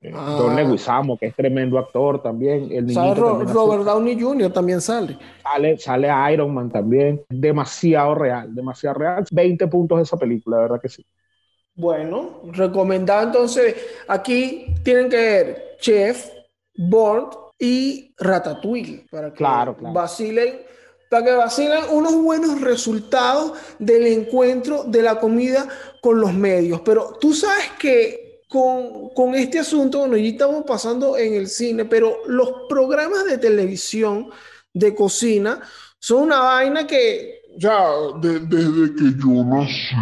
Eh, 0.00 0.12
ah. 0.14 0.36
Don 0.38 0.54
Leguizamo, 0.54 1.18
que 1.18 1.26
es 1.26 1.34
tremendo 1.34 1.78
actor 1.78 2.22
también. 2.22 2.70
El 2.70 2.94
Robert 2.94 3.82
Downey 3.84 4.20
Jr. 4.20 4.52
también 4.52 4.80
sale. 4.80 5.18
sale. 5.42 5.78
Sale 5.78 6.32
Iron 6.32 6.54
Man 6.54 6.70
también. 6.70 7.22
Demasiado 7.28 8.14
real, 8.14 8.54
demasiado 8.54 8.98
real. 8.98 9.24
20 9.30 9.66
puntos 9.66 9.98
de 9.98 10.04
esa 10.04 10.16
película, 10.16 10.58
la 10.58 10.62
verdad 10.62 10.80
que 10.80 10.88
sí. 10.88 11.04
Bueno, 11.74 12.42
recomendado 12.52 13.24
entonces. 13.24 13.74
Aquí 14.06 14.74
tienen 14.82 15.08
que 15.08 15.16
ver 15.16 15.76
Chef, 15.80 16.28
Board 16.76 17.30
y 17.58 18.14
Ratatouille. 18.18 19.06
Para 19.10 19.30
que 19.30 19.36
claro, 19.36 19.76
claro. 19.76 19.94
vacilen 19.94 20.68
para 21.08 21.24
que 21.24 21.32
vacilen 21.32 21.84
unos 21.90 22.14
buenos 22.22 22.60
resultados 22.60 23.52
del 23.78 24.06
encuentro 24.06 24.84
de 24.84 25.00
la 25.00 25.18
comida 25.18 25.66
con 26.02 26.20
los 26.20 26.34
medios. 26.34 26.82
Pero 26.82 27.16
tú 27.18 27.32
sabes 27.32 27.70
que 27.78 28.27
con, 28.48 29.10
con, 29.10 29.34
este 29.34 29.58
asunto, 29.58 30.00
bueno, 30.00 30.16
ya 30.16 30.28
estamos 30.28 30.64
pasando 30.66 31.16
en 31.16 31.34
el 31.34 31.48
cine, 31.48 31.84
pero 31.84 32.18
los 32.26 32.50
programas 32.68 33.26
de 33.26 33.38
televisión 33.38 34.30
de 34.72 34.94
cocina 34.94 35.60
son 35.98 36.24
una 36.24 36.40
vaina 36.40 36.86
que 36.86 37.42
ya 37.58 37.90
desde 38.20 38.94
que 38.94 39.18
yo 39.18 39.44
nací 39.44 39.94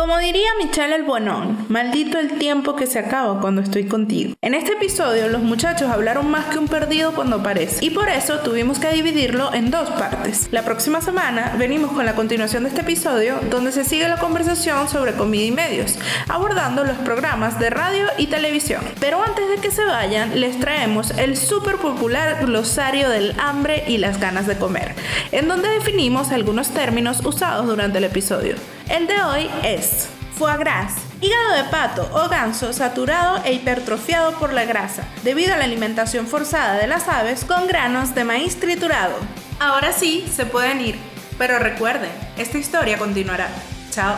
como 0.00 0.16
diría 0.16 0.48
Michelle 0.56 0.94
el 0.94 1.02
Buenón, 1.02 1.66
maldito 1.68 2.18
el 2.18 2.38
tiempo 2.38 2.74
que 2.74 2.86
se 2.86 2.98
acaba 2.98 3.38
cuando 3.38 3.60
estoy 3.60 3.84
contigo. 3.84 4.32
En 4.40 4.54
este 4.54 4.72
episodio 4.72 5.28
los 5.28 5.42
muchachos 5.42 5.90
hablaron 5.90 6.30
más 6.30 6.46
que 6.46 6.58
un 6.58 6.68
perdido 6.68 7.12
cuando 7.12 7.36
aparece 7.36 7.84
y 7.84 7.90
por 7.90 8.08
eso 8.08 8.38
tuvimos 8.38 8.78
que 8.78 8.90
dividirlo 8.94 9.52
en 9.52 9.70
dos 9.70 9.90
partes. 9.90 10.48
La 10.52 10.62
próxima 10.62 11.02
semana 11.02 11.54
venimos 11.58 11.92
con 11.92 12.06
la 12.06 12.14
continuación 12.14 12.62
de 12.62 12.70
este 12.70 12.80
episodio 12.80 13.40
donde 13.50 13.72
se 13.72 13.84
sigue 13.84 14.08
la 14.08 14.16
conversación 14.16 14.88
sobre 14.88 15.12
comida 15.12 15.44
y 15.44 15.52
medios, 15.52 15.98
abordando 16.28 16.82
los 16.82 16.96
programas 16.96 17.60
de 17.60 17.68
radio 17.68 18.06
y 18.16 18.28
televisión. 18.28 18.82
Pero 19.00 19.22
antes 19.22 19.50
de 19.50 19.56
que 19.56 19.70
se 19.70 19.84
vayan, 19.84 20.40
les 20.40 20.58
traemos 20.58 21.10
el 21.10 21.36
súper 21.36 21.76
popular 21.76 22.46
glosario 22.46 23.10
del 23.10 23.38
hambre 23.38 23.84
y 23.86 23.98
las 23.98 24.18
ganas 24.18 24.46
de 24.46 24.56
comer, 24.56 24.94
en 25.30 25.46
donde 25.46 25.68
definimos 25.68 26.30
algunos 26.30 26.70
términos 26.70 27.20
usados 27.22 27.66
durante 27.66 27.98
el 27.98 28.04
episodio. 28.04 28.54
El 28.90 29.06
de 29.06 29.22
hoy 29.22 29.48
es 29.62 30.08
foie 30.36 30.56
gras, 30.56 30.94
hígado 31.20 31.52
de 31.52 31.70
pato 31.70 32.10
o 32.12 32.28
ganso 32.28 32.72
saturado 32.72 33.40
e 33.44 33.52
hipertrofiado 33.52 34.32
por 34.32 34.52
la 34.52 34.64
grasa, 34.64 35.04
debido 35.22 35.54
a 35.54 35.58
la 35.58 35.64
alimentación 35.64 36.26
forzada 36.26 36.74
de 36.74 36.88
las 36.88 37.06
aves 37.06 37.44
con 37.44 37.68
granos 37.68 38.16
de 38.16 38.24
maíz 38.24 38.58
triturado. 38.58 39.14
Ahora 39.60 39.92
sí, 39.92 40.26
se 40.34 40.44
pueden 40.44 40.80
ir, 40.80 40.96
pero 41.38 41.60
recuerden, 41.60 42.10
esta 42.36 42.58
historia 42.58 42.98
continuará. 42.98 43.48
Chao. 43.92 44.16